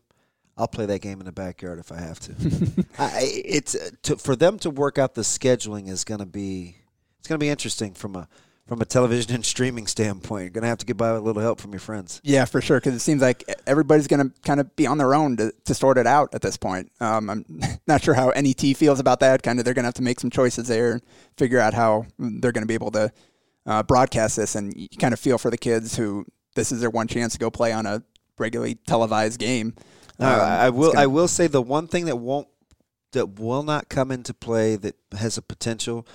I'll 0.58 0.68
play 0.68 0.86
that 0.86 1.00
game 1.00 1.20
in 1.20 1.26
the 1.26 1.32
backyard 1.32 1.80
if 1.80 1.92
I 1.92 2.00
have 2.02 2.20
to. 2.20 2.86
I, 3.00 3.22
it's 3.46 3.74
uh, 3.74 3.90
to, 4.04 4.18
for 4.18 4.36
them 4.36 4.60
to 4.60 4.70
work 4.70 4.98
out 4.98 5.16
the 5.16 5.22
scheduling 5.22 5.88
is 5.88 6.04
going 6.04 6.20
to 6.20 6.26
be 6.26 6.76
it's 7.20 7.28
going 7.28 7.40
to 7.40 7.44
be 7.44 7.50
interesting 7.50 7.94
from 7.94 8.16
a 8.16 8.28
from 8.68 8.82
a 8.82 8.86
television 8.86 9.36
and 9.36 9.46
streaming 9.46 9.86
standpoint. 9.86 10.44
You're 10.44 10.50
going 10.52 10.62
to 10.62 10.70
have 10.70 10.78
to 10.78 10.86
get 10.86 10.96
by 10.96 11.12
with 11.12 11.22
a 11.22 11.26
little 11.26 11.42
help 11.42 11.60
from 11.60 11.74
your 11.74 11.82
friends. 11.82 12.22
Yeah, 12.24 12.46
for 12.46 12.62
sure. 12.62 12.80
Because 12.80 12.96
it 12.96 13.00
seems 13.00 13.22
like 13.22 13.44
everybody's 13.68 14.08
going 14.08 14.30
to 14.30 14.42
kind 14.44 14.62
of 14.62 14.74
be 14.78 14.88
on 14.88 14.98
their 14.98 15.14
own 15.14 15.36
to, 15.38 15.52
to 15.66 15.74
sort 15.74 15.98
it 15.98 16.08
out 16.08 16.34
at 16.34 16.42
this 16.42 16.56
point. 16.56 16.90
Um, 17.02 17.30
I'm 17.30 17.46
not 17.88 18.02
sure 18.02 18.14
how 18.14 18.30
NET 18.30 18.62
feels 18.78 19.02
about 19.02 19.20
that. 19.20 19.44
Kind 19.44 19.60
of, 19.60 19.66
they're 19.66 19.74
going 19.74 19.84
to 19.84 19.88
have 19.88 19.96
to 19.96 20.04
make 20.04 20.22
some 20.22 20.30
choices 20.30 20.70
there 20.70 20.94
and 20.94 21.02
figure 21.38 21.60
out 21.60 21.74
how 21.74 22.06
they're 22.18 22.54
going 22.54 22.64
to 22.64 22.68
be 22.68 22.74
able 22.74 22.92
to 22.92 23.12
uh, 23.66 23.84
broadcast 23.84 24.38
this. 24.38 24.56
And 24.56 24.74
you 24.78 24.88
kind 24.98 25.14
of 25.14 25.20
feel 25.20 25.38
for 25.38 25.52
the 25.52 25.58
kids 25.58 25.98
who 25.98 26.26
this 26.56 26.72
is 26.72 26.80
their 26.80 26.90
one 26.90 27.08
chance 27.08 27.34
to 27.34 27.40
go 27.40 27.52
play 27.52 27.74
on 27.74 27.86
a 27.86 28.04
regularly 28.42 28.76
televised 28.76 29.40
game. 29.40 29.76
Um, 30.20 30.28
I 30.28 30.70
will. 30.70 30.92
Gonna... 30.92 31.04
I 31.04 31.08
will 31.08 31.28
say 31.28 31.48
the 31.48 31.62
one 31.62 31.88
thing 31.88 32.06
that 32.06 32.18
won't 32.18 32.48
that 33.14 33.40
will 33.40 33.64
not 33.64 33.90
come 33.90 34.12
into 34.12 34.34
play 34.34 34.76
that 34.76 34.96
has 35.18 35.38
a 35.38 35.42
potential 35.42 36.06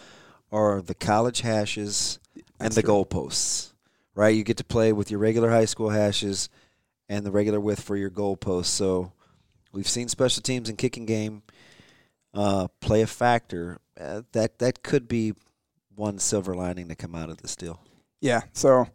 are 0.51 0.83
the 0.83 0.95
college 0.95 1.41
hashes 1.41 2.19
and 2.61 2.73
the 2.73 2.83
goalposts. 2.83 3.73
Right, 4.15 4.35
you 4.35 4.45
get 4.45 4.57
to 4.57 4.65
play 4.65 4.93
with 4.93 5.11
your 5.11 5.21
regular 5.21 5.51
high 5.51 5.67
school 5.67 5.91
hashes 5.91 6.49
and 7.09 7.25
the 7.25 7.31
regular 7.31 7.61
width 7.61 7.83
for 7.83 7.97
your 7.97 8.11
goalposts. 8.11 8.67
So 8.67 9.13
we've 9.73 9.89
seen 9.89 10.09
special 10.09 10.43
teams 10.43 10.69
and 10.69 10.79
kicking 10.79 11.05
game 11.05 11.43
uh, 12.33 12.69
play 12.81 13.03
a 13.03 13.07
factor. 13.07 13.79
Uh, 14.01 14.23
that 14.33 14.59
that 14.59 14.83
could 14.83 15.07
be 15.07 15.35
one 15.95 16.19
silver 16.19 16.55
lining 16.55 16.89
to 16.89 16.95
come 16.95 17.15
out 17.15 17.31
of 17.31 17.39
this 17.39 17.57
deal. 17.57 17.81
Yeah. 18.21 18.43
So 18.53 18.89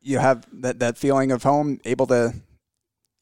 you 0.00 0.18
have 0.18 0.46
that, 0.62 0.78
that 0.78 0.98
feeling 0.98 1.32
of 1.32 1.42
home, 1.42 1.80
able 1.84 2.06
to 2.06 2.34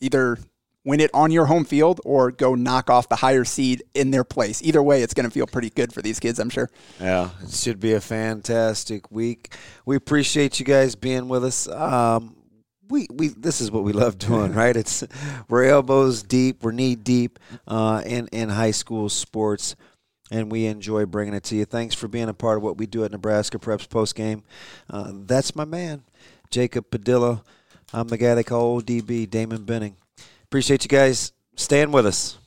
either 0.03 0.39
win 0.85 1.01
it 1.01 1.11
on 1.15 1.31
your 1.31 1.47
home 1.47 1.65
field 1.65 2.01
or 2.05 2.31
go 2.31 2.55
knock 2.55 2.91
off 2.91 3.09
the 3.09 3.17
higher 3.17 3.45
seed 3.45 3.83
in 3.95 4.11
their 4.11 4.25
place. 4.25 4.61
Either 4.63 4.83
way, 4.83 5.03
it's 5.03 5.15
going 5.15 5.25
to 5.25 5.31
feel 5.31 5.47
pretty 5.47 5.71
good 5.71 5.93
for 5.93 6.03
these 6.03 6.19
kids, 6.19 6.39
I'm 6.39 6.51
sure. 6.51 6.69
Yeah, 7.01 7.31
it 7.43 7.51
should 7.51 7.81
be 7.81 7.93
a 7.93 8.01
fantastic 8.01 9.11
week. 9.11 9.55
We 9.87 9.97
appreciate 9.97 10.59
you 10.59 10.67
guys 10.67 10.95
being 10.95 11.29
with 11.29 11.45
us. 11.45 11.69
Um, 11.69 12.37
we, 12.89 13.07
we 13.13 13.29
this 13.29 13.61
is 13.61 13.71
what 13.71 13.85
we 13.85 13.93
love 13.93 14.19
doing, 14.19 14.53
right? 14.55 14.77
It's 14.77 15.05
we're 15.49 15.65
elbows 15.65 16.23
deep, 16.23 16.63
we're 16.63 16.73
knee 16.73 16.97
deep 16.97 17.39
uh, 17.67 18.03
in 18.05 18.29
in 18.29 18.49
high 18.49 18.73
school 18.73 19.09
sports, 19.09 19.77
and 20.31 20.51
we 20.51 20.67
enjoy 20.67 21.07
bringing 21.07 21.35
it 21.35 21.45
to 21.45 21.57
you. 21.57 21.65
Thanks 21.65 21.95
for 21.95 22.09
being 22.09 22.29
a 22.29 22.35
part 22.35 22.59
of 22.59 22.63
what 22.65 22.77
we 22.77 22.87
do 22.87 23.05
at 23.05 23.13
Nebraska 23.13 23.59
Preps 23.59 23.89
post 23.89 24.15
game. 24.15 24.43
Uh, 24.91 25.13
that's 25.15 25.55
my 25.55 25.65
man, 25.65 26.03
Jacob 26.51 26.91
Padilla. 26.91 27.45
I'm 27.93 28.09
the 28.09 28.17
guy 28.17 28.35
they 28.35 28.45
call 28.45 28.81
ODB, 28.81 29.29
Damon 29.29 29.65
Benning. 29.65 29.97
Appreciate 30.45 30.85
you 30.85 30.89
guys 30.89 31.33
staying 31.57 31.93
with 31.93 32.07
us. 32.07 32.39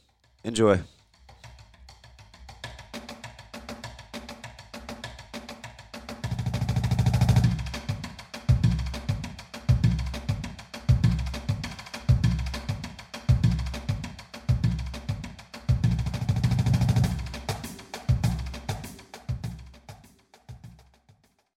Enjoy. 0.43 0.79